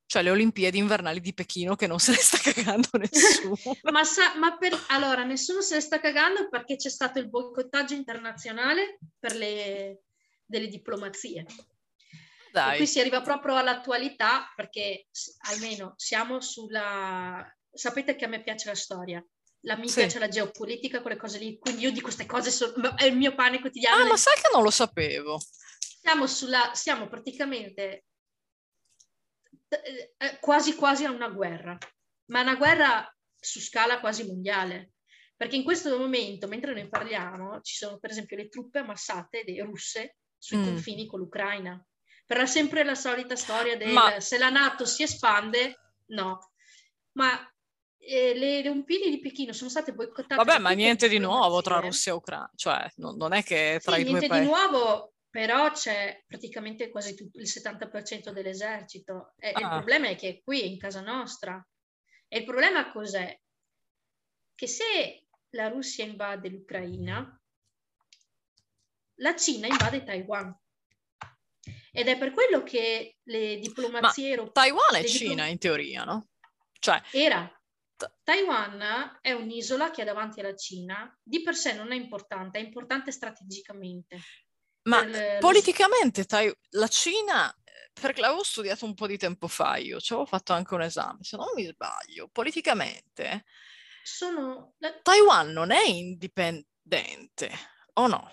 cioè 0.06 0.22
le 0.22 0.30
Olimpiadi 0.30 0.78
invernali 0.78 1.20
di 1.20 1.34
Pechino 1.34 1.76
che 1.76 1.88
non 1.88 1.98
se 2.00 2.12
ne 2.12 2.18
sta 2.18 2.38
cagando 2.38 2.90
nessuno. 2.94 3.56
Ma, 3.92 4.04
sa- 4.04 4.36
ma 4.36 4.56
per, 4.56 4.78
allora, 4.90 5.24
nessuno 5.24 5.62
se 5.62 5.74
ne 5.74 5.82
sta 5.82 6.00
cagando 6.00 6.48
perché 6.48 6.76
c'è 6.76 6.90
stato 6.90 7.18
il 7.18 7.28
boicottaggio 7.28 7.96
internazionale 7.96 9.00
per 9.18 9.36
le, 9.36 10.04
delle 10.46 10.68
diplomazie. 10.68 11.42
E 11.42 12.52
Dai. 12.52 12.78
qui 12.78 12.86
si 12.86 13.00
arriva 13.00 13.24
proprio 13.24 13.56
all'attualità 13.56 14.54
perché 14.56 15.08
almeno 15.50 15.96
siamo 15.98 16.40
sulla... 16.40 17.44
Sapete 17.72 18.16
che 18.16 18.26
a 18.26 18.28
me 18.28 18.44
piace 18.44 18.68
la 18.68 18.76
storia, 18.76 19.24
a 19.66 19.76
me 19.76 19.88
Sì. 19.88 19.96
piace 19.96 20.20
la 20.20 20.28
geopolitica, 20.30 21.02
quelle 21.02 21.18
cose 21.18 21.38
lì, 21.38 21.58
quindi 21.60 21.84
io 21.84 21.92
di 21.92 22.02
queste 22.02 22.26
cose 22.26 22.52
sono... 22.52 22.96
è 22.96 23.06
il 23.06 23.16
mio 23.18 23.36
pane 23.36 23.60
quotidiano. 23.60 24.04
Ah, 24.04 24.08
ma 24.08 24.18
sai 24.18 24.36
che 24.36 24.50
non 24.54 24.64
lo 24.64 24.72
sapevo? 24.72 25.40
Siamo, 25.80 26.28
sulla, 26.28 26.72
siamo 26.74 27.08
praticamente 27.10 28.06
eh, 29.68 30.14
eh, 30.18 30.38
quasi 30.40 30.76
quasi 30.76 31.06
a 31.06 31.12
una 31.12 31.30
guerra, 31.30 31.78
ma 32.28 32.42
una 32.42 32.56
guerra 32.56 33.16
su 33.40 33.60
scala 33.60 34.00
quasi 34.00 34.26
mondiale. 34.26 34.92
Perché 35.36 35.56
in 35.56 35.64
questo 35.64 35.98
momento, 35.98 36.48
mentre 36.48 36.74
noi 36.74 36.90
parliamo, 36.90 37.62
ci 37.62 37.76
sono 37.76 37.98
per 37.98 38.10
esempio 38.12 38.36
le 38.36 38.50
truppe 38.50 38.80
ammassate 38.80 39.44
russe 39.64 40.18
sui 40.38 40.58
Mm. 40.58 40.64
confini 40.66 41.06
con 41.06 41.20
l'Ucraina. 41.20 41.82
Per 42.26 42.48
sempre 42.48 42.84
la 42.84 42.96
solita 42.96 43.36
storia 43.38 43.78
del 43.78 43.90
Ma- 43.92 44.20
se 44.20 44.38
la 44.38 44.50
Nato 44.50 44.86
si 44.86 45.04
espande, 45.04 45.80
no. 46.08 46.52
Ma 47.14 47.49
eh, 48.10 48.34
le, 48.38 48.62
le 48.62 48.70
Olimpiadi 48.70 49.10
di 49.10 49.20
Pechino 49.20 49.54
sono 49.54 49.70
state 49.70 49.94
boicottate. 49.94 50.36
Vabbè, 50.44 50.60
ma 50.60 50.72
niente 50.72 51.08
di 51.08 51.20
nuovo 51.20 51.62
tra. 51.62 51.80
Russia 51.80 52.12
e 52.12 52.16
Ucraina, 52.16 52.52
cioè 52.56 52.92
non, 52.96 53.16
non 53.18 53.34
è 53.34 53.44
che 53.44 53.80
tra 53.84 53.94
Sì, 53.96 54.02
i 54.02 54.04
due 54.04 54.20
niente 54.20 54.28
di 54.28 54.46
paesi... 54.46 54.46
nuovo, 54.50 55.14
però 55.30 55.72
c'è 55.72 56.24
praticamente 56.28 56.90
quasi 56.90 57.14
tutto, 57.16 57.40
il 57.40 57.48
70% 57.48 58.30
dell'esercito. 58.32 59.34
E, 59.38 59.50
e 59.50 59.60
il 59.60 59.64
Ah. 59.66 59.70
problema 59.70 60.08
è 60.08 60.16
che 60.16 60.30
è 60.30 60.42
qui, 60.42 60.72
in 60.72 60.78
casa 60.80 61.02
nostra. 61.02 61.64
E 62.28 62.38
il 62.40 62.46
problema 62.46 62.92
cos'è? 62.92 63.40
Che 64.56 64.68
se 64.68 65.26
la 65.52 65.68
Russia 65.70 66.04
invade 66.04 66.50
l'Ucraina, 66.50 67.42
la 69.16 69.36
Cina 69.36 69.68
invade 69.68 70.04
Taiwan. 70.04 70.58
Ed 71.92 72.08
è 72.08 72.18
per 72.18 72.32
quello 72.34 72.62
che 72.64 73.18
le 73.24 73.58
diplomazie 73.60 74.30
europee... 74.30 74.52
Taiwan 74.54 74.96
è 74.96 75.04
Cina 75.06 75.30
diplom- 75.30 75.50
in 75.52 75.58
teoria, 75.58 76.04
no? 76.04 76.28
Cioè, 76.80 77.02
Era. 77.12 77.52
T- 78.00 78.10
Taiwan 78.24 79.20
è 79.20 79.34
un'isola 79.34 79.92
che 79.92 80.04
è 80.04 80.06
davanti 80.06 80.40
alla 80.40 80.56
Cina, 80.56 81.14
di 81.22 81.44
per 81.44 81.54
sé 81.54 81.74
non 81.74 81.92
è 81.92 81.96
importante, 81.96 82.58
è 82.58 82.62
importante 82.62 83.12
strategicamente. 83.12 84.20
ma 84.84 85.04
Per 85.04 85.40
politicamente 85.40 86.24
Tai- 86.24 86.58
la 86.70 86.88
Cina, 86.88 87.54
perché 87.92 88.22
l'avevo 88.22 88.44
studiato 88.44 88.86
un 88.86 88.94
po' 88.94 89.06
di 89.06 89.18
tempo 89.18 89.50
fa 89.50 89.76
io, 89.76 90.00
ci 90.00 90.14
avevo 90.14 90.26
fatto 90.26 90.54
anche 90.54 90.74
un 90.74 90.82
esame, 90.82 91.24
se 91.24 91.36
non 91.36 91.48
mi 91.56 91.66
sbaglio, 91.66 92.30
politicamente 92.32 93.44
Sono, 94.02 94.76
Taiwan 95.02 95.52
non 95.52 95.72
è 95.72 95.86
indipendente, 95.86 97.52
o 97.96 98.08
no? 98.08 98.32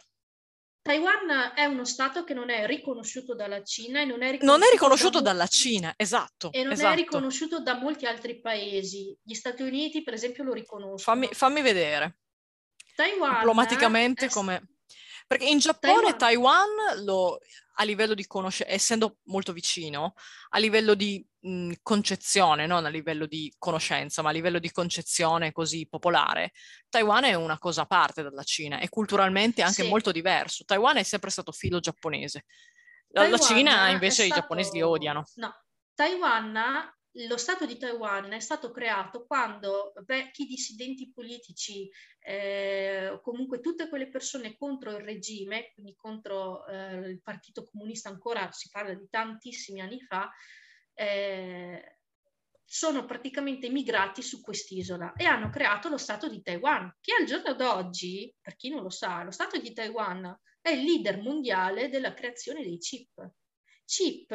Taiwan 0.86 1.52
è 1.56 1.64
uno 1.64 1.84
stato 1.84 2.22
che 2.22 2.32
non 2.32 2.48
è 2.48 2.64
riconosciuto 2.64 3.34
dalla 3.34 3.60
Cina 3.64 4.02
e 4.02 4.04
non 4.04 4.22
è 4.22 4.30
riconosciuto, 4.30 4.46
Non 4.46 4.62
è 4.62 4.70
riconosciuto 4.70 5.20
da 5.20 5.30
dalla 5.32 5.46
Cina, 5.48 5.92
esatto, 5.96 6.52
e 6.52 6.62
non 6.62 6.74
esatto. 6.74 6.92
è 6.92 6.96
riconosciuto 6.96 7.60
da 7.60 7.74
molti 7.74 8.06
altri 8.06 8.40
paesi. 8.40 9.12
Gli 9.20 9.34
Stati 9.34 9.62
Uniti, 9.62 10.04
per 10.04 10.14
esempio, 10.14 10.44
lo 10.44 10.52
riconoscono. 10.52 10.98
Fammi, 10.98 11.28
fammi 11.32 11.60
vedere. 11.60 12.18
Taiwan 12.94 13.34
diplomaticamente 13.34 14.26
è- 14.26 14.30
come... 14.30 14.76
Perché 15.26 15.46
in 15.46 15.58
Giappone 15.58 16.14
Taiwan- 16.14 16.68
Taiwan, 16.68 17.04
lo, 17.04 17.40
a 17.74 17.82
livello 17.82 18.14
di 18.14 18.24
conoscenza, 18.28 18.72
essendo 18.72 19.18
molto 19.24 19.52
vicino, 19.52 20.14
a 20.50 20.58
livello 20.60 20.94
di 20.94 21.26
mh, 21.46 21.72
concezione, 21.82 22.66
non 22.66 22.84
a 22.84 22.88
livello 22.88 23.26
di 23.26 23.52
conoscenza, 23.58 24.22
ma 24.22 24.30
a 24.30 24.32
livello 24.32 24.58
di 24.58 24.70
concezione 24.70 25.52
così 25.52 25.86
popolare, 25.88 26.52
Taiwan 26.88 27.24
è 27.24 27.34
una 27.34 27.58
cosa 27.58 27.82
a 27.82 27.86
parte 27.86 28.22
dalla 28.22 28.42
Cina 28.42 28.78
e 28.80 28.88
culturalmente 28.88 29.62
anche 29.62 29.82
Sì. 29.82 29.88
molto 29.88 30.12
diverso. 30.12 30.64
Taiwan 30.64 30.96
è 30.96 31.02
sempre 31.02 31.30
stato 31.30 31.52
filo 31.52 31.80
giapponese. 31.80 32.44
La, 33.08 33.28
la 33.28 33.38
Cina 33.38 33.88
è 33.88 33.92
invece 33.92 34.22
i 34.22 34.26
stato- 34.26 34.40
giapponesi 34.40 34.72
li 34.72 34.82
odiano. 34.82 35.24
No, 35.36 35.54
Taiwan, 35.94 36.92
lo 37.12 37.36
Stato 37.38 37.64
di 37.64 37.78
Taiwan 37.78 38.30
è 38.32 38.40
stato 38.40 38.70
creato 38.70 39.24
quando 39.24 39.94
vecchi 40.04 40.44
dissidenti 40.44 41.10
politici, 41.10 41.88
eh, 42.20 43.18
comunque 43.22 43.60
tutte 43.60 43.88
quelle 43.88 44.08
persone 44.08 44.54
contro 44.58 44.90
il 44.90 45.02
regime, 45.02 45.70
quindi 45.72 45.94
contro 45.96 46.66
eh, 46.66 46.96
il 47.08 47.22
Partito 47.22 47.64
Comunista 47.64 48.10
ancora, 48.10 48.50
si 48.52 48.68
parla 48.70 48.92
di 48.92 49.06
tantissimi 49.08 49.80
anni 49.80 49.98
fa, 50.02 50.30
eh, 50.96 51.98
sono 52.64 53.04
praticamente 53.04 53.68
migrati 53.70 54.22
su 54.22 54.40
quest'isola 54.40 55.12
e 55.12 55.24
hanno 55.24 55.50
creato 55.50 55.88
lo 55.88 55.98
Stato 55.98 56.28
di 56.28 56.42
Taiwan, 56.42 56.92
che 57.00 57.12
al 57.18 57.26
giorno 57.26 57.54
d'oggi, 57.54 58.34
per 58.40 58.56
chi 58.56 58.70
non 58.70 58.82
lo 58.82 58.90
sa, 58.90 59.22
lo 59.22 59.30
Stato 59.30 59.58
di 59.58 59.72
Taiwan 59.72 60.36
è 60.60 60.70
il 60.70 60.82
leader 60.82 61.22
mondiale 61.22 61.88
della 61.88 62.12
creazione 62.12 62.62
dei 62.62 62.78
chip. 62.78 63.30
Chip, 63.84 64.26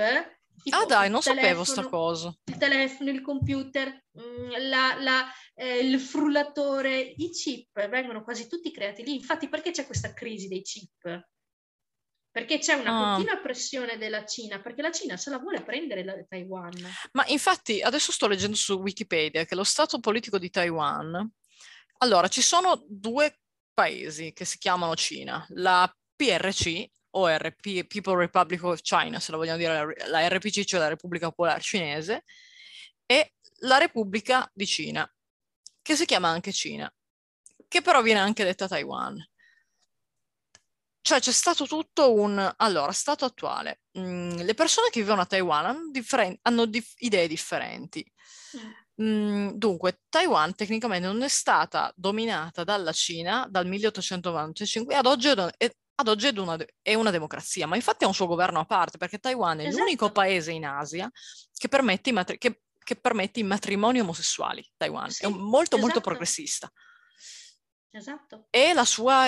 tipo 0.64 0.78
Ah 0.78 0.86
dai, 0.86 1.09
non 1.09 1.22
sapevo 1.22 1.66
sta 1.66 1.84
cosa. 1.84 2.34
Il 2.45 2.57
telefono, 2.57 3.09
il 3.09 3.22
computer, 3.22 4.05
mm, 4.18 4.51
la- 4.70 4.95
la- 4.97 5.28
eh, 5.55 5.80
il 5.80 5.99
frullatore, 5.99 6.99
i 6.99 7.30
chip 7.32 7.88
vengono 7.89 8.24
quasi 8.24 8.47
tutti 8.47 8.72
creati 8.72 9.03
lì. 9.03 9.14
Infatti, 9.16 9.49
perché 9.49 9.72
c'è 9.72 9.86
questa 9.86 10.14
crisi 10.14 10.47
dei 10.47 10.62
chip? 10.62 11.28
Perché 12.32 12.60
c'è 12.60 12.74
una 12.76 13.12
Ah. 13.12 13.16
continua 13.16 13.42
pressione 13.42 13.98
della 13.98 14.26
Cina, 14.26 14.62
perché 14.62 14.82
la 14.82 14.92
Cina 14.92 15.18
se 15.18 15.30
la 15.30 15.38
vuole 15.38 15.62
prendere 15.64 16.04
la 16.04 16.16
Taiwan. 16.28 16.74
Ma 17.12 17.26
infatti 17.28 17.82
adesso 17.82 18.12
sto 18.14 18.28
leggendo 18.28 18.56
su 18.56 18.76
Wikipedia 18.76 19.44
che 19.44 19.56
lo 19.56 19.66
stato 19.66 20.00
politico 20.00 20.40
di 20.40 20.50
Taiwan, 20.50 21.30
allora 21.98 22.30
ci 22.30 22.42
sono 22.42 22.84
due 22.88 23.40
paesi 23.74 24.32
che 24.32 24.46
si 24.46 24.58
chiamano 24.58 24.96
Cina, 24.96 25.46
la 25.50 25.94
PRC 26.16 26.86
o 27.12 27.28
RP, 27.28 27.86
People 27.86 28.16
Republic 28.18 28.64
of 28.64 28.80
China, 28.82 29.20
se 29.20 29.32
la 29.32 29.38
vogliamo 29.38 29.58
dire 29.58 29.74
la, 29.74 30.08
la 30.08 30.28
RPC, 30.30 30.64
cioè 30.64 30.80
la 30.80 30.88
Repubblica 30.88 31.28
Popolare 31.28 31.60
Cinese, 31.60 32.24
e 33.06 33.34
la 33.64 33.78
Repubblica 33.78 34.50
di 34.54 34.66
Cina, 34.66 35.14
che 35.82 35.96
si 35.98 36.06
chiama 36.06 36.30
anche 36.30 36.54
Cina, 36.54 36.90
che 37.68 37.82
però 37.82 38.02
viene 38.02 38.20
anche 38.22 38.46
detta 38.46 38.68
Taiwan. 38.70 39.22
Cioè 41.02 41.20
c'è 41.20 41.32
stato 41.32 41.66
tutto 41.66 42.14
un... 42.14 42.54
Allora, 42.58 42.91
stato 42.91 43.26
attuale. 43.26 43.82
Mm, 43.97 44.38
le 44.38 44.54
persone 44.54 44.89
che 44.89 45.02
vivono 45.02 45.22
a 45.22 45.26
Taiwan 45.26 45.66
hanno, 45.66 45.89
differen- 45.91 46.38
hanno 46.43 46.66
dif- 46.66 46.93
idee 46.99 47.28
differenti. 47.28 48.06
Mm. 48.58 48.70
Mm, 49.02 49.49
dunque, 49.54 50.02
Taiwan 50.10 50.54
tecnicamente 50.54 51.08
non 51.08 51.24
è 51.24 51.28
stata 51.28 51.91
dominata 51.95 52.64
dalla 52.64 52.91
Cina 52.91 53.47
dal 53.49 53.66
1895 53.66 54.93
e 54.93 54.97
ad 54.97 55.06
oggi, 55.08 55.28
è, 55.30 55.72
ad 55.95 56.08
oggi 56.08 56.28
è 56.28 56.38
una, 56.38 56.58
è 56.84 56.93
una 56.93 57.10
democrazia, 57.10 57.66
ma 57.66 57.76
infatti 57.76 58.04
ha 58.04 58.08
un 58.08 58.14
suo 58.14 58.28
governo 58.28 58.60
a 58.60 58.66
parte 58.66 58.97
perché 58.99 59.18
Taiwan 59.18 59.60
è 59.62 59.72
l'unico 59.72 60.06
Esatto. 60.06 60.12
paese 60.12 60.52
in 60.52 60.66
Asia 60.66 61.10
che 61.54 61.68
permette 61.68 62.10
i, 62.10 62.14
matri- 62.14 62.38
che- 62.38 62.62
che 62.78 62.95
permette 62.95 63.39
i 63.39 63.43
matrimoni 63.43 63.99
omosessuali. 64.02 64.64
Taiwan 64.78 65.10
Sì, 65.10 65.24
è 65.24 65.28
molto, 65.30 65.78
molto 65.78 65.86
esatto. 65.97 66.02
progressista. 66.02 66.72
Esatto. 67.89 68.47
E 68.49 68.74
la 68.74 68.86
sua, 68.86 69.28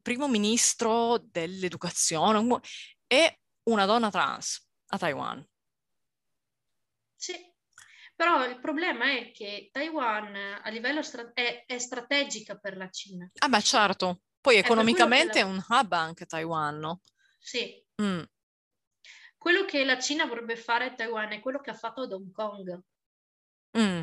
primo 0.00 0.28
ministro 0.28 1.18
dell'educazione 1.18 2.60
è 3.06 3.38
una 3.64 3.86
donna 3.86 4.10
trans 4.10 4.68
a 4.88 4.98
Taiwan. 4.98 5.46
Sì, 7.14 7.34
però 8.16 8.44
il 8.46 8.58
problema 8.60 9.10
è 9.16 9.30
che 9.32 9.68
Taiwan 9.72 10.34
a 10.62 10.68
livello 10.70 11.02
stra- 11.02 11.30
è, 11.32 11.64
è 11.66 11.78
strategica 11.78 12.56
per 12.56 12.76
la 12.76 12.88
Cina. 12.88 13.30
Ah 13.38 13.48
beh, 13.48 13.62
certo. 13.62 14.22
Poi 14.40 14.56
economicamente 14.56 15.38
è 15.38 15.42
la- 15.42 15.48
un 15.48 15.64
hub 15.68 15.92
anche 15.92 16.26
Taiwan, 16.26 16.78
no? 16.78 17.00
Sì, 17.38 17.80
Mm. 18.02 18.22
quello 19.38 19.64
che 19.64 19.84
la 19.84 19.98
Cina 19.98 20.24
vorrebbe 20.26 20.56
fare 20.56 20.86
a 20.86 20.94
Taiwan 20.94 21.32
è 21.32 21.40
quello 21.40 21.60
che 21.60 21.70
ha 21.70 21.74
fatto 21.74 22.02
ad 22.02 22.12
Hong 22.12 22.32
Kong. 22.32 22.80
Mm. 23.78 24.02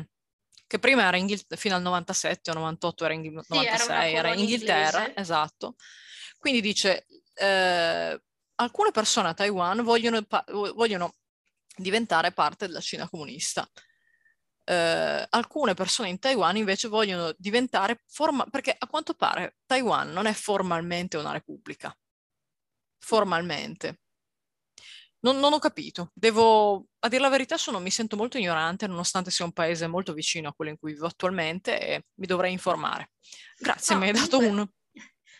Che 0.70 0.78
prima 0.78 1.02
era 1.02 1.16
Inghil- 1.16 1.44
fino 1.56 1.74
al 1.74 1.82
97 1.82 2.52
o 2.52 2.54
98 2.54 3.04
era, 3.04 3.12
Inghil- 3.14 3.42
Sì, 3.42 3.54
era 3.56 3.60
una 3.60 3.72
96, 3.72 4.14
era 4.14 4.22
colonia 4.28 4.40
Inghilterra, 4.44 4.98
inglese. 5.00 5.20
esatto. 5.20 5.74
Quindi 6.38 6.60
dice, 6.60 7.06
eh, 7.34 8.22
alcune 8.54 8.90
persone 8.92 9.28
a 9.30 9.34
Taiwan 9.34 9.82
vogliono, 9.82 10.24
vogliono 10.72 11.16
diventare 11.74 12.30
parte 12.30 12.68
della 12.68 12.78
Cina 12.78 13.08
comunista. 13.08 13.68
Eh, 14.62 15.26
alcune 15.30 15.74
persone 15.74 16.08
in 16.08 16.20
Taiwan 16.20 16.56
invece 16.56 16.86
vogliono 16.86 17.34
diventare, 17.36 18.04
forma- 18.06 18.46
perché 18.48 18.72
a 18.78 18.86
quanto 18.86 19.14
pare 19.14 19.56
Taiwan 19.66 20.12
non 20.12 20.26
è 20.26 20.32
formalmente 20.32 21.16
una 21.16 21.32
repubblica, 21.32 21.92
formalmente. 23.00 24.02
Non, 25.20 25.38
non, 25.38 25.52
ho 25.52 25.58
capito. 25.58 26.10
Devo, 26.14 26.86
a 27.00 27.08
dire 27.08 27.20
la 27.20 27.28
verità, 27.28 27.56
sono, 27.56 27.78
mi 27.78 27.90
sento 27.90 28.16
molto 28.16 28.38
ignorante, 28.38 28.86
nonostante 28.86 29.30
sia 29.30 29.44
un 29.44 29.52
paese 29.52 29.86
molto 29.86 30.12
vicino 30.12 30.48
a 30.48 30.54
quello 30.54 30.70
in 30.70 30.78
cui 30.78 30.92
vivo 30.92 31.06
attualmente 31.06 31.78
e 31.80 32.04
mi 32.14 32.26
dovrei 32.26 32.52
informare. 32.52 33.10
Grazie, 33.58 33.94
no, 33.94 34.00
mi 34.00 34.08
hai 34.08 34.14
dato 34.14 34.38
un... 34.38 34.66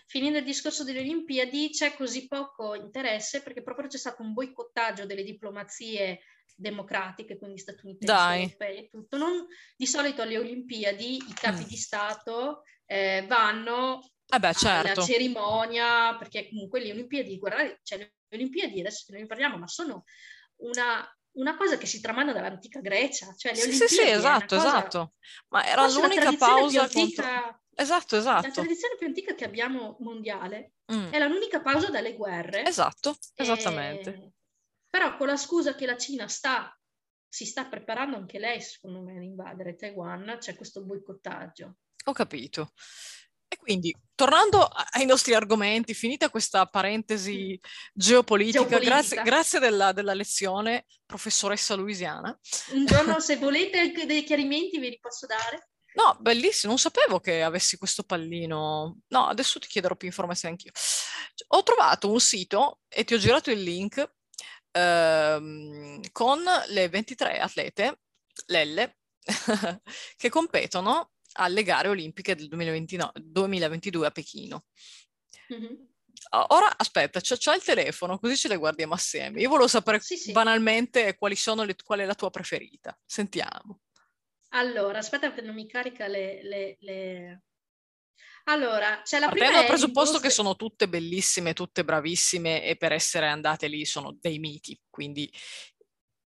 Finendo 0.07 0.39
il 0.39 0.45
discorso 0.45 0.83
delle 0.83 1.01
Olimpiadi, 1.01 1.71
c'è 1.71 1.95
così 1.95 2.27
poco 2.27 2.75
interesse 2.75 3.43
perché 3.43 3.63
proprio 3.63 3.87
c'è 3.87 3.97
stato 3.97 4.23
un 4.23 4.33
boicottaggio 4.33 5.07
delle 5.07 5.23
diplomazie 5.23 6.21
democratiche, 6.57 7.39
quindi 7.39 7.59
statunitensi, 7.59 8.07
Dai. 8.07 8.43
europei 8.43 8.79
e 8.79 8.89
tutto. 8.89 9.17
Non, 9.17 9.47
di 9.77 9.87
solito 9.87 10.23
alle 10.23 10.37
Olimpiadi 10.37 11.17
i 11.17 11.33
capi 11.33 11.63
mm. 11.63 11.67
di 11.67 11.77
Stato 11.77 12.63
eh, 12.87 13.25
vanno 13.29 14.01
eh 14.31 14.39
beh, 14.39 14.55
certo. 14.55 14.93
alla 14.93 15.03
cerimonia, 15.03 16.17
perché 16.17 16.49
comunque 16.49 16.81
le 16.81 16.93
Olimpiadi, 16.93 17.39
guardate, 17.39 17.81
cioè 17.83 17.99
le 17.99 18.15
Olimpiadi, 18.33 18.81
adesso 18.81 19.05
ne 19.13 19.27
parliamo, 19.27 19.59
ma 19.59 19.67
sono 19.67 20.05
una, 20.63 21.07
una 21.33 21.57
cosa 21.57 21.77
che 21.79 21.87
si 21.87 22.01
tramanda 22.01 22.33
dall'antica 22.33 22.81
Grecia. 22.81 23.35
Cioè 23.37 23.53
le 23.53 23.59
sì, 23.59 23.67
Olimpiadi 23.67 23.95
sì, 23.95 24.01
sì, 24.03 24.09
esatto, 24.09 24.57
cosa, 24.57 24.69
esatto. 24.69 25.13
Ma 25.49 25.67
era 25.67 25.87
l'unica 25.89 26.33
pausa 26.37 26.83
antica, 26.83 27.23
contro... 27.23 27.61
Esatto, 27.75 28.17
esatto. 28.17 28.47
La 28.47 28.53
tradizione 28.53 28.97
più 28.99 29.07
antica 29.07 29.35
che 29.35 29.45
abbiamo 29.45 29.97
mondiale 30.01 30.75
mm. 30.93 31.13
è 31.13 31.27
l'unica 31.27 31.61
pausa 31.61 31.89
dalle 31.89 32.15
guerre. 32.15 32.67
Esatto, 32.67 33.17
esattamente. 33.35 34.11
E... 34.11 34.33
Però 34.91 35.17
con 35.17 35.29
la 35.29 35.37
scusa 35.37 35.75
che 35.75 35.87
la 35.87 35.97
Cina 35.97 36.29
sta, 36.29 36.77
si 37.27 37.47
sta 37.47 37.67
preparando 37.67 38.17
anche 38.17 38.39
lei, 38.39 38.61
secondo 38.61 39.01
me, 39.01 39.17
ad 39.17 39.23
invadere 39.23 39.77
Taiwan, 39.77 40.37
c'è 40.39 40.57
questo 40.57 40.85
boicottaggio. 40.85 41.77
Ho 42.05 42.13
capito. 42.13 42.73
E 43.53 43.57
quindi, 43.57 43.93
tornando 44.15 44.63
ai 44.93 45.05
nostri 45.07 45.35
argomenti, 45.35 45.93
finita 45.93 46.31
questa 46.31 46.67
parentesi 46.67 47.59
geopolitica, 47.93 48.61
geopolitica. 48.61 48.95
grazie, 48.95 49.23
grazie 49.23 49.59
della, 49.59 49.91
della, 49.91 50.15
lezione, 50.15 50.87
professoressa 51.05 51.75
Louisiana. 51.75 52.39
Un 52.71 52.87
giorno, 52.87 53.19
se 53.19 53.39
volete 53.39 53.91
dei 54.07 54.23
chiarimenti, 54.23 54.79
ve 54.79 54.91
li 54.91 54.99
posso 55.01 55.27
dare. 55.27 55.71
No, 55.95 56.17
bellissimo, 56.21 56.71
non 56.71 56.79
sapevo 56.79 57.19
che 57.19 57.43
avessi 57.43 57.77
questo 57.77 58.05
pallino. 58.05 58.99
No, 59.09 59.27
adesso 59.27 59.59
ti 59.59 59.67
chiederò 59.67 59.97
più 59.97 60.07
informazioni 60.07 60.55
anch'io. 60.55 60.71
Ho 61.49 61.65
trovato 61.65 62.09
un 62.09 62.21
sito 62.21 62.79
e 62.87 63.03
ti 63.03 63.15
ho 63.15 63.19
girato 63.19 63.51
il 63.51 63.61
link 63.61 64.13
ehm, 64.71 66.01
con 66.13 66.45
le 66.69 66.89
23 66.89 67.41
atlete, 67.41 67.99
l'L, 68.47 68.95
che 70.17 70.29
competono 70.29 71.11
alle 71.41 71.63
gare 71.63 71.89
olimpiche 71.89 72.35
del 72.35 72.49
2029, 72.49 73.13
2022 73.17 74.07
a 74.07 74.11
Pechino. 74.11 74.65
Mm-hmm. 75.53 75.75
Ora 76.49 76.77
aspetta, 76.77 77.21
c'è, 77.21 77.37
c'è, 77.37 77.55
il 77.55 77.63
telefono, 77.63 78.19
così 78.19 78.37
ce 78.37 78.49
le 78.49 78.57
guardiamo 78.57 78.95
assieme. 78.95 79.41
Io 79.41 79.49
volevo 79.49 79.69
sapere 79.69 80.01
sì, 80.01 80.17
sì. 80.17 80.33
banalmente 80.33 81.17
quali 81.17 81.35
sono 81.35 81.65
le, 81.65 81.75
qual 81.83 82.01
è 82.01 82.05
la 82.05 82.15
tua 82.15 82.31
preferita. 82.31 82.97
Sentiamo. 83.05 83.81
Allora, 84.51 84.99
aspetta 84.99 85.33
che 85.33 85.41
non 85.41 85.55
mi 85.55 85.67
carica 85.67 86.07
le... 86.07 86.43
le, 86.43 86.77
le... 86.81 87.43
Allora, 88.45 89.01
c'è 89.03 89.19
la 89.19 89.27
Partendo 89.27 89.53
prima... 89.53 89.53
dal 89.53 89.67
presupposto 89.67 90.19
che 90.19 90.31
sono 90.31 90.57
tutte 90.57 90.89
bellissime, 90.89 91.53
tutte 91.53 91.85
bravissime 91.85 92.65
e 92.65 92.77
per 92.77 92.93
essere 92.93 93.29
andate 93.29 93.69
lì 93.69 93.85
sono 93.85 94.17
dei 94.21 94.39
miti, 94.39 94.79
quindi 94.91 95.31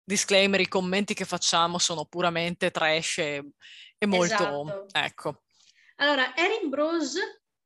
disclaimer, 0.04 0.60
i 0.60 0.68
commenti 0.68 1.14
che 1.14 1.26
facciamo 1.26 1.78
sono 1.78 2.06
puramente 2.06 2.72
trash 2.72 3.18
e, 3.20 3.44
e 4.04 4.06
molto... 4.06 4.34
Esatto. 4.34 4.86
Ecco. 4.92 5.44
Allora, 5.98 6.36
Erin 6.36 6.70
Bros 6.70 7.16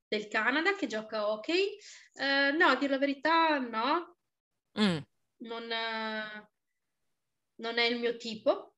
del 0.07 0.27
Canada 0.27 0.75
che 0.75 0.87
gioca 0.87 1.29
hockey, 1.29 1.77
uh, 2.13 2.55
no, 2.55 2.67
a 2.67 2.75
dire 2.75 2.91
la 2.91 2.97
verità 2.97 3.57
no, 3.57 4.17
mm. 4.79 4.97
non, 5.37 5.63
uh, 5.63 6.47
non, 7.55 7.77
è 7.77 7.83
il 7.83 7.99
mio 7.99 8.15
tipo. 8.17 8.75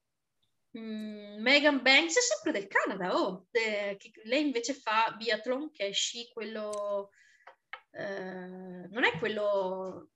Mm, 0.78 1.42
Megan 1.42 1.82
Banks 1.82 2.18
è 2.18 2.22
sempre 2.22 2.52
del 2.52 2.68
Canada, 2.68 3.16
oh, 3.16 3.48
de, 3.50 3.98
lei 4.24 4.46
invece 4.46 4.74
fa 4.74 5.14
biathlon 5.18 5.72
che 5.72 5.88
è 5.88 5.92
sci, 5.92 6.30
quello... 6.32 7.12
Uh, 7.92 8.88
non 8.92 9.04
è 9.04 9.18
quello 9.18 10.12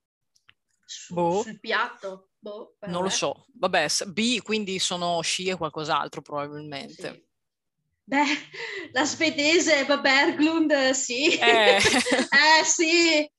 su, 0.84 1.12
boh. 1.14 1.42
sul 1.42 1.58
piatto. 1.58 2.30
Boh, 2.38 2.76
non 2.86 3.02
lo 3.02 3.08
so. 3.08 3.46
Vabbè, 3.54 3.86
B 4.08 4.40
quindi 4.42 4.78
sono 4.78 5.20
sci 5.22 5.48
e 5.48 5.56
qualcos'altro 5.56 6.22
probabilmente. 6.22 7.12
Sì. 7.12 7.32
Beh, 8.06 8.24
la 8.92 9.04
svedese 9.04 9.86
Berglund, 9.86 10.90
sì. 10.90 11.36
Eh, 11.38 11.76
eh 12.60 12.64
sì. 12.64 13.30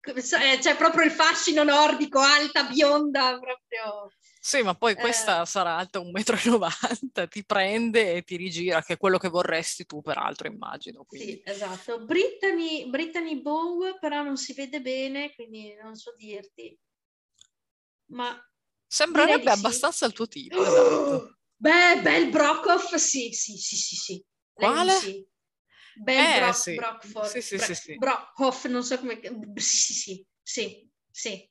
C'è 0.00 0.76
proprio 0.76 1.04
il 1.04 1.10
fascino 1.10 1.64
nordico, 1.64 2.18
alta, 2.18 2.64
bionda, 2.64 3.38
proprio. 3.38 4.10
Sì, 4.40 4.62
ma 4.62 4.74
poi 4.74 4.94
questa 4.94 5.42
eh. 5.42 5.46
sarà 5.46 5.76
alta 5.76 6.00
1,90 6.00 7.22
m, 7.24 7.28
ti 7.28 7.44
prende 7.44 8.14
e 8.14 8.22
ti 8.22 8.36
rigira, 8.36 8.82
che 8.82 8.94
è 8.94 8.96
quello 8.96 9.18
che 9.18 9.28
vorresti 9.28 9.84
tu, 9.84 10.00
peraltro, 10.00 10.48
immagino. 10.48 11.04
Quindi. 11.04 11.32
Sì, 11.32 11.42
esatto. 11.44 12.04
Brittany, 12.04 12.88
Brittany 12.88 13.40
Bow, 13.42 13.98
però 13.98 14.22
non 14.22 14.36
si 14.36 14.54
vede 14.54 14.80
bene, 14.80 15.34
quindi 15.34 15.74
non 15.82 15.94
so 15.94 16.14
dirti. 16.16 16.78
Ma 18.06 18.38
Sembrerebbe 18.86 19.50
abbastanza 19.50 19.98
sì. 19.98 20.04
il 20.06 20.12
tuo 20.12 20.28
tipo, 20.28 20.56
esatto. 20.64 21.37
Beh, 21.60 22.00
Bel 22.02 22.30
Brockhoff, 22.30 22.94
sì, 22.94 23.32
sì, 23.32 23.56
sì, 23.56 23.76
sì, 23.76 23.96
sì. 23.96 24.24
Quale? 24.52 24.92
sì. 24.92 25.26
Bel 25.96 26.24
eh, 26.24 26.38
Brock, 26.38 26.56
sì. 26.56 26.74
Brockford, 26.74 27.26
sì, 27.26 27.42
sì, 27.42 27.56
Bra- 27.56 27.66
sì, 27.66 27.74
sì. 27.74 27.94
Brockhoff, 27.96 28.66
non 28.66 28.84
so 28.84 28.98
come... 28.98 29.20
Sì, 29.56 29.92
sì, 29.92 30.26
sì, 30.40 30.90
sì. 31.10 31.50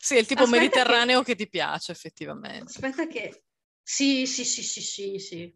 sì, 0.00 0.14
è 0.14 0.18
il 0.18 0.26
tipo 0.26 0.42
Aspetta 0.44 0.60
mediterraneo 0.60 1.22
che... 1.22 1.34
che... 1.34 1.44
ti 1.44 1.50
piace, 1.50 1.92
effettivamente. 1.92 2.70
Aspetta 2.70 3.06
che... 3.06 3.44
Sì, 3.82 4.26
sì, 4.26 4.44
sì, 4.44 4.62
sì, 4.62 4.80
sì, 4.80 5.18
sì. 5.18 5.54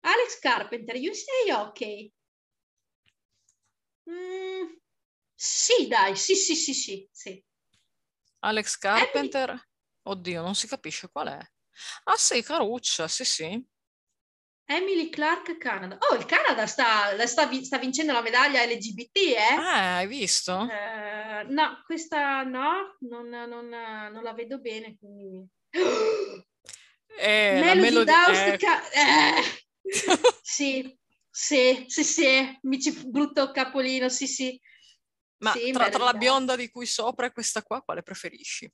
Alex 0.00 0.38
Carpenter, 0.38 0.96
you 0.96 1.12
say 1.12 1.50
ok. 1.50 2.12
Mm, 4.10 4.76
sì, 5.34 5.88
dai, 5.88 6.14
sì, 6.14 6.36
sì, 6.36 6.54
sì, 6.54 6.74
sì, 6.74 7.08
sì. 7.10 7.44
Alex 8.40 8.76
Carpenter? 8.76 9.48
Emily... 9.48 9.62
Oddio, 10.02 10.42
non 10.42 10.54
si 10.54 10.68
capisce 10.68 11.08
qual 11.10 11.28
è. 11.28 11.53
Ah 12.04 12.16
sì, 12.16 12.42
Caruccia, 12.42 13.08
sì 13.08 13.24
sì. 13.24 13.64
Emily 14.66 15.10
Clark 15.10 15.58
Canada. 15.58 15.98
Oh, 16.10 16.14
il 16.14 16.24
Canada 16.24 16.66
sta, 16.66 17.14
sta, 17.26 17.50
sta 17.62 17.78
vincendo 17.78 18.12
la 18.12 18.22
medaglia 18.22 18.64
LGBT, 18.64 19.16
eh? 19.16 19.54
Ah, 19.58 19.96
hai 19.96 20.06
visto? 20.06 20.52
Uh, 20.52 21.52
no, 21.52 21.82
questa 21.84 22.42
no, 22.44 22.96
non, 23.00 23.28
non, 23.28 23.68
non, 23.68 24.22
la 24.22 24.32
vedo 24.32 24.58
bene, 24.58 24.96
quindi... 24.98 25.46
Eh, 27.16 27.60
Melody, 27.60 27.80
Melody 27.80 28.04
Daust, 28.04 28.40
eh. 28.40 28.58
eh. 28.94 29.42
sì, 30.42 30.98
sì, 31.30 31.84
sì, 31.86 32.02
sì, 32.02 32.58
mi 32.62 32.80
ci 32.80 32.90
brutto 33.06 33.50
capolino, 33.50 34.08
sì, 34.08 34.26
sì. 34.26 34.60
Ma 35.38 35.52
sì, 35.52 35.72
tra, 35.72 35.90
tra 35.90 36.04
la 36.04 36.14
bionda 36.14 36.56
di 36.56 36.70
cui 36.70 36.86
sopra 36.86 37.26
e 37.26 37.32
questa 37.32 37.62
qua, 37.62 37.82
quale 37.82 38.02
preferisci? 38.02 38.72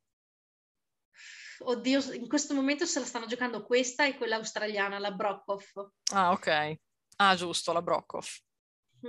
Oddio, 1.63 2.13
in 2.15 2.29
questo 2.29 2.55
momento 2.55 2.87
se 2.87 3.01
la 3.01 3.05
stanno 3.05 3.27
giocando 3.27 3.65
questa 3.65 4.07
e 4.07 4.17
quella 4.17 4.37
australiana, 4.37 4.99
la 4.99 5.11
Brockhoff. 5.11 5.91
Ah, 6.13 6.33
ok. 6.33 6.77
Ah, 7.17 7.35
giusto, 7.35 7.73
la 7.73 7.83
Brockhoff. 7.83 8.41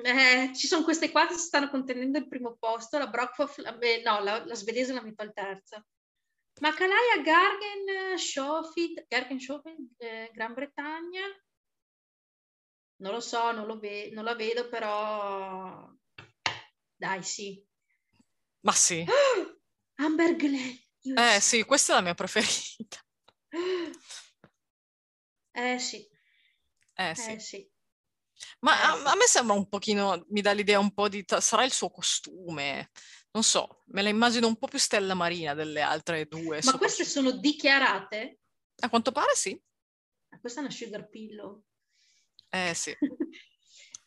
Eh, 0.03 0.51
ci 0.55 0.67
sono 0.67 0.83
queste 0.83 1.11
qua 1.11 1.27
che 1.27 1.33
si 1.33 1.47
stanno 1.47 1.69
contenendo 1.69 2.17
il 2.17 2.27
primo 2.27 2.55
posto, 2.57 2.97
la 2.97 3.07
Brockhoff, 3.07 3.57
la, 3.57 3.77
eh, 3.79 4.01
no, 4.03 4.21
la, 4.21 4.45
la, 4.45 4.55
svedese 4.55 4.93
la 4.93 5.01
metto 5.01 5.23
al 5.23 5.33
terzo. 5.33 5.85
Ma 6.59 6.73
Kalaya 6.73 7.21
Gargen 7.23 8.17
Schofield, 8.17 9.05
Gargen 9.07 9.39
Schofield, 9.39 9.93
eh, 9.97 10.29
Gran 10.33 10.53
Bretagna, 10.53 11.23
non 12.97 13.13
lo 13.13 13.19
so, 13.19 13.51
non, 13.51 13.65
lo 13.65 13.79
ve- 13.79 14.11
non 14.13 14.23
la 14.23 14.35
vedo, 14.35 14.69
però 14.69 15.89
dai, 16.95 17.23
sì. 17.23 17.65
Ma 18.61 18.71
sì. 18.71 19.05
Amber 19.95 20.35
Glenn. 20.35 20.75
Eh 21.03 21.39
sì, 21.39 21.63
questa 21.63 21.93
è 21.93 21.95
la 21.95 22.01
mia 22.01 22.13
preferita. 22.13 22.99
Eh 25.51 25.79
sì. 25.79 26.07
Eh 26.93 27.15
sì. 27.15 27.31
Eh, 27.31 27.39
sì. 27.39 27.69
Ma 28.59 28.79
eh, 28.79 29.05
a, 29.05 29.11
a, 29.11 29.15
me 29.15 29.25
sembra 29.25 29.55
un 29.55 29.67
pochino, 29.67 30.25
mi 30.29 30.41
dà 30.41 30.51
l'idea 30.51 30.79
un 30.79 30.93
po' 30.93 31.09
di, 31.09 31.23
sarà 31.39 31.63
il 31.63 31.71
suo 31.71 31.89
costume, 31.89 32.91
non 33.31 33.43
so, 33.43 33.83
me 33.87 34.01
la 34.01 34.09
immagino 34.09 34.47
un 34.47 34.57
po' 34.57 34.67
più 34.67 34.79
stella 34.79 35.13
marina 35.13 35.53
delle 35.53 35.81
altre 35.81 36.25
due. 36.25 36.59
Ma 36.63 36.77
queste 36.77 37.05
sono 37.05 37.31
dichiarate? 37.31 38.39
A 38.81 38.89
quanto 38.89 39.11
pare 39.11 39.35
sì. 39.35 39.59
Questa 40.39 40.59
è 40.59 40.63
una 40.63 40.71
sugar 40.71 41.09
pillow. 41.09 41.63
Eh 42.49 42.73
sì. 42.73 42.95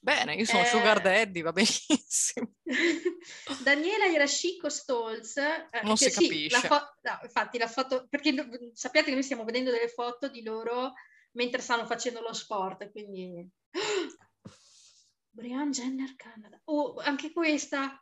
Bene, 0.04 0.34
io 0.34 0.44
sono 0.44 0.60
eh, 0.60 0.66
Sugar 0.66 1.00
Daddy, 1.00 1.40
va 1.40 1.52
benissimo. 1.52 2.52
Daniela 3.62 4.04
Irascico 4.04 4.68
Stolz. 4.68 5.38
Eh, 5.38 5.80
non 5.82 5.96
si 5.96 6.10
sì, 6.10 6.20
capisce. 6.20 6.60
La 6.60 6.60
fo- 6.60 6.94
no, 7.00 7.20
infatti 7.22 7.56
la 7.56 7.68
foto, 7.68 8.06
perché 8.10 8.34
sappiate 8.74 9.06
che 9.06 9.14
noi 9.14 9.22
stiamo 9.22 9.44
vedendo 9.44 9.70
delle 9.70 9.88
foto 9.88 10.28
di 10.28 10.42
loro 10.42 10.92
mentre 11.32 11.62
stanno 11.62 11.86
facendo 11.86 12.20
lo 12.20 12.34
sport, 12.34 12.90
quindi... 12.90 13.48
Brian 15.30 15.70
Jenner 15.70 16.14
Canada. 16.16 16.60
Oh, 16.64 16.96
anche 16.98 17.32
questa. 17.32 17.98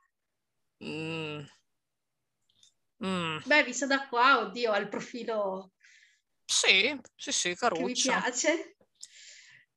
Mm. 0.85 1.45
Mm. 3.07 3.39
Beh, 3.45 3.63
vista 3.63 3.87
da 3.87 4.09
qua, 4.09 4.41
oddio, 4.41 4.73
ha 4.73 4.79
il 4.79 4.89
profilo 4.89 5.75
Sì, 6.45 7.01
sì, 7.15 7.31
sì, 7.31 7.55
che 7.55 7.83
mi 7.85 7.93
piace. 7.93 8.75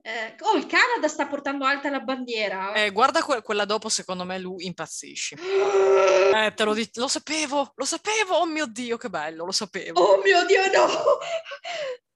Eh, 0.07 0.35
oh, 0.41 0.55
il 0.55 0.67
Canada 0.67 1.07
sta 1.07 1.25
portando 1.25 1.65
alta 1.65 1.89
la 1.89 1.99
bandiera. 1.99 2.73
Eh, 2.73 2.91
guarda 2.91 3.23
que- 3.23 3.41
quella 3.41 3.65
dopo, 3.65 3.89
secondo 3.89 4.23
me 4.23 4.37
lui 4.37 4.65
impazzisci. 4.65 5.35
Eh, 6.35 6.53
te 6.53 6.63
lo 6.65 6.73
dico, 6.73 6.99
lo 6.99 7.07
sapevo, 7.07 7.71
lo 7.75 7.85
sapevo, 7.85 8.35
oh 8.35 8.45
mio 8.45 8.65
Dio, 8.67 8.97
che 8.97 9.09
bello, 9.09 9.45
lo 9.45 9.51
sapevo. 9.53 10.01
Oh 10.01 10.21
mio 10.21 10.45
Dio, 10.45 10.65
no! 10.69 10.85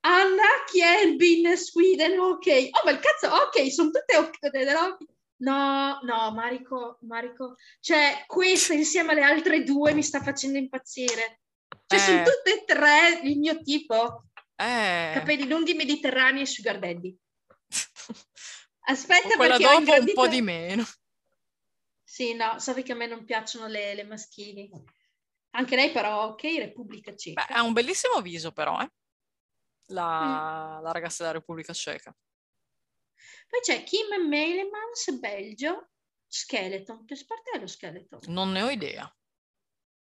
Anna 0.01 0.63
Kjelbin, 0.65 1.55
Sweden, 1.55 2.19
ok. 2.19 2.47
Oh, 2.71 2.81
ma 2.83 2.91
il 2.91 2.99
cazzo, 2.99 3.33
ok, 3.33 3.71
sono 3.71 3.91
tutte 3.91 4.17
ok. 4.17 4.53
no? 4.73 4.97
No, 5.41 5.99
no, 6.03 6.31
Marico, 6.33 6.97
Marico. 7.03 7.55
Cioè, 7.79 8.23
questa 8.27 8.73
insieme 8.73 9.11
alle 9.13 9.23
altre 9.23 9.63
due 9.63 9.93
mi 9.93 10.03
sta 10.03 10.21
facendo 10.21 10.57
impazzire. 10.57 11.39
Cioè, 11.87 11.99
sono 11.99 12.19
Eh. 12.19 12.23
tutte 12.23 12.53
e 12.53 12.63
tre 12.65 13.19
il 13.23 13.37
mio 13.39 13.61
tipo. 13.61 14.25
Eh. 14.55 15.11
Capelli 15.13 15.47
lunghi, 15.47 15.73
mediterranei 15.75 16.41
e 16.41 16.45
sugar 16.45 16.77
daddy. 16.77 17.17
Aspetta 18.89 19.35
Quella 19.35 19.57
dopo 19.57 19.75
un 19.75 19.81
ingrandito- 19.81 20.19
po' 20.21 20.27
di 20.27 20.41
meno. 20.41 20.83
Sì, 22.03 22.33
no, 22.33 22.57
sapi 22.59 22.81
che 22.81 22.93
a 22.93 22.95
me 22.95 23.05
non 23.05 23.23
piacciono 23.23 23.67
le, 23.67 23.93
le 23.93 24.03
maschili. 24.03 24.69
Anche 25.51 25.75
lei 25.75 25.91
però, 25.91 26.25
ok, 26.29 26.41
Repubblica 26.57 27.11
Beh, 27.11 27.17
Ceca. 27.17 27.45
ha 27.47 27.61
un 27.61 27.73
bellissimo 27.73 28.19
viso 28.21 28.51
però, 28.51 28.81
eh? 28.81 28.91
La, 29.91 30.79
la 30.81 30.91
ragazza 30.91 31.23
della 31.23 31.37
Repubblica 31.37 31.71
Ceca. 31.73 32.15
Poi 33.47 33.59
c'è 33.61 33.83
Kim 33.83 34.27
Meilemans, 34.27 35.17
Belgio, 35.19 35.89
Skeleton. 36.27 37.05
Che 37.05 37.15
sport 37.15 37.49
è 37.51 37.59
lo 37.59 37.67
Skeleton? 37.67 38.19
Non 38.27 38.51
ne 38.51 38.61
ho 38.61 38.69
idea. 38.69 39.11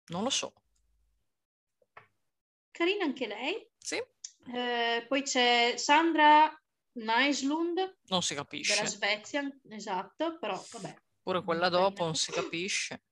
Non 0.06 0.22
lo 0.22 0.30
so. 0.30 0.52
Carina 2.70 3.04
anche 3.04 3.26
lei. 3.26 3.68
Sì, 3.78 4.02
Eh, 4.54 5.04
poi 5.08 5.22
c'è 5.22 5.74
Sandra 5.76 6.50
Naislund 6.92 7.98
non 8.08 8.22
si 8.22 8.34
della 8.34 8.44
capisce. 8.44 8.86
Svezia, 8.86 9.48
esatto, 9.68 10.38
però 10.38 10.62
vabbè. 10.72 10.96
Pure 11.22 11.42
quella 11.44 11.68
dopo 11.68 12.04
non 12.04 12.16
si 12.16 12.32
capisce. 12.32 13.04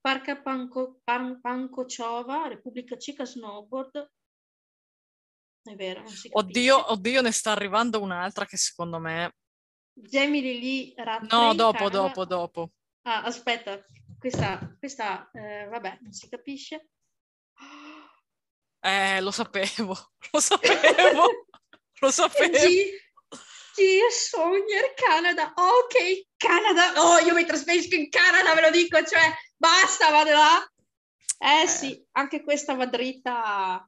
Parca 0.00 0.40
Panko, 0.40 1.00
Pan, 1.02 1.40
Pankocova, 1.40 2.48
Repubblica 2.48 2.96
Ceca 2.96 3.24
Snowboard. 3.24 4.12
È 5.62 5.74
vero, 5.74 6.02
non 6.02 6.08
si 6.10 6.28
capisce. 6.28 6.58
Oddio, 6.60 6.92
oddio, 6.92 7.22
ne 7.22 7.32
sta 7.32 7.50
arrivando 7.52 8.00
un'altra 8.00 8.44
che 8.44 8.56
secondo 8.56 8.98
me... 9.00 9.34
Jamie 9.92 10.42
Lee 10.42 10.92
Rattray, 10.94 11.28
No, 11.30 11.54
dopo, 11.54 11.76
Canada. 11.78 11.98
dopo, 11.98 12.24
dopo. 12.24 12.70
Ah, 13.02 13.22
aspetta, 13.22 13.84
questa, 14.18 14.76
questa 14.78 15.30
eh, 15.32 15.66
vabbè, 15.66 15.98
non 16.02 16.12
si 16.12 16.28
capisce. 16.28 16.90
Eh, 18.80 19.20
lo 19.20 19.30
sapevo, 19.30 19.96
lo 20.32 20.40
sapevo, 20.40 21.46
lo 22.00 22.10
sapevo. 22.10 22.58
G, 22.58 23.05
G 23.76 24.08
Sogner 24.10 24.94
Canada. 24.94 25.52
Ok, 25.54 26.28
Canada. 26.36 26.94
Oh, 27.02 27.18
io 27.18 27.34
mi 27.34 27.44
trasferisco 27.44 27.94
in 27.94 28.08
Canada, 28.08 28.54
ve 28.54 28.60
lo 28.62 28.70
dico, 28.70 29.02
cioè, 29.04 29.30
basta, 29.56 30.10
vado 30.10 30.32
là. 30.32 30.66
Eh, 31.38 31.62
Eh. 31.62 31.66
sì, 31.68 32.06
anche 32.12 32.42
questa 32.42 32.74
va 32.74 32.86
dritta. 32.86 33.86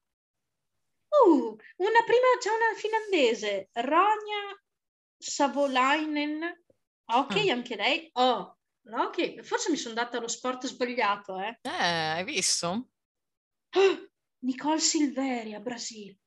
Uh, 1.09 1.57
una 1.77 2.03
prima, 2.05 2.27
c'è 2.39 2.51
una 2.51 2.75
finlandese, 2.77 3.71
Ronja 3.73 4.61
Savolainen. 5.17 6.63
Ok, 7.11 7.35
Mm. 7.47 7.49
anche 7.51 7.77
lei. 7.77 8.11
Oh, 8.13 8.55
no, 8.89 9.03
ok, 9.05 9.41
forse 9.41 9.71
mi 9.71 9.79
sono 9.79 9.95
data 9.95 10.21
lo 10.21 10.29
sport 10.29 10.67
sbagliato, 10.67 11.39
eh. 11.41 11.59
Eh, 11.63 11.71
hai 11.71 12.25
visto? 12.25 12.89
Nicole 14.41 14.79
Silveria, 14.81 15.61
Brasile. 15.61 16.19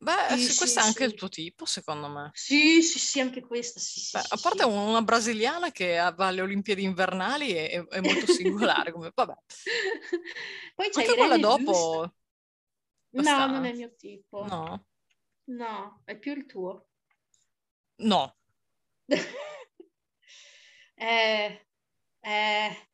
Beh, 0.00 0.36
Sì, 0.36 0.38
sì, 0.38 0.54
sì, 0.54 0.54
questo 0.54 0.80
è 0.80 0.82
anche 0.82 1.04
il 1.04 1.14
tuo 1.14 1.28
tipo, 1.28 1.64
secondo 1.64 2.08
me. 2.08 2.32
Sì, 2.32 2.82
sì, 2.82 2.98
sì, 2.98 3.20
anche 3.20 3.42
questa, 3.42 3.80
Beh, 4.10 4.24
a 4.28 4.38
parte 4.38 4.64
una 4.64 5.02
brasiliana 5.02 5.70
che 5.70 5.96
va 6.16 6.28
alle 6.28 6.40
Olimpiadi 6.40 6.82
invernali 6.82 7.52
è, 7.52 7.84
è- 7.86 8.00
molto 8.00 8.26
singolare, 8.26 8.90
come, 8.92 9.12
vabbè. 9.14 9.34
Poi 10.74 10.90
c'è 10.90 11.04
Anche 11.04 11.14
quella 11.16 11.38
dopo, 11.38 12.12
No, 13.12 13.46
non 13.48 13.64
è 13.66 13.70
il 13.70 13.76
mio 13.76 13.94
tipo. 13.96 14.50
no, 14.50 14.84
No, 15.46 16.02
è 16.04 16.16
più 16.18 16.32
il 16.34 16.46
tuo. 16.46 16.88
no, 17.98 18.34
eh, 20.96 21.66
eh, 22.20 22.88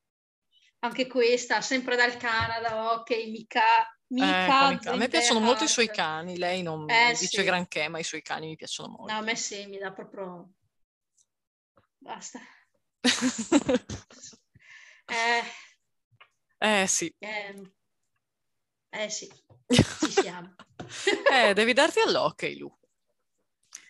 anche 0.81 1.07
questa, 1.07 1.61
sempre 1.61 1.97
dal 1.97 2.17
Canada, 2.17 2.93
ok, 2.95 3.11
mica, 3.29 3.63
mica 4.15 4.79
cani. 4.79 4.79
A 4.85 4.97
me 4.97 5.09
piacciono 5.09 5.41
molto 5.41 5.65
i 5.65 5.69
suoi 5.69 5.87
Zenderhart. 5.87 6.19
cani, 6.19 6.39
lei 6.39 6.62
non 6.62 6.89
Eh, 6.89 7.11
dice 7.11 7.41
sì. 7.41 7.45
granché, 7.45 7.89
ma 7.89 7.99
i 7.99 8.05
suoi 8.05 8.23
cani 8.23 8.47
mi 8.49 8.57
piacciono 8.57 8.89
molto. 8.89 9.12
No, 9.12 9.19
a 9.19 9.23
me 9.23 9.37
sì, 9.37 9.67
mi 9.67 9.79
dà 9.79 9.93
proprio... 9.93 10.53
Basta. 11.99 12.41
Eh, 15.07 15.43
eh 16.83 16.87
sì, 16.87 17.15
eh, 17.19 17.73
eh 18.89 19.11
sì, 19.11 19.31
ci 19.69 20.11
siamo. 20.11 20.55
eh, 21.31 21.53
devi 21.53 21.75
darti 21.75 22.01
all'hockey, 22.01 22.57
Lu. 22.57 22.75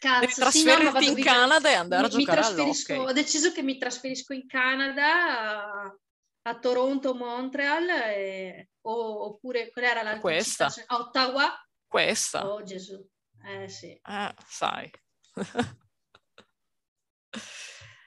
Devi 0.01 0.27
Cazzo, 0.27 0.51
sì, 0.51 0.65
no, 0.65 0.75
trasferirti 0.75 1.09
in 1.09 1.25
Canada 1.25 1.71
e 1.71 1.75
andare 1.75 2.07
a 2.07 2.09
mi- 2.09 2.17
mi 2.17 2.25
giocare 2.25 2.41
all'hockey. 2.47 2.99
Ho 2.99 3.13
deciso 3.13 3.53
che 3.53 3.63
mi 3.63 3.79
trasferisco 3.79 4.33
in 4.33 4.49
Canada, 4.49 5.97
a, 6.45 6.51
a 6.51 6.59
Toronto, 6.59 7.15
Montreal, 7.15 7.89
e- 7.89 8.71
o- 8.83 9.25
oppure 9.27 9.71
qual 9.71 9.85
era 9.85 10.03
l'altra 10.03 10.21
Questa. 10.21 10.69
città? 10.71 10.97
Ottawa. 10.97 11.59
Questa, 11.87 12.47
Oh 12.51 12.63
Gesù, 12.63 13.03
eh 13.47 13.69
sì, 13.69 13.93
eh, 13.93 14.35
sai. 14.49 14.91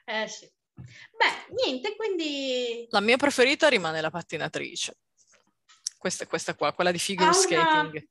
eh 0.06 0.28
sì. 0.28 0.52
Beh, 0.76 1.54
niente, 1.64 1.96
quindi 1.96 2.86
La 2.92 3.00
mia 3.00 3.18
preferita 3.18 3.68
rimane 3.70 4.02
la 4.02 4.10
pattinatrice. 4.12 4.98
Questa 5.98 6.28
questa 6.28 6.54
qua, 6.56 6.74
quella 6.74 6.92
di 6.92 7.00
figure 7.00 7.30
Ha 7.30 7.32
una- 7.32 7.40
skating. 7.40 8.08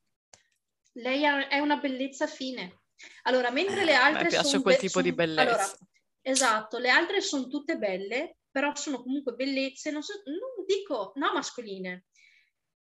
lei 0.95 1.25
ha- 1.27 1.47
è 1.49 1.59
una 1.61 1.77
bellezza 1.77 2.27
fine. 2.27 2.81
Allora, 3.25 3.51
mentre 3.51 3.85
le 3.85 3.93
Eh, 3.93 3.95
a 3.95 3.99
me 4.11 4.15
altre 4.17 4.29
piace 4.29 4.49
sono 4.49 4.63
quel 4.63 4.75
be- 4.75 4.81
tipo 4.81 5.01
di 5.03 5.09
son- 5.09 5.17
bellezza. 5.17 5.43
allora, 5.51 5.79
esatto, 6.23 6.79
le 6.79 6.91
altre 6.91 7.21
sono 7.21 7.47
tutte 7.47 7.77
belle, 7.77 8.39
però 8.57 8.75
sono 8.75 9.03
comunque 9.03 9.35
bellezze, 9.35 9.91
non, 9.91 10.01
so- 10.03 10.23
non 10.25 10.65
dico, 10.65 11.13
no 11.17 11.31
mascoline, 11.35 12.07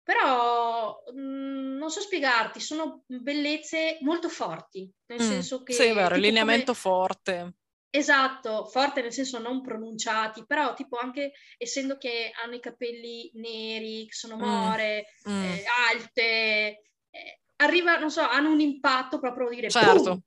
però 0.03 0.95
mm, 1.11 1.78
non 1.78 1.89
so 1.89 1.99
spiegarti, 1.99 2.59
sono 2.59 3.03
bellezze 3.07 3.97
molto 4.01 4.30
forti, 4.30 4.88
nel 5.07 5.19
Mm, 5.19 5.28
senso 5.28 5.63
che... 5.63 5.74
sì, 5.74 5.84
è 5.86 5.93
vero, 5.95 6.15
lineamento 6.15 6.74
come- 6.74 6.78
forte. 6.80 7.53
Esatto, 7.89 8.65
forte 8.67 9.01
nel 9.01 9.13
senso 9.13 9.39
non 9.39 9.61
pronunciati, 9.63 10.45
però 10.45 10.74
tipo 10.76 10.97
anche 10.97 11.32
essendo 11.57 11.97
che 11.97 12.32
hanno 12.43 12.55
i 12.55 12.59
capelli 12.59 13.32
neri, 13.36 14.05
che 14.07 14.13
sono 14.13 14.36
Mm, 14.36 14.39
more, 14.43 15.05
mm. 15.30 15.41
eh, 15.41 15.63
alte, 15.91 16.21
eh, 17.09 17.39
arriva, 17.57 17.97
non 17.97 18.11
so, 18.11 18.21
hanno 18.21 18.51
un 18.51 18.59
impatto 18.59 19.19
proprio 19.19 19.49
dire 19.49 19.69
Certo. 19.69 20.09
boom! 20.09 20.21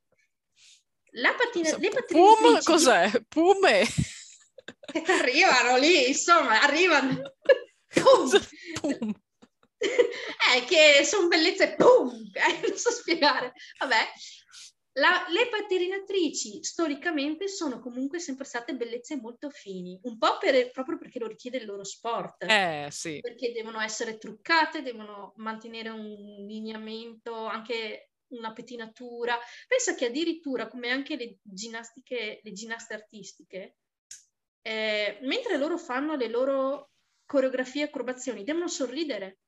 La 1.13 1.33
pattina, 1.35 1.71
le 1.79 1.91
Pum, 1.91 1.93
pattinatrici 1.93 2.65
cos'è? 2.65 3.11
Pum 3.29 3.65
e... 3.67 3.87
arrivano 5.21 5.77
lì, 5.79 6.09
insomma, 6.09 6.61
arrivano. 6.63 7.35
Cosa? 8.03 8.41
Pum. 8.81 9.13
Eh, 9.79 10.65
che 10.65 11.05
sono 11.05 11.29
bellezze, 11.29 11.75
boom! 11.77 12.31
Eh, 12.33 12.67
non 12.67 12.77
so 12.79 12.91
spiegare. 12.91 13.53
Vabbè, 13.79 13.97
La- 14.93 15.27
le 15.29 15.49
pattinatrici 15.51 16.65
storicamente 16.65 17.47
sono 17.49 17.79
comunque 17.81 18.19
sempre 18.19 18.47
state 18.47 18.75
bellezze 18.75 19.17
molto 19.17 19.51
fini, 19.51 19.99
un 20.05 20.17
po' 20.17 20.39
per- 20.39 20.71
proprio 20.71 20.97
perché 20.97 21.19
lo 21.19 21.27
richiede 21.27 21.59
il 21.59 21.67
loro 21.67 21.85
sport. 21.85 22.45
Eh, 22.45 22.89
sì. 22.91 23.19
perché 23.21 23.53
devono 23.53 23.81
essere 23.81 24.17
truccate, 24.17 24.81
devono 24.83 25.35
mantenere 25.37 25.91
un 25.91 26.47
lineamento, 26.49 27.35
anche 27.45 28.13
una 28.29 28.53
pettinatura. 28.55 29.39
Pensa 29.69 29.95
che 29.95 30.07
addirittura, 30.07 30.69
come 30.69 30.89
anche 30.91 31.17
le 31.17 31.39
ginnastiche, 31.43 32.41
le 32.43 32.53
ginnaste 32.53 32.95
artistiche, 32.95 33.77
eh, 34.67 35.19
mentre 35.23 35.57
loro 35.59 35.79
fanno 35.79 36.17
le 36.17 36.29
loro 36.29 36.91
coreografie 37.25 37.83
e 37.83 37.85
acrobazioni, 37.87 38.43
devono 38.43 38.67
sorridere. 38.67 39.39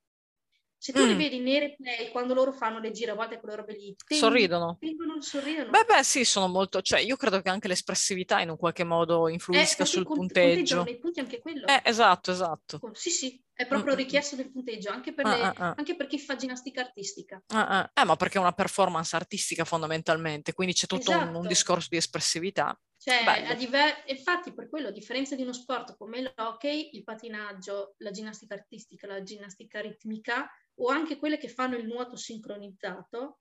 Se 0.80 0.92
tu 0.92 1.04
li 1.04 1.14
Mm. 1.14 1.18
vedi 1.18 1.40
nei 1.40 1.58
replay, 1.58 2.10
quando 2.12 2.34
loro 2.34 2.52
fanno 2.52 2.78
le 2.78 2.92
giravolte, 2.92 3.40
quelle 3.40 3.56
robe 3.56 3.72
lì, 3.72 3.96
ten- 4.06 4.16
Sorridono. 4.16 4.76
tengono, 4.78 5.20
sorridono. 5.20 5.70
Beh, 5.70 5.84
beh, 5.88 6.04
sì, 6.04 6.24
sono 6.24 6.46
molto... 6.46 6.80
Cioè, 6.82 7.00
io 7.00 7.16
credo 7.16 7.40
che 7.42 7.48
anche 7.48 7.66
l'espressività 7.66 8.40
in 8.40 8.50
un 8.50 8.56
qualche 8.56 8.84
modo 8.84 9.26
Eh, 9.26 9.32
influisca 9.32 9.78
perché 9.78 9.90
sul 9.90 10.04
cont- 10.04 10.18
punteggio. 10.18 10.84
nei 10.84 10.98
punti 11.00 11.18
anche 11.18 11.40
quello. 11.40 11.66
Eh, 11.66 11.80
esatto, 11.84 12.30
esatto. 12.30 12.78
Sì, 12.92 13.10
sì, 13.10 13.42
è 13.52 13.66
proprio 13.66 13.94
Mm, 13.94 13.96
mm, 13.96 13.98
richiesto 13.98 14.36
del 14.36 14.52
punteggio, 14.52 14.90
anche 14.90 15.12
per, 15.12 15.26
Ah, 15.26 15.36
le- 15.36 15.42
ah, 15.42 15.54
ah. 15.56 15.74
anche 15.76 15.96
per 15.96 16.06
chi 16.06 16.18
fa 16.20 16.36
ginnastica 16.36 16.80
artistica. 16.80 17.42
Ah, 17.48 17.66
ah. 17.66 17.90
Eh, 18.00 18.04
ma 18.04 18.14
perché 18.14 18.38
è 18.38 18.40
una 18.40 18.52
performance 18.52 19.16
artistica 19.16 19.64
fondamentalmente, 19.64 20.52
quindi 20.52 20.74
c'è 20.74 20.86
tutto 20.86 21.10
un- 21.10 21.16
un, 21.22 21.28
Esatto. 21.30 21.48
discorso 21.48 21.88
di 21.90 21.96
espressività. 21.96 22.78
Cioè, 23.00 23.54
diver- 23.56 24.02
infatti 24.06 24.52
per 24.52 24.68
quello, 24.68 24.88
a 24.88 24.92
differenza 24.92 25.36
di 25.36 25.42
uno 25.42 25.52
sport 25.52 25.96
come 25.96 26.34
l'hockey, 26.34 26.90
il 26.94 27.04
patinaggio, 27.04 27.94
la 27.98 28.10
ginnastica 28.10 28.54
artistica, 28.54 29.06
la 29.06 29.22
ginnastica 29.22 29.80
ritmica 29.80 30.50
o 30.80 30.88
anche 30.88 31.16
quelle 31.16 31.38
che 31.38 31.48
fanno 31.48 31.76
il 31.76 31.86
nuoto 31.86 32.16
sincronizzato, 32.16 33.38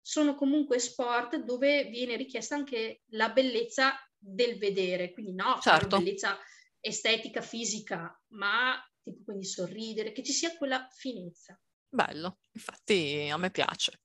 sono 0.00 0.34
comunque 0.36 0.78
sport 0.78 1.36
dove 1.42 1.84
viene 1.84 2.16
richiesta 2.16 2.54
anche 2.54 3.02
la 3.10 3.30
bellezza 3.30 3.94
del 4.16 4.58
vedere, 4.58 5.12
quindi 5.12 5.34
no, 5.34 5.58
certo. 5.60 5.98
bellezza 5.98 6.38
estetica, 6.78 7.40
fisica, 7.40 8.16
ma 8.28 8.80
tipo 9.02 9.24
quindi 9.24 9.44
sorridere, 9.44 10.12
che 10.12 10.22
ci 10.22 10.32
sia 10.32 10.56
quella 10.56 10.86
finezza. 10.90 11.60
Bello, 11.88 12.38
infatti 12.52 13.28
a 13.30 13.36
me 13.36 13.50
piace. 13.50 14.00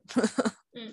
mm. 0.80 0.92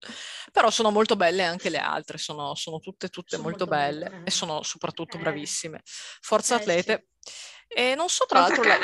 Però 0.54 0.70
sono 0.70 0.92
molto 0.92 1.16
belle 1.16 1.42
anche 1.42 1.68
le 1.68 1.78
altre, 1.78 2.16
sono, 2.16 2.54
sono 2.54 2.78
tutte, 2.78 3.08
tutte 3.08 3.34
sono 3.34 3.42
molto, 3.42 3.66
molto, 3.66 3.76
belle, 3.76 4.08
belle 4.08 4.24
e 4.24 4.30
sono 4.30 4.62
soprattutto 4.62 5.16
eh. 5.16 5.18
bravissime. 5.20 5.80
Forza 5.84 6.54
eh, 6.54 6.60
atlete. 6.60 7.08
Sì. 7.18 7.32
E 7.66 7.94
non 7.96 8.08
so 8.08 8.24
tra 8.24 8.38
l'altro... 8.38 8.62
La... 8.62 8.78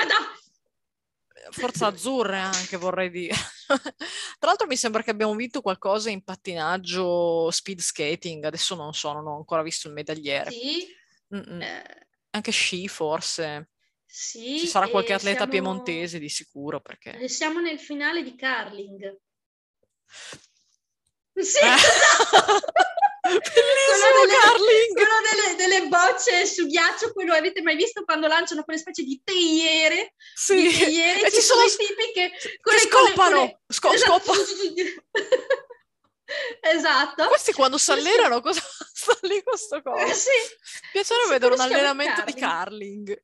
Forza 1.50 1.86
azzurre 1.86 2.38
anche 2.38 2.76
vorrei 2.76 3.08
dire. 3.08 3.36
tra 3.66 4.48
l'altro 4.48 4.66
mi 4.66 4.76
sembra 4.76 5.04
che 5.04 5.10
abbiamo 5.10 5.32
vinto 5.36 5.62
qualcosa 5.62 6.10
in 6.10 6.24
pattinaggio 6.24 7.52
speed 7.52 7.78
skating, 7.78 8.44
adesso 8.44 8.74
non 8.74 8.92
so, 8.92 9.12
non 9.12 9.28
ho 9.28 9.36
ancora 9.36 9.62
visto 9.62 9.86
il 9.86 9.94
medagliere. 9.94 10.50
Sì. 10.50 10.86
Eh. 11.28 12.08
Anche 12.30 12.50
sci 12.50 12.88
forse. 12.88 13.70
Sì, 14.04 14.58
Ci 14.58 14.66
sarà 14.66 14.88
qualche 14.88 15.12
atleta 15.12 15.36
siamo... 15.36 15.52
piemontese 15.52 16.18
di 16.18 16.28
sicuro 16.28 16.80
perché... 16.80 17.28
Siamo 17.28 17.60
nel 17.60 17.78
finale 17.78 18.24
di 18.24 18.36
curling. 18.36 19.16
Sì, 21.42 21.58
eh. 21.58 21.74
esatto. 21.74 22.60
Bellissimo 23.30 24.24
delle, 24.24 24.38
curling! 24.40 24.94
Quello 24.94 25.20
delle, 25.30 25.56
delle, 25.56 25.88
bocce 25.88 26.46
su 26.46 26.66
ghiaccio, 26.66 27.12
quello 27.12 27.34
avete 27.34 27.62
mai 27.62 27.76
visto 27.76 28.02
quando 28.04 28.26
lanciano 28.26 28.64
quelle 28.64 28.78
specie 28.78 29.02
di 29.02 29.20
teiere? 29.22 30.14
Sì, 30.34 30.62
di 30.62 30.76
teiere, 30.76 31.26
e 31.26 31.30
ci 31.30 31.40
sono 31.40 31.62
i 31.62 31.68
tipi 31.68 32.12
che, 32.12 32.30
che 32.30 32.78
scopano, 32.78 33.36
con 33.36 33.44
le, 33.44 33.60
Sco- 33.68 33.92
esatto. 33.92 34.32
esatto. 36.60 37.28
Questi 37.28 37.52
quando 37.52 37.78
si 37.78 37.90
allenano 37.92 38.40
cosa 38.40 38.62
sta 38.92 39.16
lì 39.22 39.42
questo 39.42 39.82
coso? 39.82 40.04
Eh, 40.04 40.14
sì. 40.14 40.30
Piacerebbe 40.92 41.26
sì, 41.26 41.32
vedere 41.32 41.54
un 41.54 41.60
allenamento 41.60 42.22
curling. 42.22 42.34
di 42.34 42.40
curling. 42.40 43.22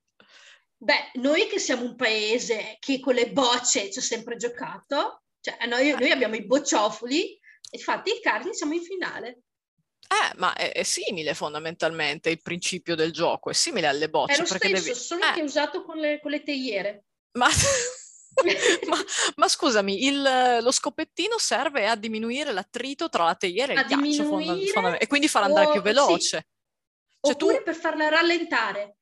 Beh, 0.79 1.11
noi 1.15 1.47
che 1.49 1.59
siamo 1.59 1.85
un 1.85 1.97
paese 1.97 2.77
che 2.81 3.01
con 3.01 3.15
le 3.15 3.31
bocce 3.31 3.91
ci 3.91 3.99
ha 3.99 4.03
sempre 4.03 4.37
giocato, 4.37 5.23
cioè 5.41 5.57
noi, 5.67 5.93
noi 5.93 6.11
abbiamo 6.11 6.35
i 6.37 6.45
bocciofoli, 6.45 7.41
infatti 7.71 8.11
il 8.11 8.21
curling 8.23 8.55
siamo 8.55 8.75
in 8.75 8.83
finale. 8.83 9.41
Eh, 10.09 10.37
ma 10.37 10.55
è, 10.55 10.73
è, 10.73 10.83
simile 10.85 11.35
fondamentalmente 11.35 12.31
il 12.31 12.41
principio 12.41 12.95
del 12.95 13.13
gioco, 13.13 13.51
è 13.51 13.55
simile 13.55 13.89
alle 13.89 14.09
bocce. 14.09 14.35
È 14.35 14.39
lo 14.39 14.45
stesso, 14.47 14.69
devi... 14.69 14.95
solo 14.95 15.25
eh. 15.25 15.33
che 15.33 15.41
è 15.41 15.45
usato 15.45 15.83
con 15.85 15.97
le, 15.99 16.21
con 16.21 16.31
le 16.31 16.43
teiere. 16.43 17.05
Ma... 17.33 17.49
ma, 18.89 18.97
ma, 19.37 19.49
scusami, 19.49 20.07
il, 20.07 20.59
lo 20.61 20.71
scopettino 20.71 21.39
serve 21.39 21.89
a 21.89 21.97
diminuire 21.97 22.53
l'attrito 22.53 23.09
tra 23.09 23.25
la 23.25 23.35
teiera 23.35 23.73
e 23.73 23.77
a 23.77 23.81
il 23.81 23.87
ghiaccio 23.87 24.25
fonda- 24.25 24.57
fonda- 24.73 24.99
e 24.99 25.07
quindi 25.07 25.29
farà 25.29 25.47
andare 25.47 25.67
o, 25.67 25.73
più 25.73 25.81
veloce. 25.81 26.19
Sì. 26.19 26.29
Cioè, 26.29 27.33
Oppure 27.33 27.59
tu... 27.59 27.63
per 27.65 27.75
farla 27.75 28.09
rallentare. 28.09 28.97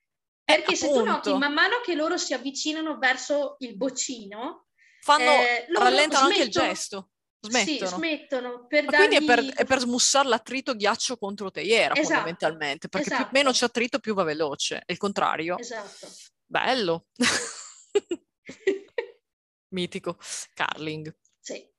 Eh, 0.45 0.57
perché 0.57 0.73
eh, 0.73 0.77
se 0.77 0.89
tu 0.89 1.03
noti, 1.03 1.33
man 1.33 1.53
mano 1.53 1.81
che 1.83 1.95
loro 1.95 2.17
si 2.17 2.35
avvicinano 2.35 2.99
verso 2.99 3.57
il 3.61 3.77
boccino, 3.77 4.67
Fanno, 5.01 5.31
eh, 5.31 5.67
rallentano 5.73 6.27
anche 6.27 6.43
il 6.43 6.51
gesto. 6.51 7.11
Smettono. 7.49 7.91
Sì, 7.91 7.95
smettono. 7.95 8.67
Per 8.67 8.85
dargli... 8.87 9.07
Quindi 9.07 9.17
è 9.17 9.25
per, 9.25 9.45
è 9.55 9.65
per, 9.65 9.79
smussare 9.81 10.29
l'attrito 10.29 10.75
ghiaccio 10.75 11.19
contro 11.19 11.51
teiera, 11.51 11.95
esatto. 11.95 12.15
fondamentalmente, 12.15 12.89
perché 12.89 13.09
esatto. 13.09 13.29
più, 13.29 13.39
meno 13.39 13.51
c'è 13.51 13.67
attrito 13.67 13.99
più 13.99 14.15
va 14.15 14.23
veloce, 14.23 14.83
è 14.87 14.93
il 14.93 14.99
contrario. 14.99 15.59
Esatto. 15.59 16.09
Bello. 16.47 17.07
Mitico. 19.69 20.17
Carling. 20.55 21.15
Sì. 21.39 21.71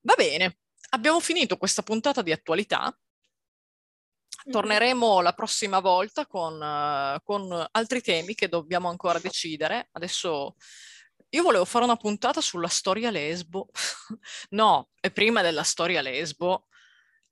Va 0.00 0.14
bene, 0.16 0.60
abbiamo 0.90 1.20
finito 1.20 1.58
questa 1.58 1.82
puntata 1.82 2.22
di 2.22 2.32
attualità. 2.32 2.96
Torneremo 4.50 5.20
la 5.20 5.34
prossima 5.34 5.80
volta 5.80 6.26
con, 6.26 6.54
uh, 6.54 7.20
con 7.22 7.68
altri 7.72 8.00
temi 8.00 8.34
che 8.34 8.48
dobbiamo 8.48 8.88
ancora 8.88 9.18
decidere. 9.18 9.88
Adesso 9.92 10.54
io 11.30 11.42
volevo 11.42 11.64
fare 11.64 11.84
una 11.84 11.96
puntata 11.96 12.40
sulla 12.40 12.68
storia 12.68 13.10
lesbo. 13.10 13.68
no, 14.50 14.90
è 15.00 15.10
prima 15.10 15.42
della 15.42 15.62
storia 15.62 16.00
lesbo 16.00 16.66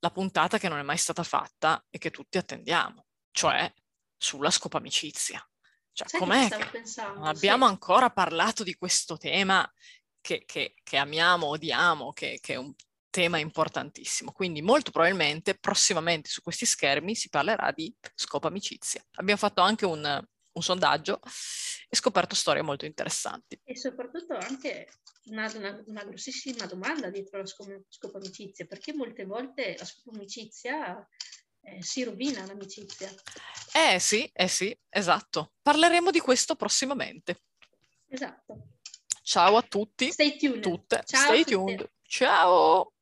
la 0.00 0.10
puntata 0.10 0.58
che 0.58 0.68
non 0.68 0.78
è 0.78 0.82
mai 0.82 0.98
stata 0.98 1.22
fatta 1.22 1.84
e 1.90 1.98
che 1.98 2.10
tutti 2.10 2.38
attendiamo, 2.38 3.06
cioè 3.30 3.72
sulla 4.16 4.50
scopa 4.50 4.78
amicizia. 4.78 5.44
Cioè, 5.92 6.08
Sai 6.08 6.20
com'è 6.20 6.48
che, 6.48 6.66
pensando, 6.66 7.20
non 7.20 7.28
abbiamo 7.28 7.64
sì. 7.64 7.70
ancora 7.72 8.10
parlato 8.10 8.62
di 8.62 8.74
questo 8.74 9.16
tema 9.16 9.68
che, 10.20 10.42
che, 10.44 10.74
che 10.82 10.96
amiamo, 10.98 11.46
odiamo, 11.46 12.12
che, 12.12 12.38
che, 12.40 12.54
è 12.54 12.56
un 12.56 12.74
tema 13.08 13.38
importantissimo. 13.38 14.32
Quindi 14.32 14.60
molto 14.60 14.90
probabilmente 14.90 15.56
prossimamente 15.58 16.28
su 16.28 16.42
questi 16.42 16.66
schermi 16.66 17.14
si 17.14 17.30
parlerà 17.30 17.72
di 17.72 17.94
scopa 18.14 18.48
amicizia. 18.48 19.02
Abbiamo 19.14 19.40
fatto 19.40 19.62
anche 19.62 19.86
un, 19.86 20.22
un 20.56 20.62
sondaggio 20.62 21.20
e 21.88 21.96
scoperto 21.96 22.34
storie 22.34 22.62
molto 22.62 22.84
interessanti. 22.84 23.60
E 23.62 23.76
soprattutto 23.76 24.34
anche 24.34 24.88
una, 25.26 25.50
una, 25.54 25.82
una 25.86 26.04
grossissima 26.04 26.66
domanda 26.66 27.10
dietro 27.10 27.38
la 27.38 27.46
scopo 27.46 28.16
amicizia, 28.16 28.66
perché 28.66 28.92
molte 28.92 29.24
volte 29.24 29.76
la 29.78 29.84
scopo 29.84 30.16
amicizia 30.16 31.06
eh, 31.60 31.82
si 31.82 32.02
rovina 32.04 32.44
l'amicizia. 32.46 33.12
Eh 33.72 33.98
sì, 33.98 34.28
eh 34.32 34.48
sì, 34.48 34.76
esatto. 34.88 35.52
Parleremo 35.62 36.10
di 36.10 36.20
questo 36.20 36.56
prossimamente. 36.56 37.42
Esatto. 38.08 38.78
Ciao 39.22 39.56
a 39.56 39.62
tutti. 39.62 40.10
Stay 40.12 40.36
tuned. 40.38 40.62
Tutte. 40.62 41.02
Ciao 41.04 41.24
Stay 41.24 41.44
tuned. 41.44 41.90
Ciao. 42.02 42.95